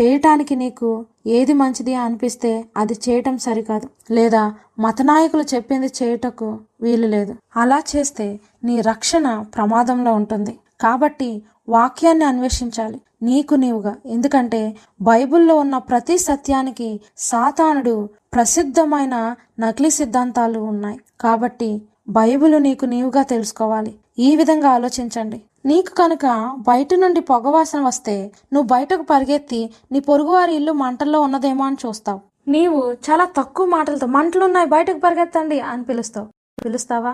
చేయటానికి 0.00 0.56
నీకు 0.56 1.06
ఏది 1.26 1.52
మంచిది 1.52 1.94
అనిపిస్తే 1.94 2.64
అది 2.76 2.96
చేయటం 3.08 3.38
సరికాదు. 3.38 3.88
లేదా 4.10 4.54
మతనాయకులు 4.78 5.42
చెప్పింది 5.42 5.86
చేయుటకు 5.86 6.58
వీలు 6.80 7.06
లేదు. 7.06 7.34
అలా 7.56 7.82
చేస్తే 7.96 8.40
నీ 8.64 8.80
రక్షణ 8.80 9.38
ప్రమాదంలో 9.38 10.12
ఉంటుంది. 10.12 10.58
కాబట్టి 10.80 11.42
వాక్యాన్ని 11.68 12.24
అన్వేషించాలి. 12.24 13.00
నీకు 13.22 13.54
నీవుగా. 13.54 13.96
ఎందుకంటే 14.06 14.76
బైబిల్లో 15.00 15.56
ఉన్న 15.56 15.78
ప్రతి 15.78 16.18
సత్యానికి 16.18 17.00
సాతానుడు 17.18 18.08
ప్రసిద్ధమైన 18.34 19.34
నకిలీ 19.60 19.90
సిద్ధాంతాలు 19.90 20.58
ఉన్నాయి. 20.58 21.00
కాబట్టి 21.20 21.82
బైబిల్ 22.08 22.62
నీకు 22.62 22.84
నీవుగా 22.84 23.22
తెలుసుకోవాలి. 23.22 23.94
ఈ 24.18 24.36
విధంగా 24.36 24.68
ఆలోచించండి. 24.68 25.42
నీకు 25.66 25.94
కనుక 25.94 26.26
బయట 26.58 26.94
నుండి 26.94 27.20
పొగవాసన 27.20 27.80
వస్తే 27.80 28.32
నువ్వు 28.52 28.66
బయటకు 28.66 29.02
పరిగెత్తి 29.02 29.70
నీ 29.92 30.00
పొరుగువారి 30.00 30.54
ఇల్లు 30.54 30.72
మంటల్లో 30.72 31.20
ఉన్నదేమో 31.20 31.64
అని 31.64 31.76
చూస్తావు. 31.86 32.20
నీవు 32.48 32.92
చాలా 33.06 33.24
తక్కువ 33.36 33.66
మాటలతో 33.66 34.06
మంటలున్నాయి 34.06 34.66
బయటకు 34.66 34.98
పరిగెత్తండి 34.98 35.60
అని 35.60 35.84
పిలుస్తావు. 35.84 36.28
పిలుస్తావా? 36.64 37.12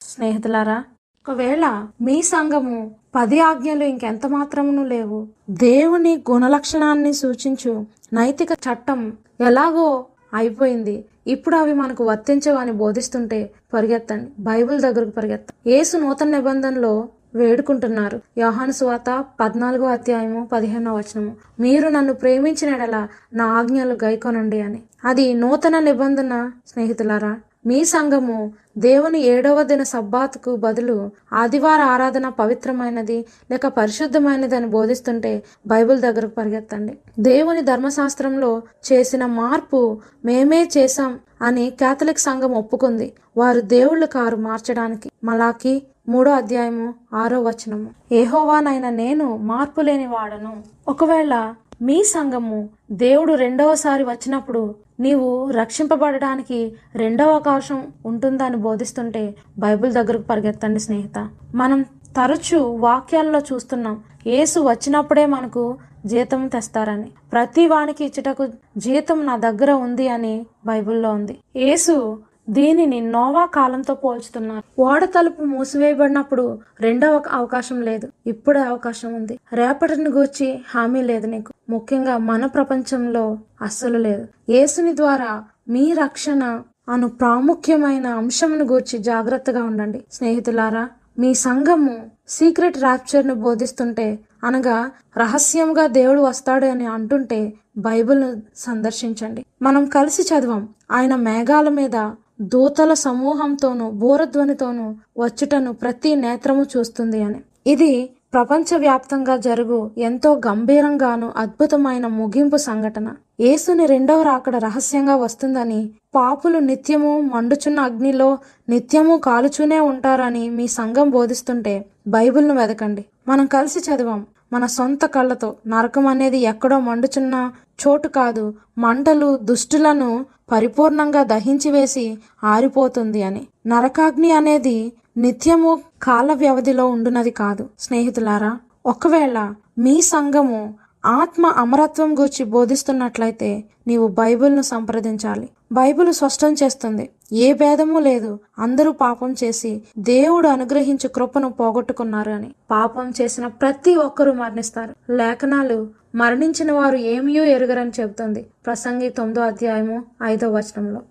స్నేహితులారా 0.00 0.84
ఒకవేళ 1.28 1.86
మీ 2.02 2.22
సంఘము 2.22 2.94
పది 3.14 3.40
ఆజ్ఞలు 3.40 3.84
ఇంకెంత 3.84 4.26
మాత్రమును 4.26 4.84
లేవు 4.84 5.18
దేవుని 5.50 6.24
గుణలక్షణాన్ని 6.30 7.12
సూచించు 7.12 7.86
నైతిక 8.12 8.52
చట్టం 8.52 9.00
ఎలాగో 9.40 9.88
అయిపోయింది. 10.34 11.04
ఇప్పుడు 11.26 11.56
అవి 11.56 11.74
మనకు 11.74 12.04
వర్తించవని 12.04 12.72
బోధిస్తుంటే 12.72 13.38
పరిగెత్తండి. 13.74 14.30
బైబిల్ 14.38 14.80
దగ్గరకు 14.80 15.10
పరిగెత్తండి 15.10 15.72
ఏసు 15.72 15.96
నూతన 15.96 16.28
నిబంధనలో 16.28 16.94
వేడుకుంటున్నారు. 17.34 18.20
యోహాను 18.38 18.72
సువాత 18.72 19.24
పద్నాలుగో 19.40 19.86
అధ్యాయము 19.86 20.48
పదిహేనో 20.52 20.94
వచనము. 20.94 21.36
మీరు 21.60 21.88
నన్ను 21.88 22.14
ప్రేమించిన 22.14 22.74
ఎడల 22.74 23.08
నా 23.34 23.44
ఆజ్ఞలు 23.46 23.98
గైకొనండి 24.04 24.60
అని. 24.60 24.82
అది 25.04 25.34
నూతన 25.34 25.78
నిబంధన 25.78 26.50
స్నేహితులారా. 26.66 27.36
మీ 27.66 27.84
సంఘము 27.84 28.52
దేవుని 28.78 29.20
ఏడవ 29.20 29.62
దిన 29.62 29.82
సబ్బాతుకు 29.82 30.56
బదులు 30.56 31.10
ఆదివార 31.32 31.80
ఆరాధన 31.80 32.28
పవిత్రమైనది 32.28 33.26
లేక 33.50 33.66
పరిశుద్ధమైనది 33.66 34.56
అని 34.56 34.66
బోధిస్తుంటే 34.66 35.42
బైబిల్ 35.66 36.00
దగ్గరకు 36.00 36.34
పరిగెత్తండి. 36.34 36.98
దేవుని 37.18 37.60
ధర్మశాస్త్రంలో 37.60 38.62
చేసిన 38.92 39.26
మార్పు 39.26 39.98
మేమే 40.24 40.68
చేశాం 40.78 41.18
అని 41.42 41.70
కేథలిక్ 41.70 42.18
సంఘం 42.18 42.52
ఒప్పుకుంది. 42.52 43.12
వారు 43.36 43.60
దేవుళ్ళు 43.60 44.06
కారు 44.06 44.36
మార్చడానికి. 44.36 45.10
మలాకి 45.24 45.82
మూడో 46.08 46.30
అధ్యాయము 46.30 46.94
ఆరో 47.14 47.42
వచనము. 47.42 47.90
ఏహోవానైన 48.12 48.88
నేను 48.88 49.36
మార్పు 49.36 49.80
లేని 49.80 50.06
వాడను 50.06 50.62
ఒకవేళ 50.88 51.54
మీ 51.82 52.02
సంఘము 52.02 52.68
దేవుడు 52.90 53.34
రెండవసారి 53.34 54.04
వచ్చినప్పుడు 54.04 54.74
నీవు 55.00 55.50
రక్షింపబడడానికి 55.50 56.72
రెండవ 56.94 57.30
అవకాశం 57.30 57.86
ఉంటుందని 58.06 58.56
బోధిస్తుంటే 58.56 59.34
బైబిల్ 59.58 59.92
దగ్గరకు 59.92 60.22
పరిగెత్తండి 60.22 60.80
స్నేహిత. 60.80 61.30
మనం 61.54 61.82
తరచూ 62.16 62.60
వాక్యాల్లో 62.76 63.38
చూస్తున్నాం 63.38 64.02
యేసు 64.26 64.60
వచ్చినప్పుడే 64.60 65.26
మనకు 65.26 65.76
జీతం 66.06 66.48
తెస్తారని. 66.48 67.10
ప్రతి 67.32 67.66
వానికి 67.66 68.04
ఇచ్చుటకు 68.04 68.46
జీతం 68.76 69.26
నా 69.26 69.36
దగ్గర 69.36 69.72
ఉంది 69.72 70.08
అని 70.08 70.46
బైబిల్లో 70.66 71.12
ఉంది. 71.12 71.38
యేసు 71.56 72.18
దీనిని 72.48 73.00
నోవా 73.00 73.46
కాలంతో 73.46 73.94
పోల్చుతున్నారు. 73.94 74.82
ఓడ 74.82 75.04
తలుపు 75.04 75.44
మూసివేయబడినప్పుడు 75.44 76.58
రెండవ 76.80 77.22
అవకాశం 77.30 77.82
లేదు. 77.82 78.08
ఇప్పుడే 78.26 78.60
అవకాశం 78.60 79.14
ఉంది. 79.14 79.38
రేపటిని 79.52 80.10
గూర్చి 80.10 80.62
హామీ 80.74 81.02
లేదు 81.02 81.26
నీకు. 81.26 81.52
ముఖ్యంగా 81.68 82.18
మన 82.18 82.46
ప్రపంచంలో 82.46 83.38
అస్సలు 83.62 83.98
లేదు. 83.98 84.26
యేసుని 84.48 84.96
ద్వారా 84.96 85.44
మీ 85.68 85.92
రక్షణ 85.92 86.62
అను 86.88 87.08
ప్రాముఖ్యమైన 87.08 88.06
అంశంను 88.06 88.64
గూర్చి 88.64 88.98
జాగ్రత్తగా 88.98 89.62
ఉండండి. 89.62 90.04
స్నేహితులారా 90.12 90.88
మీ 91.18 91.34
సంఘము 91.34 92.10
సీక్రెట్ 92.28 92.78
ర్యాప్చర్ను 92.78 93.34
బోధిస్తుంటే 93.34 94.18
అనగా 94.44 94.90
రహస్యంగా 95.18 95.86
దేవుడు 95.86 96.20
వస్తాడు 96.20 96.66
అని 96.66 96.86
అంటుంటే 96.86 97.52
బైబిల్ను 97.78 98.42
సందర్శించండి. 98.56 99.44
మనం 99.62 99.86
కలిసి 99.86 100.22
చదివాం. 100.22 100.68
ఆయన 100.90 101.16
మేఘాల 101.16 101.68
మీద 101.68 102.10
దూతల 102.40 102.94
సమూహంతోనూ 102.94 103.90
బోరధ్వనితోనూ 103.90 104.94
వచ్చుటను 105.18 105.72
ప్రతి 105.72 106.14
నేత్రము 106.14 106.62
చూస్తుంది 106.62 107.22
అని. 107.22 107.40
ఇది 107.66 108.10
ప్రపంచవ్యాప్తంగా 108.32 109.36
జరుగు 109.36 109.90
ఎంతో 109.98 110.40
గంభీరంగాను 110.46 111.32
అద్భుతమైన 111.36 112.06
ముగింపు 112.06 112.56
సంఘటన. 112.56 113.08
యేసుని 113.40 113.86
రెండవ 113.86 114.22
రాకడ 114.22 114.56
రహస్యంగా 114.56 115.16
వస్తుందని 115.16 115.90
పాపులు 116.14 116.58
నిత్యము 116.58 117.20
మండుచున్న 117.20 117.80
అగ్నిలో 117.80 118.38
నిత్యము 118.68 119.16
కాలుచూనే 119.16 119.80
ఉంటారని 119.80 120.50
మీ 120.50 120.66
సంఘం 120.66 121.10
బోధిస్తుంటే 121.10 121.84
బైబిల్ను 122.08 122.54
వెదకండి. 122.54 123.04
మనం 123.28 123.46
కలిసి 123.46 123.78
చదివాం 123.78 124.26
మన 124.52 124.66
సొంత 124.66 125.04
కళ్ళతో 125.04 125.54
నరకం 125.66 126.06
అనేది 126.06 126.38
ఎక్కడో 126.38 126.80
మండుచున్న 126.80 127.52
చోటు 127.82 128.08
కాదు 128.08 128.54
మంటలు 128.78 129.36
దుష్టులను 129.36 130.26
పరిపూర్ణంగా 130.52 131.22
దహించి 131.22 131.70
వేసి 131.70 132.18
ఆరిపోతుంది 132.44 133.22
అని. 133.22 133.46
నరకాగ్ని 133.66 134.32
అనేది 134.32 134.92
నిత్యము 135.16 135.80
కాల 136.02 136.32
వ్యవధిలో 136.32 136.86
ఉండునది 136.86 137.30
కాదు. 137.30 137.68
స్నేహితులారా 137.78 138.58
ఒకవేళ 138.86 139.54
మీ 139.78 140.00
సంఘము 140.00 140.74
ఆత్మ 141.04 141.46
అమరత్వం 141.46 142.18
గూర్చి 142.18 142.44
బోధిస్తున్నట్లయితే 142.44 143.64
నీవు 143.86 144.08
బైబిల్ను 144.08 144.62
సంప్రదించాలి. 144.62 145.48
బైబిల్ 145.72 146.12
స్పష్టం 146.12 146.52
చేస్తుంది. 146.52 147.10
ఏ 147.32 147.52
భేదము 147.52 147.98
లేదు. 147.98 148.40
అందరూ 148.58 148.92
పాపం 148.92 149.34
చేసి 149.44 149.82
దేవుడు 149.98 150.48
అనుగ్రహించు 150.48 151.08
కృపను 151.08 151.52
పోగొట్టుకున్నారు 151.52 152.30
అని. 152.30 152.54
పాపం 152.70 153.12
చేసిన 153.20 153.46
ప్రతి 153.46 153.96
ఒక్కరూ 153.96 154.32
మరణిస్తారు. 154.32 155.12
లేఖనాలు 155.12 155.90
మరణించిన 156.14 156.72
వారు 156.72 156.96
ఏమీయో 156.96 157.44
ఎరుగరని 157.44 157.92
చెబుతుంది. 158.00 158.46
ప్రసంగి 158.66 159.08
తొమ్మిదో 159.08 159.40
అధ్యాయము 159.40 160.04
ఐదో 160.22 160.52
వచనంలో. 160.52 161.02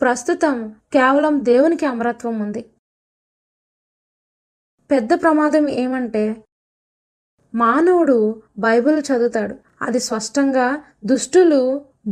ప్రస్తుతం 0.00 0.74
కేవలం 0.92 1.44
దేవునికి 1.44 1.86
అమరత్వం 1.86 2.40
ఉంది. 2.40 2.64
పెద్ద 4.90 5.22
ప్రమాదం 5.22 5.68
ఏమంటే 5.68 6.36
మానవుడు 7.62 8.18
బైబిల్ 8.66 8.98
చదువుతాడు. 9.08 9.54
అది 9.86 10.00
స్పష్టంగా 10.08 10.66
దుష్టులు 11.10 11.60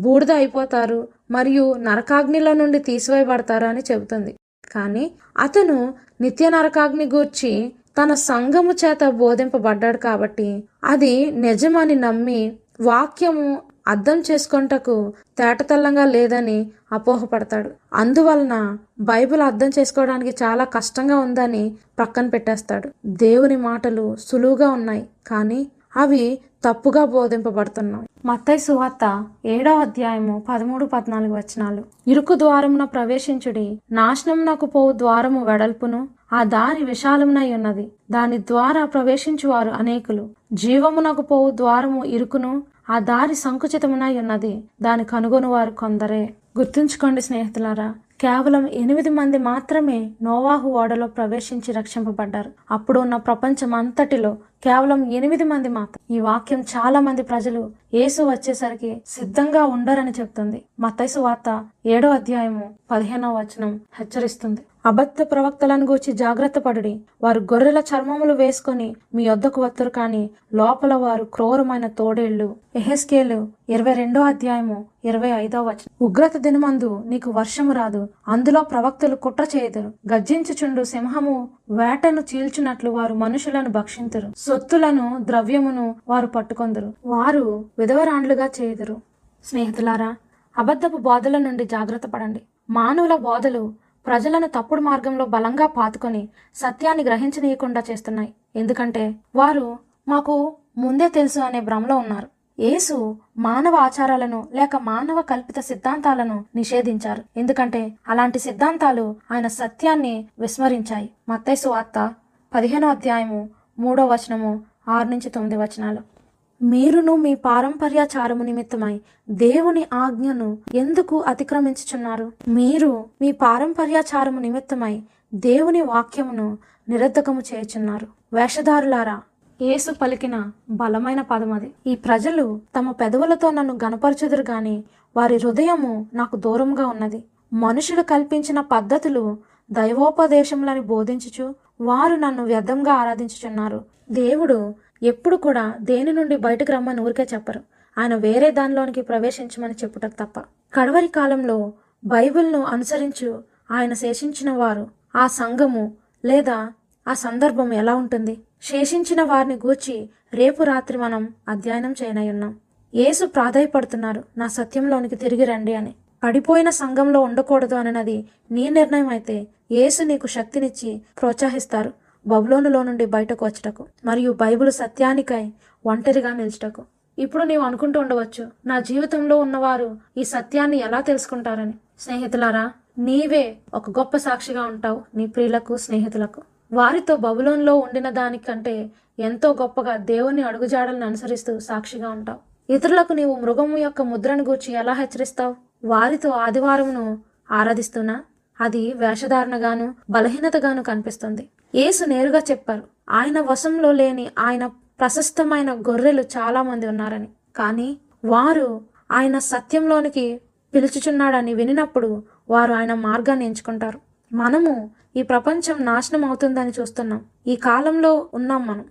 బూడిద 0.05 0.33
అయిపోతారు 0.41 1.01
మరియు 1.31 1.65
నరకాగ్నిలో 1.87 2.53
నుండి 2.53 2.79
తీసివేయబడతారు 2.89 3.67
అని 3.73 3.83
చెబుతుంది. 3.91 4.33
కానీ 4.75 5.05
అతను 5.39 5.79
నిత్య 6.21 6.49
నరకాగ్ని 6.57 7.07
గూర్చి 7.15 7.53
తన 7.99 8.13
సంఘము 8.31 8.73
చేత 8.83 9.03
బోధింపబడ్డాడు 9.23 9.99
కాబట్టి 10.07 10.49
అది 10.85 11.15
నిజమని 11.47 11.97
నమ్మి 12.05 12.41
వాక్యము 12.81 13.47
అర్థం 13.89 14.23
చేసుకొనుటకు 14.31 15.13
తేటతెల్లంగా 15.39 16.05
లేదని 16.05 16.71
అపోహపడతాడు. 16.93 17.71
అందువలన 17.95 18.77
బైబిల్ 19.01 19.43
అర్థం 19.43 19.71
చేసుకోవడానికి 19.79 20.45
చాలా 20.45 20.65
కష్టంగా 20.65 21.19
ఉందని 21.19 21.75
పక్కన 21.99 22.29
పెట్టేస్తాడు. 22.29 22.91
దేవుని 23.07 23.57
మాటలు 23.57 24.17
సులువుగా 24.17 24.69
ఉన్నాయి 24.71 25.09
కానీ 25.27 25.67
అవి 25.97 26.39
తప్పుగా 26.65 27.05
బోధింపబడుతున్నాయి. 27.05 28.09
మత్తయి 28.25 28.59
సువార్త 28.59 29.25
ఏడో 29.45 29.79
అధ్యాయము 29.79 30.43
పదమూడు 30.49 30.85
పద్నాలుగు 30.85 31.35
వచనాలు. 31.35 31.85
ఇరుకు 32.07 32.35
ద్వారమున 32.35 32.85
ప్రవేశించుడి 32.85 33.81
నాశనమునకు 33.93 34.67
పోవు 34.67 34.93
ద్వారము 34.93 35.45
వెడల్పును 35.45 36.09
ఆ 36.33 36.45
దారి 36.45 36.85
విశాలమునై 36.85 37.53
ఉన్నది. 37.53 37.93
దాని 38.11 38.39
ద్వారా 38.39 38.85
ప్రవేశించువారు 38.85 39.71
అనేకులు. 39.71 40.29
జీవమునకు 40.53 41.23
పోవు 41.23 41.51
ద్వారము 41.51 42.05
ఇరుకును 42.05 42.63
ఆ 42.91 42.99
దారి 42.99 43.35
సంకుచితమునై 43.35 44.19
ఉన్నది. 44.19 44.65
దాని 44.83 45.05
కనుగొను 45.05 45.49
వారు 45.51 45.71
కొందరే. 45.71 46.35
గుర్తుంచుకోండి 46.59 47.21
స్నేహితులారా 47.21 47.95
కేవలం 48.21 48.67
ఎనిమిది 48.67 49.09
మంది 49.09 49.39
మాత్రమే 49.39 50.11
నోవాహు 50.23 50.69
ఓడలో 50.69 51.07
ప్రవేశించి 51.07 51.73
రక్షింపబడ్డారు. 51.73 52.51
అప్పుడు 52.71 53.01
ఉన్న 53.01 53.17
ప్రపంచం 53.17 53.75
అంతటిలో 53.75 54.37
కేవలం 54.65 55.13
ఎనిమిది 55.13 55.45
మంది 55.45 55.69
మాత్రం. 55.69 56.17
ఈ 56.17 56.21
వాక్యం 56.21 56.61
చాలా 56.61 57.01
మంది 57.01 57.23
ప్రజలు 57.23 57.71
యేసు 57.95 58.23
వచ్చేసరికి 58.23 59.03
సిద్ధంగా 59.07 59.65
ఉండరని 59.65 60.11
చెప్తుంది. 60.11 60.63
మతైసు 60.81 61.21
వార్త 61.21 61.67
ఏడో 61.87 62.11
అధ్యాయము 62.11 62.75
పదిహేనవ 62.91 63.39
వచనం 63.39 63.81
హెచ్చరిస్తుంది. 63.95 64.61
అబద్ధ 64.87 65.23
ప్రవక్తలను 65.23 65.87
గూర్చి 65.87 66.13
జాగ్రత్త 66.13 66.59
పడుడి. 66.59 67.01
వారు 67.23 67.41
గొర్రెల 67.41 67.79
చర్మములు 67.79 68.33
వేసుకొని 68.33 68.97
మీ 69.15 69.29
వద్దకు 69.29 69.63
వత్తరు 69.63 69.91
కాని 69.91 70.31
లోపల 70.55 70.95
వారు 70.95 71.25
క్రూరమైన 71.25 71.87
తోడేళ్ళు 71.87 72.57
ఎహెస్కేలు 72.77 73.49
ఇరవై 73.69 73.93
రెండో 73.93 74.21
అధ్యాయము 74.21 74.85
ఇరవై 75.05 75.29
ఐదో 75.29 75.63
వచనం. 75.63 75.87
ఉగ్రత 76.03 76.37
దినమందు 76.37 77.03
నీకు 77.07 77.31
వర్షము 77.31 77.73
రాదు. 77.73 78.09
అందులో 78.29 78.61
ప్రవక్తలు 78.63 79.17
కుట్ర 79.17 79.47
చేయదురు. 79.57 80.13
గర్జించుచుండు 80.13 80.83
సింహము 80.83 81.49
వేటను 81.71 82.21
చీల్చున్నట్లు 82.21 82.91
వారు 82.91 83.15
మనుషులను 83.15 83.69
భక్షింతురు. 83.69 84.33
సొత్తులను 84.37 85.17
ద్రవ్యమును 85.21 85.95
వారు 86.09 86.27
పట్టుకొందురు. 86.27 86.93
వారు 87.07 87.65
విధవరాండ్లుగా 87.79 88.47
చేయుదురు. 88.47 88.97
స్నేహితులారా 89.45 90.15
అబద్ధపు 90.59 90.97
బోధల 90.97 91.39
నుండి 91.39 91.65
జాగ్రత్త 91.65 92.07
పడండి. 92.07 92.41
మానవుల 92.71 93.17
బోధలు 93.17 93.86
ప్రజలను 94.07 94.47
తప్పుడు 94.47 94.81
మార్గంలో 94.81 95.25
బలంగా 95.27 95.67
పాతుకొని 95.67 96.29
సత్యాన్ని 96.55 97.05
గ్రహించనీయకుండా 97.05 97.83
చేస్తున్నాయి. 97.91 98.35
ఎందుకంటే 98.57 99.15
వారు 99.37 99.79
మాకు 100.09 100.57
ముందే 100.79 101.09
తెలుసు 101.09 101.41
అనే 101.41 101.61
భ్రమలో 101.61 101.97
ఉన్నారు. 101.97 102.29
యేసు 102.59 103.17
మానవ 103.39 103.75
ఆచారాలను 103.75 104.49
లేక 104.53 104.77
మానవ 104.77 105.21
కల్పిత 105.21 105.61
సిద్ధాంతాలను 105.61 106.45
నిషేధించారు. 106.55 107.23
ఎందుకంటే 107.37 107.93
అలాంటి 108.09 108.39
సిద్ధాంతాలు 108.39 109.17
ఆయన 109.33 109.47
సత్యాన్ని 109.47 110.29
విస్మరించాయి. 110.39 111.11
మత్తైసు 111.29 111.69
వార్త 111.69 112.15
పదిహేనో 112.55 112.89
అధ్యాయము 112.89 113.49
మూడో 113.79 114.07
వచనము 114.07 114.63
ఆరు 114.89 115.09
నుంచి 115.09 115.31
తొమ్మిది 115.31 115.57
వచనాలు. 115.57 116.16
మీరును 116.63 117.17
మీ 117.17 117.35
పారంపర్యాచారము 117.35 118.43
నిమిత్తమై 118.43 119.01
దేవుని 119.31 119.87
ఆజ్ఞను 119.93 120.59
ఎందుకు 120.75 121.21
అతిక్రమించుచున్నారు? 121.21 122.33
మీరు 122.49 123.05
మీ 123.21 123.33
పారంపర్యాచారము 123.33 124.41
నిమిత్తమై 124.41 125.03
దేవుని 125.35 125.83
వాక్యమును 125.83 126.59
నిరర్ధకము 126.89 127.41
చేయుచున్నారు. 127.41 128.07
వేషధారులారా 128.33 129.23
యేసు 129.63 129.93
పలికిన 129.93 130.51
బలమైన 130.71 131.21
పదమది 131.21 131.73
ఈ 131.87 131.97
ప్రజలు 131.97 132.61
తమ 132.79 132.91
పెదవులతో 132.91 133.51
నన్ను 133.51 133.75
గనపరచుదురు 133.75 134.45
గాని 134.51 134.85
వారి 135.17 135.37
హృదయము 135.37 136.07
నాకు 136.15 136.37
దూరంగా 136.37 136.87
ఉన్నది. 136.87 137.25
మనుషులు 137.53 138.03
కల్పించిన 138.03 138.61
పద్ధతులు 138.61 139.37
దైవోపదేశములని 139.73 140.81
బోధించుచు 140.81 141.55
వారు 141.81 142.15
నన్ను 142.15 142.45
వ్యర్థంగా 142.45 142.93
ఆరాధించుచున్నారు. 142.93 143.85
దేవుడు 144.11 144.75
ఎప్పుడు 145.07 145.37
కూడా 145.37 145.75
దేని 145.81 146.13
నుండి 146.13 146.37
బయటకు 146.37 146.73
రమ్మని 146.73 147.01
ఊరికే 147.01 147.27
చెప్పరు. 147.35 147.61
ఆయన 147.99 148.15
వేరే 148.15 148.51
దానిలోనికి 148.51 149.03
ప్రవేశించమని 149.03 149.73
చెప్పుటకు 149.73 150.17
తప్ప. 150.25 150.41
కడవరి 150.75 151.09
కాలంలో 151.09 151.73
బైబిల్ను 152.05 152.63
అనుసరించు 152.63 153.45
ఆయన 153.71 153.93
శేషించిన 153.93 154.51
వారు 154.51 154.85
ఆ 155.17 155.27
సంఘము 155.27 155.85
లేదా 156.25 156.73
ఆ 157.09 157.15
సందర్భం 157.15 157.73
ఎలా 157.73 157.95
ఉంటుంది? 157.95 158.35
శేషించిన 158.63 159.23
వారిని 159.23 159.55
గూర్చి 159.55 160.11
రేపు 160.35 160.63
రాత్రి 160.63 160.99
మనం 160.99 161.29
అధ్యయనం 161.49 161.95
చేయనయున్నాం. 162.03 162.57
యేసు 162.95 163.27
ప్రాధాయపడుతున్నారు 163.27 164.25
నా 164.39 164.47
సత్యంలోనికి 164.47 165.17
తిరిగి 165.17 165.45
రండి 165.45 165.75
అని. 165.75 165.95
పడిపోయిన 166.25 166.71
సంఘంలో 166.71 167.21
ఉండకూడదు 167.21 167.75
అన్నది 167.75 168.29
నీ 168.51 168.69
నిర్ణయం 168.69 169.09
అయితే 169.09 169.37
యేసు 169.73 170.03
నీకు 170.03 170.27
శక్తినిచ్చి 170.27 170.91
ప్రోత్సహిస్తారు. 171.21 171.93
బబులోనులో 172.27 172.83
నుండి 172.83 173.07
బయటకు 173.07 173.47
వచ్చటకు 173.47 173.87
మరియు 174.05 174.33
బైబిల్ 174.33 174.73
సత్యానికై 174.73 175.53
ఒంటరిగా 175.87 176.33
నిల్చుటకు. 176.33 176.85
ఇప్పుడు 177.19 177.45
నీవు 177.45 177.63
అనుకుంటూ 177.63 178.01
ఉండవచ్చు 178.01 178.47
నా 178.67 178.81
జీవితంలో 178.81 179.39
ఉన్నవారు 179.39 179.97
ఈ 180.17 180.25
సత్యాన్ని 180.25 180.77
ఎలా 180.77 181.01
తెలుసుకుంటారని. 181.01 181.75
స్నేహితులారా 181.99 182.73
నీవే 182.99 183.57
ఒక 183.75 183.91
గొప్ప 183.91 184.17
సాక్షిగా 184.17 184.63
ఉంటావు 184.63 185.03
నీ 185.15 185.27
ప్రియులకు 185.27 185.77
స్నేహితులకు. 185.77 186.43
వారితో 186.73 187.17
బబులోన్లో 187.17 187.77
ఉండిన 187.77 188.11
దానికంటే 188.11 188.91
ఎంతో 189.19 189.53
గొప్పగా 189.53 189.97
దేవుని 189.97 190.43
అడుగుజాడలను 190.43 191.07
అనుసరిస్తూ 191.07 191.59
సాక్షిగా 191.59 192.11
ఉంటావు. 192.11 192.73
ఇతరులకు 192.73 193.13
నీవు 193.13 193.35
మృగము 193.35 193.77
యొక్క 193.77 194.03
ముద్రను 194.03 194.45
గూర్చి 194.45 194.75
ఎలా 194.75 194.93
హెచ్చరిస్తావు? 194.93 195.57
వారితో 195.85 196.31
ఆదివారమును 196.31 197.19
ఆరాధిస్తున్నా? 197.51 198.21
అది 198.61 198.93
వేషధారణగాను 198.93 199.95
బలహీనతగాను 200.11 200.83
కనిపిస్తుంది. 200.83 201.49
యేసు 201.77 202.05
నేరుగా 202.05 202.39
చెప్పారు 202.39 202.83
ఆయన 203.11 203.41
వశంలో 203.41 203.93
లేని 203.93 204.29
ఆయన 204.39 204.67
ప్రశస్తమైన 204.67 205.73
గొర్రెలు 205.73 206.23
చాలామంది 206.23 206.87
ఉన్నారని. 206.87 207.29
కానీ 207.57 207.99
వారు 208.25 208.81
ఆయన 209.13 209.39
సత్యంలోనికి 209.39 210.41
పిలుచుచున్నాడని 210.75 211.55
వినినప్పుడు 211.55 212.23
వారు 212.51 212.73
ఆయన 212.73 212.95
మార్గాన్ని 212.95 213.45
ఎంచుకుంటారు. 213.45 214.01
మనము 214.33 214.91
ఈ 215.17 215.23
ప్రపంచం 215.23 215.85
నాశనం 215.85 216.25
అవుతుందని 216.25 216.73
చూస్తున్నాం. 216.81 217.21
ఈ 217.47 217.57
కాలంలో 217.57 218.29
ఉన్నాం 218.35 218.67
మనం. 218.67 218.85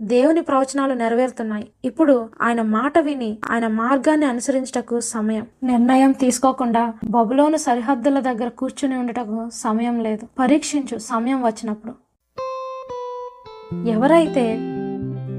దేవుని 0.00 0.40
ప్రవచనాలు 0.40 0.94
నెరవేరుతున్నాయి. 0.94 1.68
ఇప్పుడు 1.84 2.28
ఆయన 2.42 2.62
మాట 2.62 2.98
విని 2.98 3.38
ఆయన 3.50 3.66
మార్గాన్ని 3.66 4.26
అనుసరించటకు 4.26 5.00
సమయం. 5.00 5.46
నిర్ణయం 5.62 6.12
తీసుకోకుండా 6.12 6.94
బబులోను 7.10 7.56
సరిహద్దుల 7.56 8.20
దగ్గర 8.20 8.48
కూర్చుని 8.48 8.96
ఉండటకు 8.96 9.50
సమయం 9.52 10.00
లేదు. 10.00 10.28
పరీక్షించు 10.38 10.98
సమయం 10.98 11.42
వచ్చినప్పుడు. 11.42 11.94
ఎవరైతే 13.86 14.58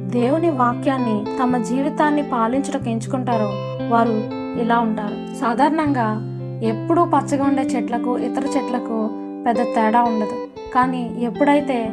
దేవుని 0.10 0.50
వాక్యాన్ని 0.50 1.26
తమ 1.44 1.58
జీవితాన్ని 1.58 2.24
పాలించుటకు 2.24 2.90
ఎంచుకుంటారో 2.90 3.50
వారు 3.90 4.44
ఇలా 4.62 4.80
ఉంటారు. 4.80 5.40
సాధారణంగా 5.40 6.30
ఎప్పుడూ 6.64 7.04
పచ్చగా 7.04 7.44
ఉండే 7.44 7.62
చెట్లకు 7.62 8.18
ఇతర 8.18 8.44
చెట్లకు 8.58 9.10
పెద్ద 9.48 9.62
తేడా 9.62 10.04
ఉండదు. 10.04 10.72
కానీ 10.76 11.16
ఎప్పుడైతే 11.20 11.90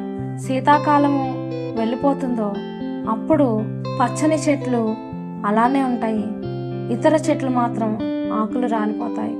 శీతాకాలము 0.47 1.34
వెళ్ళిపోతుందో 1.80 2.55
అప్పుడు 3.11 3.62
పచ్చని 4.03 4.36
చెట్లు 4.36 4.95
అలానే 5.47 5.82
ఉంటాయి. 5.82 6.24
ఇతర 6.95 7.14
చెట్లు 7.30 7.51
మాత్రం 7.51 7.99
ఆకులు 8.32 8.66
రాలిపోతాయి. 8.66 9.34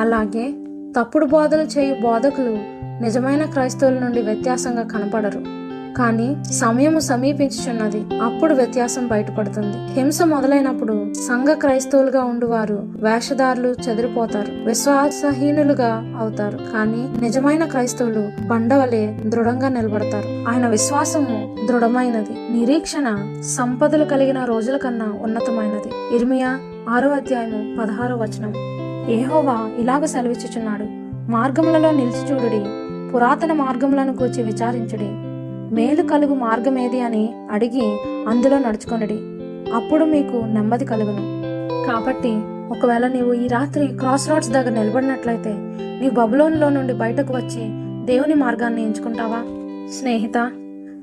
అలాగే 0.00 0.54
తప్పుడు 0.96 1.26
బోధలు 1.26 1.62
చేయు 1.62 1.94
బోధకులు 2.02 2.58
నిజమైన 3.02 3.44
క్రైస్తవుల 3.44 3.98
నుండి 3.98 4.22
వ్యత్యాసంగా 4.22 4.82
కనపడరు. 4.82 5.53
కానీ 5.96 6.36
సమయము 6.52 6.98
సమీపించుచున్నది 6.98 8.18
అప్పుడు 8.18 8.54
వ్యత్యాసం 8.54 9.08
బయటపడుతుంది. 9.08 10.00
హింస 10.00 10.22
మొదలైనప్పుడు 10.22 11.12
సంఘ 11.14 11.48
క్రైస్తవులుగా 11.48 12.22
ఉండువారు 12.22 12.78
వేషధారులు 13.02 13.68
చెదిరిపోతారు 13.68 14.64
విశ్వాసహీనులుగా 14.64 16.16
అవుతారు. 16.20 16.56
కానీ 16.56 17.20
నిజమైన 17.20 17.64
క్రైస్తవులు 17.64 18.46
బండవలే 18.46 19.20
దృఢంగా 19.26 19.68
నిలబడతారు. 19.68 20.48
ఆయన 20.48 20.68
విశ్వాసము 20.68 21.56
దృఢమైనది 21.68 22.58
నిరీక్షణ 22.58 23.38
సంపదలు 23.40 24.04
కలిగిన 24.04 24.44
రోజుల 24.44 24.76
కన్నా 24.76 25.12
ఉన్నతమైనది. 25.20 26.16
ఇర్మియా 26.16 26.58
ఆరో 26.88 27.10
అధ్యాయము 27.10 27.76
పదహారో 27.80 28.16
వచనం. 28.16 28.52
ఏహోవా 29.10 29.70
ఇలాగ 29.78 30.04
సెలవిచ్చుచున్నాడు 30.04 30.84
మార్గములలో 31.30 31.90
నిలిచి 31.90 32.32
చూడుడి 32.32 32.64
పురాతన 33.12 33.52
మార్గములను 33.52 34.12
గూర్చి 34.12 34.42
విచారించుడి. 34.42 35.23
మేలు 35.74 36.02
కలుగు 36.02 36.34
మార్గమేది 36.34 37.00
అని 37.00 37.34
అడిగి 37.50 37.86
అందులో 38.28 38.58
నడుచుకొనడి. 38.58 39.18
అప్పుడు 39.74 40.04
మీకు 40.04 40.36
నెమ్మది 40.36 40.84
కలుగును. 40.84 41.24
కాబట్టి 41.86 42.32
ఒకవేళ 42.70 43.06
నీవు 43.06 43.32
ఈ 43.32 43.46
రాత్రి 43.46 43.86
క్రాస్ 43.86 44.30
రోడ్స్ 44.30 44.50
దగ్గర 44.50 44.70
నిలబడినట్లయితే 44.70 45.50
నీ 46.00 46.10
బబులోన్లో 46.10 46.68
నుండి 46.68 46.92
బయటకు 46.92 47.34
వచ్చి 47.34 47.64
దేవుని 48.06 48.34
మార్గాన్ని 48.34 48.82
ఎంచుకుంటావా? 48.82 49.40
స్నేహిత 49.98 50.50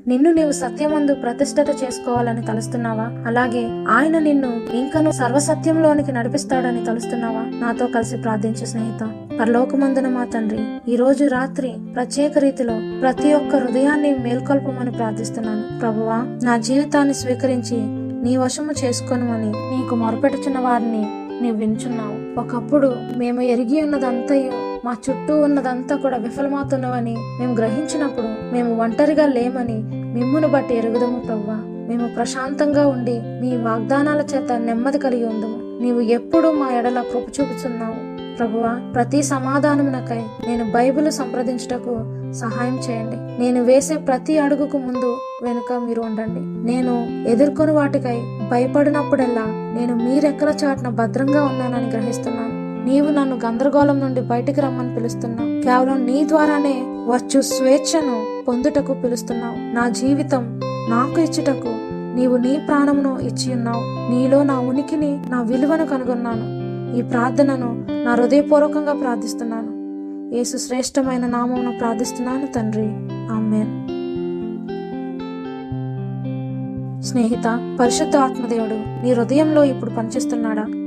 నిన్ను 0.06 0.32
నీవు 0.32 0.52
సత్యమందు 0.52 1.14
ప్రతిష్టత 1.14 1.66
చేసుకోవాలని 1.84 2.46
తలుస్తున్నావా? 2.46 3.24
అలాగే 3.26 3.84
ఆయన 3.88 4.18
నిన్ను 4.18 4.76
ఇంకను 4.76 5.10
సర్వసత్యంలోనికి 5.10 6.12
నడిపిస్తాడని 6.12 6.84
తలుస్తున్నావా? 6.84 7.40
నాతో 7.40 7.86
కలిసి 7.86 8.16
ప్రార్థించు 8.16 8.64
స్నేహిత. 8.64 9.12
పరలోకమందున 9.40 10.08
మా 10.08 10.24
తండ్రి 10.24 10.92
ఈ 10.92 10.96
రోజు 10.96 11.24
రాత్రి 11.24 11.74
ప్రత్యేక 11.94 12.38
రీతిలో 12.38 13.00
ప్రతి 13.00 13.32
ఒక్క 13.32 13.56
హృదయాన్ని 13.56 14.18
మేల్కొల్పమని 14.18 14.90
ప్రార్థిస్తున్నాను. 14.90 15.78
ప్రభువా 15.80 16.18
నా 16.44 16.56
జీవితాన్ని 16.56 17.14
స్వీకరించి 17.14 17.76
నీ 18.24 18.36
వశము 18.36 18.72
చేసుకోనమని 18.84 19.52
నీకు 19.52 19.94
మొరపెట్టుచున్న 19.94 20.58
వారిని 20.58 21.04
నీవు 21.42 21.56
వించున్నావు 21.56 22.40
ఒకప్పుడు 22.40 22.92
మేము 23.16 23.40
ఎరిగి 23.40 23.82
ఉన్నదంతయు 23.82 24.71
మా 24.84 24.92
చుట్టూ 24.92 25.40
ఉన్నదంతా 25.40 25.96
కూడా 25.96 26.16
విఫలమవుతున్నవని 26.16 27.16
మేము 27.40 27.52
గ్రహించినప్పుడు 27.54 28.54
మేము 28.54 28.70
ఒంటరిగా 28.82 29.26
లేమని 29.26 29.76
మిమ్మును 30.14 30.48
బట్టి 30.48 30.74
ఎరుగుదము 30.74 31.18
ప్రవ్వా. 31.18 31.58
మేము 31.88 32.06
ప్రశాంతంగా 32.16 32.86
ఉండి 32.86 33.14
మీ 33.42 33.50
వాగ్దానాల 33.56 34.20
చేత 34.20 34.52
నెమ్మది 34.52 34.98
కలిగి 34.98 35.24
ఉందము. 35.24 35.82
నీవు 35.82 36.00
ఎప్పుడు 36.00 36.48
మా 36.48 36.66
ఎడల 36.78 37.00
కృప 37.12 37.26
చూపుతున్నావు 37.28 38.00
ప్రభువా 38.36 38.72
ప్రతి 38.94 39.22
సమాధానమునకై 39.22 40.20
నేను 40.48 40.64
బైబిల్ 40.70 41.12
సంప్రదించుటకు 41.12 41.94
సహాయం 42.32 42.76
చేయండి. 42.76 43.16
నేను 43.42 43.62
వేసే 43.62 43.96
ప్రతి 43.96 44.38
అడుగుకు 44.38 44.78
ముందు 44.78 45.10
వెనుక 45.42 45.72
మీరు 45.86 46.00
ఉండండి. 46.00 46.72
నేను 46.72 46.94
ఎదుర్కొని 47.28 47.72
వాటికై 47.72 48.18
భయపడినప్పుడల్లా 48.50 49.46
నేను 49.48 49.94
మీరెక్కల 50.04 50.48
చాటున 50.64 50.88
భద్రంగా 50.88 51.42
ఉన్నానని 51.44 51.90
గ్రహిస్తున్నాను. 51.90 52.51
నీవు 52.84 53.10
నన్ను 53.10 53.36
గందరగోళం 53.46 54.00
నుండి 54.00 54.20
బయటికి 54.20 54.60
రమ్మని 54.60 54.94
పిలుస్తున్నావు. 54.94 55.62
కేవలం 55.62 56.06
నీ 56.06 56.28
ద్వారానే 56.28 56.82
వచ్చు 56.86 57.40
స్వేచ్ఛను 57.40 58.44
పొందుటకు 58.48 58.94
పిలుస్తున్నావు. 58.94 59.74
నా 59.74 59.88
జీవితం 59.88 60.60
నాకు 60.88 61.20
ఇచ్చుటకు 61.20 61.92
నీవు 62.16 62.36
నీ 62.36 62.60
ప్రాణమును 62.68 63.18
ఇచ్చి 63.18 63.54
ఉన్నావు. 63.54 64.12
నీలో 64.12 64.42
నా 64.42 64.58
ఉనికిని 64.58 65.22
నా 65.30 65.42
విలువను 65.42 65.86
కనుగొన్నాను. 65.86 66.62
ఈ 66.96 67.02
ప్రార్థనను 67.02 67.86
నా 68.04 68.14
హృదయపూర్వకంగా 68.14 68.92
ప్రార్థిస్తున్నాను. 68.92 69.82
యేసు 70.34 70.56
శ్రేష్టమైన 70.56 71.26
నామమును 71.26 71.78
ప్రార్థిస్తున్నాను 71.78 72.46
తండ్రి. 72.46 72.88
ఆమెన్. 73.12 73.82
స్నేహిత 77.02 77.76
పరిశుద్ధ 77.80 78.16
ఆత్మదేవుడు 78.16 79.04
నీ 79.04 79.12
హృదయంలో 79.12 79.64
ఇప్పుడు 79.64 79.90
పనిచేస్తున్నాడా? 79.90 80.81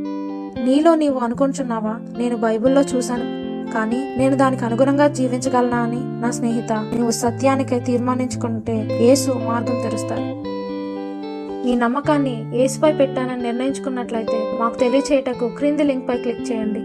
నీలో 0.65 0.95
నీవు 0.95 1.19
అనుకుంటున్నావా? 1.19 1.99
నేను 2.17 2.37
బైబిల్లో 2.37 2.81
చూశాను. 2.81 3.25
కానీ 3.73 4.15
నేను 4.17 4.37
దానికి 4.37 4.65
అనుగుణంగా 4.65 5.07
జీవించగలనా 5.07 5.77
అని 5.77 6.21
నా 6.21 6.31
స్నేహిత 6.31 6.73
నువ్వు 6.73 7.11
సత్యానికై 7.11 7.79
తీర్మానించుకుంటే 7.79 8.99
యేసు 9.01 9.31
మార్గం 9.31 9.81
తెరుస్తారు. 9.81 10.25
ఈ 11.67 11.75
నమ్మకాన్ని 11.75 12.57
ఏసుపై 12.63 12.93
పెట్టానని 12.93 13.43
నిర్ణయించుకున్నట్లయితే 13.43 14.57
మాకు 14.59 14.79
తెలియచేయటకు 14.79 15.49
క్రింది 15.57 15.83
లింక్ 15.83 16.09
పై 16.09 16.17
క్లిక్ 16.17 16.51
చేయండి. 16.51 16.79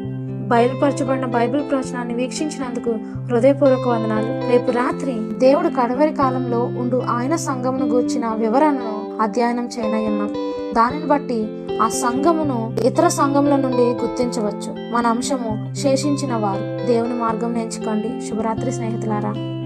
బయలుపరచబడిన 0.49 1.26
బైబిల్ 1.26 1.62
ప్రవచనాన్ని 1.70 2.14
వీక్షించినందుకు 2.14 2.91
హృదయపూర్వక 3.35 3.89
వందనాలు. 3.89 4.53
రేపు 4.53 4.70
రాత్రి 4.70 5.39
దేవుడు 5.39 5.68
కడవరి 5.68 6.12
కాలంలో 6.12 6.59
ఉండు 6.59 7.03
ఆయన 7.07 7.37
సంఘమును 7.37 7.87
గూర్చిన 7.87 8.26
వివరణను 8.26 8.99
అధ్యయనం 9.21 9.66
చేయనయ్యున్నాం 9.66 10.31
దానిని 10.77 11.07
బట్టి 11.07 11.66
ఆ 11.83 11.89
సంఘమును 11.89 12.77
ఇతర 12.83 13.09
సంఘముల 13.09 13.57
నుండి 13.57 13.83
గుర్తించవచ్చు. 13.83 14.93
మన 14.93 15.07
అంశము 15.07 15.75
శేషించిన 15.75 16.35
వారు. 16.35 16.87
దేవుని 16.87 17.14
మార్గం 17.14 17.57
ఎంచుకోండి 17.57 18.29
శుభరాత్రి 18.29 18.73
స్నేహితులారా. 18.73 19.59